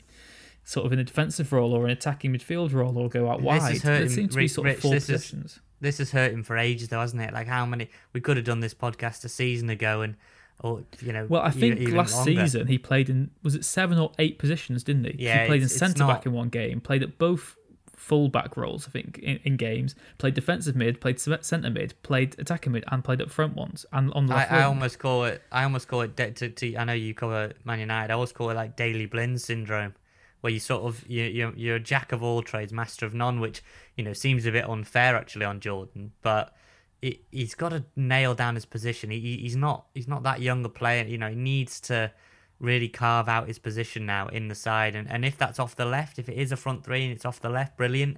sort 0.63 0.85
of 0.87 0.91
in 0.93 0.99
a 0.99 1.03
defensive 1.03 1.53
role 1.53 1.73
or 1.73 1.85
an 1.85 1.91
attacking 1.91 2.33
midfield 2.33 2.73
role 2.73 2.97
or 2.97 3.07
go 3.07 3.29
out 3.29 3.37
This 3.37 3.45
wide. 3.45 3.75
is 3.75 3.83
hurting- 3.83 4.09
seems 4.09 4.31
to 4.31 4.35
be 4.37 4.43
Rich- 4.43 4.51
sort 4.53 4.67
of 4.67 4.79
four 4.79 4.91
this 4.95 5.03
is- 5.03 5.09
positions. 5.21 5.59
This 5.79 5.99
has 5.99 6.11
hurt 6.11 6.31
him 6.31 6.43
for 6.43 6.57
ages, 6.57 6.89
though, 6.89 6.99
hasn't 6.99 7.21
it? 7.21 7.33
Like 7.33 7.47
how 7.47 7.65
many 7.65 7.89
we 8.13 8.21
could 8.21 8.37
have 8.37 8.45
done 8.45 8.59
this 8.59 8.73
podcast 8.73 9.23
a 9.25 9.29
season 9.29 9.69
ago, 9.69 10.01
and 10.01 10.15
or 10.59 10.83
you 11.01 11.13
know. 11.13 11.25
Well, 11.29 11.41
I 11.41 11.51
think 11.51 11.79
even 11.79 11.95
last 11.95 12.15
longer. 12.15 12.31
season 12.31 12.67
he 12.67 12.77
played 12.77 13.09
in 13.09 13.31
was 13.43 13.55
it 13.55 13.63
seven 13.65 13.97
or 13.97 14.11
eight 14.19 14.39
positions, 14.39 14.83
didn't 14.83 15.05
he? 15.05 15.15
Yeah, 15.19 15.43
he 15.43 15.47
played 15.47 15.61
in 15.61 15.69
centre 15.69 15.99
not- 15.99 16.13
back 16.13 16.25
in 16.25 16.33
one 16.33 16.49
game, 16.49 16.81
played 16.81 17.03
at 17.03 17.17
both 17.17 17.55
full 17.95 18.29
back 18.29 18.55
roles, 18.55 18.87
I 18.87 18.91
think, 18.91 19.19
in, 19.19 19.37
in 19.43 19.57
games. 19.57 19.93
Played 20.17 20.35
defensive 20.35 20.75
mid, 20.75 21.01
played 21.01 21.19
centre 21.19 21.69
mid, 21.69 21.93
played 22.03 22.35
attacking 22.39 22.71
mid, 22.71 22.85
and 22.87 23.03
played 23.03 23.21
up 23.21 23.29
front 23.29 23.55
once 23.55 23.85
and 23.91 24.13
on 24.13 24.27
the 24.27 24.35
I, 24.35 24.43
I 24.43 24.63
almost 24.63 24.97
call 24.99 25.25
it. 25.25 25.41
I 25.51 25.63
almost 25.63 25.87
call 25.87 26.01
it. 26.01 26.15
De- 26.15 26.31
to, 26.31 26.49
to, 26.49 26.75
I 26.77 26.85
know 26.85 26.93
you 26.93 27.13
cover 27.13 27.53
Man 27.65 27.79
United. 27.79 28.11
I 28.11 28.15
always 28.15 28.31
call 28.31 28.49
it 28.49 28.55
like 28.55 28.77
Daley 28.77 29.07
Blind 29.07 29.41
syndrome, 29.41 29.93
where 30.41 30.53
you 30.53 30.59
sort 30.59 30.83
of 30.83 31.07
you 31.09 31.23
you're, 31.23 31.53
you're 31.55 31.75
a 31.77 31.79
jack 31.79 32.11
of 32.11 32.21
all 32.23 32.41
trades, 32.41 32.71
master 32.73 33.05
of 33.05 33.13
none, 33.13 33.39
which 33.39 33.63
you 33.95 34.03
know 34.03 34.13
seems 34.13 34.45
a 34.45 34.51
bit 34.51 34.69
unfair 34.69 35.15
actually 35.15 35.45
on 35.45 35.59
Jordan, 35.59 36.11
but. 36.21 36.53
It, 36.99 37.21
he's 37.31 37.53
got 37.53 37.69
to 37.69 37.85
nail 37.95 38.33
down 38.33 38.55
his 38.55 38.65
position. 38.65 39.11
He, 39.11 39.19
he- 39.19 39.37
he's 39.37 39.55
not 39.55 39.85
he's 39.93 40.07
not 40.07 40.23
that 40.23 40.41
young 40.41 40.65
a 40.65 40.69
player. 40.69 41.05
You 41.05 41.19
know, 41.19 41.29
he 41.29 41.35
needs 41.35 41.79
to 41.81 42.11
really 42.59 42.89
carve 42.89 43.29
out 43.29 43.47
his 43.47 43.59
position 43.59 44.07
now 44.07 44.25
in 44.29 44.47
the 44.47 44.55
side. 44.55 44.95
And, 44.95 45.07
and 45.07 45.23
if 45.23 45.37
that's 45.37 45.59
off 45.59 45.75
the 45.75 45.85
left, 45.85 46.17
if 46.17 46.27
it 46.27 46.35
is 46.35 46.51
a 46.51 46.57
front 46.57 46.83
three 46.83 47.03
and 47.03 47.13
it's 47.13 47.23
off 47.23 47.39
the 47.39 47.51
left, 47.51 47.77
brilliant. 47.77 48.17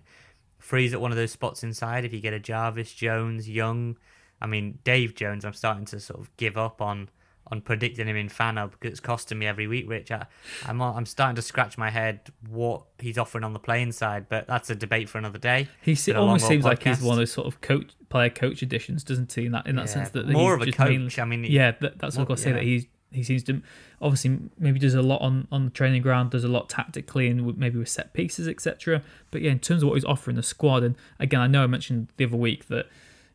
Freeze 0.59 0.93
at 0.93 1.01
one 1.01 1.11
of 1.11 1.17
those 1.17 1.33
spots 1.33 1.61
inside. 1.61 2.05
If 2.05 2.13
you 2.13 2.21
get 2.21 2.31
a 2.33 2.39
Jarvis, 2.39 2.93
Jones, 2.93 3.49
Young, 3.49 3.97
I 4.41 4.47
mean 4.47 4.79
Dave 4.85 5.13
Jones, 5.13 5.43
I'm 5.43 5.51
starting 5.51 5.83
to 5.87 5.99
sort 5.99 6.21
of 6.21 6.35
give 6.37 6.57
up 6.57 6.81
on 6.81 7.09
on 7.51 7.61
predicting 7.61 8.07
him 8.07 8.15
in 8.15 8.29
Fano 8.29 8.67
because 8.67 8.91
it's 8.91 8.99
costing 8.99 9.39
me 9.39 9.47
every 9.47 9.67
week, 9.67 9.89
Rich. 9.89 10.11
I, 10.11 10.25
I'm 10.67 10.81
I'm 10.81 11.05
starting 11.05 11.35
to 11.35 11.41
scratch 11.41 11.77
my 11.77 11.89
head 11.89 12.21
what 12.49 12.83
he's 12.99 13.17
offering 13.17 13.43
on 13.43 13.53
the 13.53 13.59
playing 13.59 13.91
side, 13.91 14.27
but 14.29 14.47
that's 14.47 14.69
a 14.69 14.75
debate 14.75 15.09
for 15.09 15.17
another 15.17 15.39
day. 15.39 15.67
He 15.81 15.95
se- 15.95 16.11
been 16.11 16.17
a 16.17 16.19
long 16.21 16.29
almost 16.29 16.47
seems 16.47 16.63
like 16.65 16.83
he's 16.83 17.01
one 17.01 17.13
of 17.13 17.17
those 17.19 17.31
sort 17.31 17.47
of 17.47 17.61
coach 17.61 17.91
player 18.09 18.29
coach 18.29 18.61
additions, 18.61 19.03
doesn't 19.03 19.31
he? 19.33 19.45
In 19.47 19.51
that 19.53 19.65
in 19.67 19.75
that 19.77 19.83
Yeah, 19.83 19.93
sense 19.93 20.09
that 20.11 20.27
more 20.27 20.53
of 20.53 20.61
a 20.61 20.71
coach, 20.71 20.89
mainly- 20.89 21.19
I 21.19 21.25
mean, 21.25 21.43
yeah, 21.45 21.71
that, 21.81 21.97
that's 21.99 22.15
what 22.15 22.21
I've 22.23 22.27
got 22.27 22.37
to 22.37 22.43
say. 22.43 22.49
yeah. 22.51 22.55
That 22.57 22.63
he 22.63 22.89
he 23.11 23.23
seems 23.23 23.43
to 23.45 23.59
obviously 23.99 24.37
maybe 24.59 24.77
does 24.77 24.93
a 24.93 25.01
lot 25.01 25.21
on 25.21 25.47
on 25.51 25.65
the 25.65 25.71
training 25.71 26.03
ground, 26.03 26.29
does 26.29 26.43
a 26.43 26.47
lot 26.47 26.69
tactically 26.69 27.27
and 27.27 27.57
maybe 27.57 27.79
with 27.79 27.89
set 27.89 28.13
pieces, 28.13 28.47
etc. 28.47 29.01
But 29.31 29.41
yeah, 29.41 29.49
in 29.51 29.59
terms 29.59 29.81
of 29.81 29.89
what 29.89 29.95
he's 29.95 30.05
offering 30.05 30.35
the 30.35 30.43
squad, 30.43 30.83
and 30.83 30.95
again, 31.19 31.41
I 31.41 31.47
know 31.47 31.63
I 31.63 31.67
mentioned 31.67 32.09
the 32.17 32.25
other 32.25 32.37
week 32.37 32.67
that, 32.67 32.85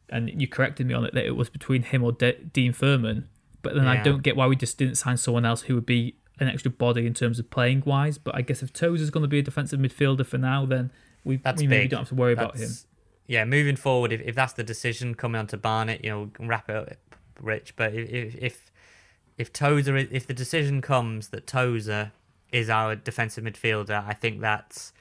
and 0.09 0.31
you 0.41 0.47
corrected 0.47 0.87
me 0.87 0.95
on 0.95 1.05
it 1.05 1.15
that 1.15 1.27
it 1.27 1.35
was 1.35 1.51
between 1.51 1.83
him 1.83 2.05
or 2.05 2.13
De- 2.13 2.35
Dean 2.39 2.73
Furman. 2.73 3.29
But 3.65 3.75
then 3.75 3.89
I 3.89 4.03
don't 4.03 4.23
get 4.23 4.37
why 4.37 4.47
we 4.47 4.57
just 4.57 4.79
didn't 4.79 4.95
sign 4.97 5.17
someone 5.17 5.45
else 5.45 5.63
who 5.63 5.75
would 5.75 5.87
be 5.87 6.17
an 6.39 6.49
extra 6.49 6.71
body 6.71 7.07
in 7.07 7.15
terms 7.15 7.39
of 7.39 7.51
playing 7.51 7.83
wise. 7.85 8.19
But 8.19 8.35
I 8.37 8.43
guess 8.43 8.63
if 8.63 8.73
Toes 8.73 9.01
is 9.01 9.11
going 9.11 9.23
to 9.23 9.29
be 9.29 9.41
a 9.41 9.43
defensive 9.43 9.81
midfielder 9.81 10.27
for 10.27 10.39
now, 10.39 10.67
then 10.67 10.93
we, 11.25 11.37
That's 11.37 11.61
we 11.61 11.67
maybe 11.67 11.85
big. 11.85 11.91
don't 11.91 12.01
have 12.01 12.09
to 12.09 12.15
worry 12.15 12.33
about 12.33 12.57
him. 12.57 12.71
Yeah, 13.27 13.45
moving 13.45 13.77
forward, 13.77 14.13
if, 14.13 14.21
if 14.21 14.35
that's 14.35 14.53
the 14.53 14.63
decision 14.63 15.15
coming 15.15 15.39
on 15.39 15.47
to 15.49 15.57
Barnet, 15.57 16.05
you 16.05 16.11
know, 16.11 16.31
wrap 16.39 16.69
it 16.69 16.77
up, 16.77 16.89
Rich. 17.41 17.75
But 17.77 17.95
if 17.95 18.11
if 18.11 18.35
if, 18.37 18.73
if 19.39 19.53
Tozer, 19.53 19.97
if 19.97 20.27
the 20.27 20.35
decision 20.35 20.83
comes 20.83 21.29
that 21.29 21.47
Tozer 21.47 22.13
is 22.53 22.69
our 22.69 22.95
defensive 22.95 23.43
midfielder, 23.43 24.07
I 24.07 24.13
think 24.13 24.41
that's, 24.41 24.93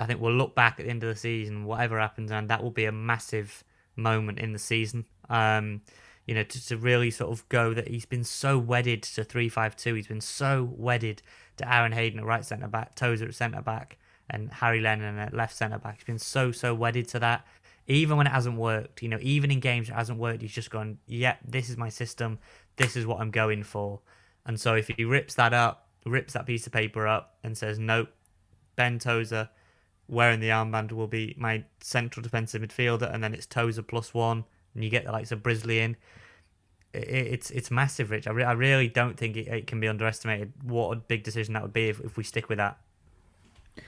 I 0.00 0.06
think 0.06 0.20
we'll 0.20 0.34
look 0.34 0.54
back 0.54 0.80
at 0.80 0.86
the 0.86 0.90
end 0.90 1.04
of 1.04 1.08
the 1.08 1.16
season, 1.18 1.64
whatever 1.64 1.98
happens, 2.00 2.30
and 2.30 2.50
that 2.50 2.62
will 2.62 2.70
be 2.70 2.84
a 2.84 2.92
massive 2.92 3.62
moment 3.96 4.38
in 4.38 4.52
the 4.52 4.58
season. 4.58 5.04
Um, 5.30 5.82
you 6.26 6.34
know, 6.34 6.42
to, 6.42 6.66
to 6.66 6.76
really 6.76 7.10
sort 7.10 7.30
of 7.30 7.48
go 7.48 7.74
that 7.74 7.88
he's 7.88 8.06
been 8.06 8.24
so 8.24 8.58
wedded 8.58 9.02
to 9.02 9.24
three 9.24 9.48
five 9.48 9.76
two. 9.76 9.94
He's 9.94 10.06
been 10.06 10.20
so 10.20 10.68
wedded 10.76 11.22
to 11.56 11.72
Aaron 11.72 11.92
Hayden 11.92 12.18
at 12.18 12.24
right 12.24 12.44
centre 12.44 12.68
back, 12.68 12.94
Tozer 12.94 13.26
at 13.26 13.34
centre 13.34 13.62
back, 13.62 13.98
and 14.30 14.52
Harry 14.52 14.80
Lennon 14.80 15.18
at 15.18 15.34
left 15.34 15.54
centre 15.54 15.78
back. 15.78 15.96
He's 15.96 16.04
been 16.04 16.18
so 16.18 16.52
so 16.52 16.74
wedded 16.74 17.08
to 17.08 17.18
that. 17.20 17.46
Even 17.86 18.16
when 18.16 18.26
it 18.26 18.30
hasn't 18.30 18.56
worked, 18.56 19.02
you 19.02 19.08
know, 19.08 19.18
even 19.20 19.50
in 19.50 19.60
games 19.60 19.90
it 19.90 19.94
hasn't 19.94 20.18
worked, 20.18 20.40
he's 20.40 20.52
just 20.52 20.70
gone, 20.70 20.98
"Yep, 21.06 21.40
this 21.46 21.68
is 21.68 21.76
my 21.76 21.90
system. 21.90 22.38
This 22.76 22.96
is 22.96 23.04
what 23.06 23.20
I'm 23.20 23.30
going 23.30 23.62
for." 23.62 24.00
And 24.46 24.58
so 24.58 24.74
if 24.74 24.88
he 24.88 25.04
rips 25.04 25.34
that 25.34 25.52
up, 25.52 25.88
rips 26.06 26.32
that 26.32 26.46
piece 26.46 26.66
of 26.66 26.72
paper 26.72 27.06
up, 27.06 27.36
and 27.42 27.56
says, 27.56 27.78
"Nope, 27.78 28.08
Ben 28.76 28.98
Tozer." 28.98 29.50
Wearing 30.06 30.40
the 30.40 30.50
armband 30.50 30.92
will 30.92 31.06
be 31.06 31.34
my 31.38 31.64
central 31.80 32.22
defensive 32.22 32.60
midfielder, 32.60 33.12
and 33.12 33.24
then 33.24 33.32
it's 33.32 33.46
Tozer 33.46 33.82
plus 33.82 34.12
one, 34.12 34.44
and 34.74 34.84
you 34.84 34.90
get 34.90 35.04
the 35.04 35.12
likes 35.12 35.32
of 35.32 35.42
Brisley 35.42 35.80
in 35.80 35.96
it, 36.94 37.08
it's 37.08 37.50
it's 37.50 37.70
massive, 37.70 38.10
Rich. 38.10 38.26
I, 38.26 38.30
re- 38.30 38.44
I 38.44 38.52
really 38.52 38.88
don't 38.88 39.16
think 39.16 39.36
it, 39.36 39.48
it 39.48 39.66
can 39.66 39.80
be 39.80 39.88
underestimated 39.88 40.52
what 40.62 40.92
a 40.92 40.96
big 40.96 41.24
decision 41.24 41.54
that 41.54 41.62
would 41.62 41.72
be 41.72 41.88
if, 41.88 42.00
if 42.00 42.16
we 42.16 42.24
stick 42.24 42.48
with 42.48 42.58
that. 42.58 42.78
It 43.76 43.82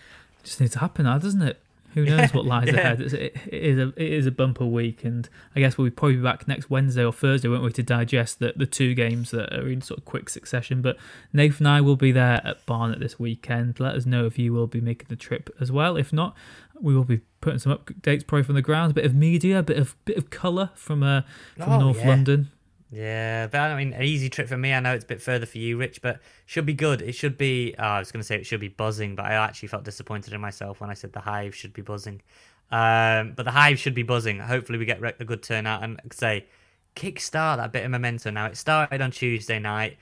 just 0.44 0.60
needs 0.60 0.72
to 0.74 0.80
happen 0.80 1.04
now, 1.04 1.18
doesn't 1.18 1.42
it? 1.42 1.60
Who 1.94 2.04
knows 2.04 2.34
what 2.34 2.44
lies 2.44 2.66
yeah. 2.72 2.74
ahead? 2.74 3.00
It's, 3.00 3.14
it, 3.14 3.36
it 3.46 3.62
is 3.62 3.78
a 3.78 3.88
it 3.96 4.12
is 4.12 4.26
a 4.26 4.30
bumper 4.30 4.66
week, 4.66 5.04
and 5.04 5.28
I 5.54 5.60
guess 5.60 5.78
we'll 5.78 5.90
probably 5.90 6.16
be 6.16 6.22
back 6.22 6.46
next 6.46 6.68
Wednesday 6.68 7.04
or 7.04 7.12
Thursday, 7.12 7.48
won't 7.48 7.62
we, 7.62 7.72
to 7.72 7.82
digest 7.82 8.38
the, 8.38 8.52
the 8.54 8.66
two 8.66 8.94
games 8.94 9.30
that 9.30 9.52
are 9.52 9.68
in 9.68 9.80
sort 9.80 9.98
of 9.98 10.04
quick 10.04 10.28
succession. 10.28 10.82
But 10.82 10.98
Nathan 11.32 11.66
and 11.66 11.76
I 11.76 11.80
will 11.80 11.96
be 11.96 12.12
there 12.12 12.42
at 12.44 12.66
Barnet 12.66 13.00
this 13.00 13.18
weekend. 13.18 13.80
Let 13.80 13.94
us 13.94 14.04
know 14.04 14.26
if 14.26 14.38
you 14.38 14.52
will 14.52 14.66
be 14.66 14.80
making 14.80 15.06
the 15.08 15.16
trip 15.16 15.48
as 15.58 15.72
well. 15.72 15.96
If 15.96 16.12
not, 16.12 16.36
we 16.80 16.94
will 16.94 17.04
be 17.04 17.20
putting 17.40 17.58
some 17.58 17.76
updates 17.76 18.26
probably 18.26 18.42
from 18.44 18.54
the 18.54 18.62
grounds, 18.62 18.90
a 18.92 18.94
bit 18.94 19.04
of 19.04 19.14
media, 19.14 19.58
a 19.60 19.62
bit 19.62 19.78
of 19.78 19.96
bit 20.04 20.16
of 20.16 20.30
colour 20.30 20.70
from 20.74 21.02
uh 21.02 21.22
from 21.56 21.72
Oh, 21.72 21.80
North 21.80 21.98
yeah. 22.00 22.08
London. 22.08 22.50
Yeah, 22.90 23.48
but 23.48 23.58
I 23.60 23.76
mean, 23.76 23.92
an 23.92 24.04
easy 24.04 24.28
trip 24.30 24.46
for 24.48 24.56
me. 24.56 24.72
I 24.72 24.78
know 24.80 24.94
it's 24.94 25.04
a 25.04 25.08
bit 25.08 25.20
further 25.20 25.44
for 25.44 25.58
you, 25.58 25.76
Rich, 25.76 26.02
but 26.02 26.20
should 26.46 26.66
be 26.66 26.72
good. 26.74 27.02
It 27.02 27.12
should 27.16 27.36
be. 27.36 27.74
Oh, 27.78 27.82
I 27.82 27.98
was 27.98 28.12
going 28.12 28.20
to 28.20 28.24
say 28.26 28.36
it 28.36 28.46
should 28.46 28.60
be 28.60 28.68
buzzing, 28.68 29.16
but 29.16 29.24
I 29.26 29.32
actually 29.34 29.68
felt 29.68 29.84
disappointed 29.84 30.32
in 30.32 30.40
myself 30.40 30.80
when 30.80 30.88
I 30.88 30.94
said 30.94 31.12
the 31.12 31.20
hive 31.20 31.54
should 31.54 31.72
be 31.72 31.82
buzzing. 31.82 32.22
Um, 32.70 33.32
but 33.36 33.42
the 33.44 33.50
hive 33.50 33.78
should 33.80 33.94
be 33.94 34.04
buzzing. 34.04 34.38
Hopefully, 34.38 34.78
we 34.78 34.84
get 34.86 35.00
a 35.20 35.24
good 35.24 35.42
turnout 35.42 35.82
and 35.82 36.00
say 36.12 36.46
kickstart 36.94 37.56
that 37.58 37.72
bit 37.72 37.84
of 37.84 37.90
momentum. 37.90 38.34
Now 38.34 38.46
it 38.46 38.56
started 38.56 39.00
on 39.00 39.10
Tuesday 39.10 39.58
night, 39.58 39.98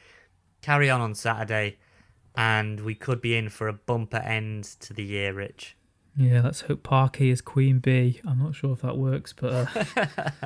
carry 0.61 0.91
on 0.91 1.01
on 1.01 1.15
Saturday. 1.15 1.79
and 2.37 2.81
we 2.81 2.95
could 2.95 3.21
be 3.21 3.37
in 3.37 3.49
for 3.49 3.69
a 3.69 3.73
bumper 3.73 4.17
end 4.19 4.65
to 4.81 4.93
the 4.93 5.05
year, 5.05 5.33
Rich. 5.33 5.77
Yeah, 6.17 6.43
let's 6.43 6.63
hope 6.63 6.83
Parky 6.85 7.31
is 7.31 7.41
Queen 7.41 7.79
Bee. 7.81 8.21
I'm 8.25 8.39
not 8.39 8.55
sure 8.55 8.73
if 8.73 8.83
that 8.83 8.97
works, 8.97 9.33
but 9.33 9.53
uh, 9.77 9.85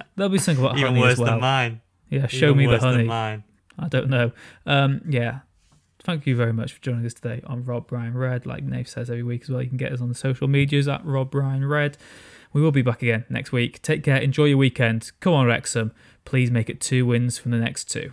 there'll 0.16 0.30
be 0.30 0.38
something 0.38 0.64
about 0.64 0.78
Even 0.78 0.92
honey 0.92 1.00
worse 1.02 1.12
as 1.12 1.18
well. 1.18 1.30
than 1.32 1.40
mine. 1.40 1.80
Yeah, 2.08 2.26
show 2.26 2.46
Even 2.46 2.56
me 2.58 2.64
the 2.66 2.72
worse 2.72 2.80
than 2.82 2.92
honey. 2.92 3.04
mine. 3.04 3.44
I 3.78 3.88
don't 3.88 4.08
know. 4.08 4.32
Um, 4.66 5.02
yeah. 5.08 5.40
Thank 6.02 6.26
you 6.26 6.34
very 6.36 6.52
much 6.54 6.72
for 6.72 6.80
joining 6.80 7.04
us 7.04 7.12
today 7.12 7.42
on 7.46 7.64
Rob 7.64 7.92
Ryan 7.92 8.16
Red. 8.16 8.46
Like 8.46 8.62
Nave 8.62 8.88
says 8.88 9.10
every 9.10 9.22
week 9.22 9.42
as 9.42 9.50
well, 9.50 9.60
you 9.62 9.68
can 9.68 9.76
get 9.76 9.92
us 9.92 10.00
on 10.00 10.08
the 10.08 10.14
social 10.14 10.48
medias 10.48 10.88
at 10.88 11.04
Rob 11.04 11.34
Ryan 11.34 11.66
Red. 11.66 11.98
We 12.54 12.62
will 12.62 12.70
be 12.72 12.80
back 12.82 13.02
again 13.02 13.26
next 13.28 13.52
week. 13.52 13.82
Take 13.82 14.02
care. 14.04 14.16
Enjoy 14.16 14.44
your 14.46 14.56
weekend. 14.56 15.12
Come 15.20 15.34
on, 15.34 15.46
Wrexham. 15.46 15.92
Please 16.24 16.50
make 16.50 16.70
it 16.70 16.80
two 16.80 17.04
wins 17.04 17.36
from 17.36 17.50
the 17.50 17.58
next 17.58 17.90
two. 17.90 18.12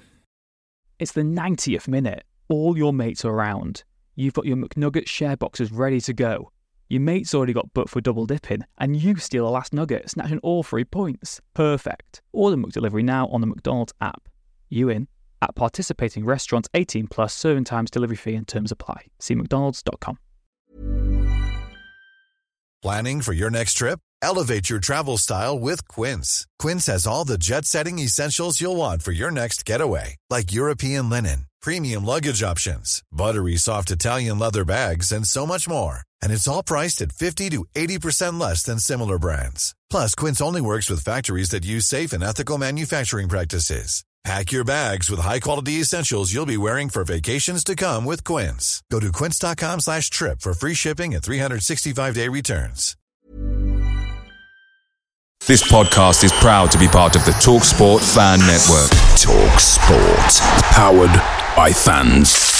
It's 1.00 1.14
the 1.14 1.22
90th 1.22 1.88
minute. 1.88 2.26
All 2.50 2.78
your 2.78 2.92
mates 2.92 3.24
are 3.24 3.32
around. 3.32 3.84
You've 4.16 4.34
got 4.34 4.46
your 4.46 4.58
McNugget 4.58 5.08
share 5.08 5.38
boxes 5.38 5.72
ready 5.72 6.02
to 6.02 6.14
go. 6.14 6.52
Your 6.90 7.02
mate's 7.02 7.34
already 7.34 7.54
got 7.54 7.74
booked 7.74 7.90
for 7.90 8.02
double 8.02 8.26
dipping, 8.26 8.62
and 8.78 8.96
you 8.96 9.16
steal 9.18 9.46
the 9.46 9.52
last 9.52 9.74
nugget, 9.74 10.10
snatching 10.10 10.40
all 10.40 10.64
three 10.64 10.84
points. 10.86 11.42
Perfect. 11.54 12.22
Order 12.32 12.58
McDelivery 12.58 13.04
now 13.04 13.28
on 13.28 13.42
the 13.42 13.48
McDonald's 13.48 13.94
app. 14.02 14.30
You 14.70 14.90
in? 14.90 15.08
At 15.42 15.56
participating 15.56 16.26
restaurants 16.26 16.70
18 16.74 17.08
plus 17.08 17.34
serving 17.34 17.66
times, 17.66 17.92
delivery 17.92 18.18
fee 18.18 18.36
and 18.36 18.48
terms 18.48 18.72
apply. 18.72 19.08
See 19.20 19.36
McDonald's.com. 19.36 20.18
Planning 22.82 23.22
for 23.22 23.34
your 23.34 23.50
next 23.50 23.74
trip? 23.74 24.00
Elevate 24.22 24.70
your 24.70 24.80
travel 24.80 25.18
style 25.18 25.58
with 25.58 25.88
Quince. 25.88 26.46
Quince 26.60 26.86
has 26.86 27.08
all 27.08 27.26
the 27.26 27.38
jet 27.38 27.66
setting 27.66 27.98
essentials 28.00 28.62
you'll 28.62 28.76
want 28.76 29.02
for 29.02 29.12
your 29.12 29.32
next 29.32 29.66
getaway, 29.66 30.18
like 30.30 30.54
European 30.54 31.10
linen, 31.10 31.48
premium 31.66 32.06
luggage 32.06 32.44
options, 32.44 33.02
buttery 33.12 33.58
soft 33.58 33.90
Italian 33.90 34.38
leather 34.38 34.64
bags, 34.64 35.12
and 35.12 35.26
so 35.26 35.48
much 35.48 35.68
more. 35.68 36.02
And 36.22 36.32
it's 36.32 36.48
all 36.48 36.62
priced 36.62 37.02
at 37.02 37.12
50 37.12 37.50
to 37.50 37.66
80% 37.76 38.40
less 38.40 38.62
than 38.62 38.78
similar 38.78 39.18
brands. 39.18 39.74
Plus, 39.90 40.14
Quince 40.14 40.42
only 40.42 40.62
works 40.62 40.92
with 40.92 41.04
factories 41.04 41.50
that 41.50 41.66
use 41.66 41.88
safe 41.88 42.14
and 42.14 42.24
ethical 42.24 42.60
manufacturing 42.60 43.28
practices. 43.28 44.04
Pack 44.24 44.52
your 44.52 44.64
bags 44.64 45.10
with 45.10 45.20
high-quality 45.20 45.74
essentials 45.74 46.34
you'll 46.34 46.48
be 46.48 46.58
wearing 46.58 46.90
for 46.90 47.04
vacations 47.04 47.64
to 47.64 47.76
come 47.76 48.06
with 48.06 48.24
Quince. 48.24 48.82
Go 48.92 49.00
to 49.00 49.12
quince.com 49.12 49.80
slash 49.80 50.10
trip 50.10 50.42
for 50.42 50.54
free 50.56 50.74
shipping 50.74 51.14
and 51.14 51.24
365-day 51.24 52.28
returns. 52.30 52.96
This 55.48 55.62
podcast 55.72 56.24
is 56.24 56.34
proud 56.34 56.72
to 56.72 56.80
be 56.80 56.88
part 56.88 57.16
of 57.16 57.24
the 57.26 57.34
TalkSport 57.34 58.02
Fan 58.16 58.40
Network. 58.40 58.90
TalkSport. 59.14 60.42
Powered 60.72 61.45
by 61.56 61.72
fans. 61.72 62.55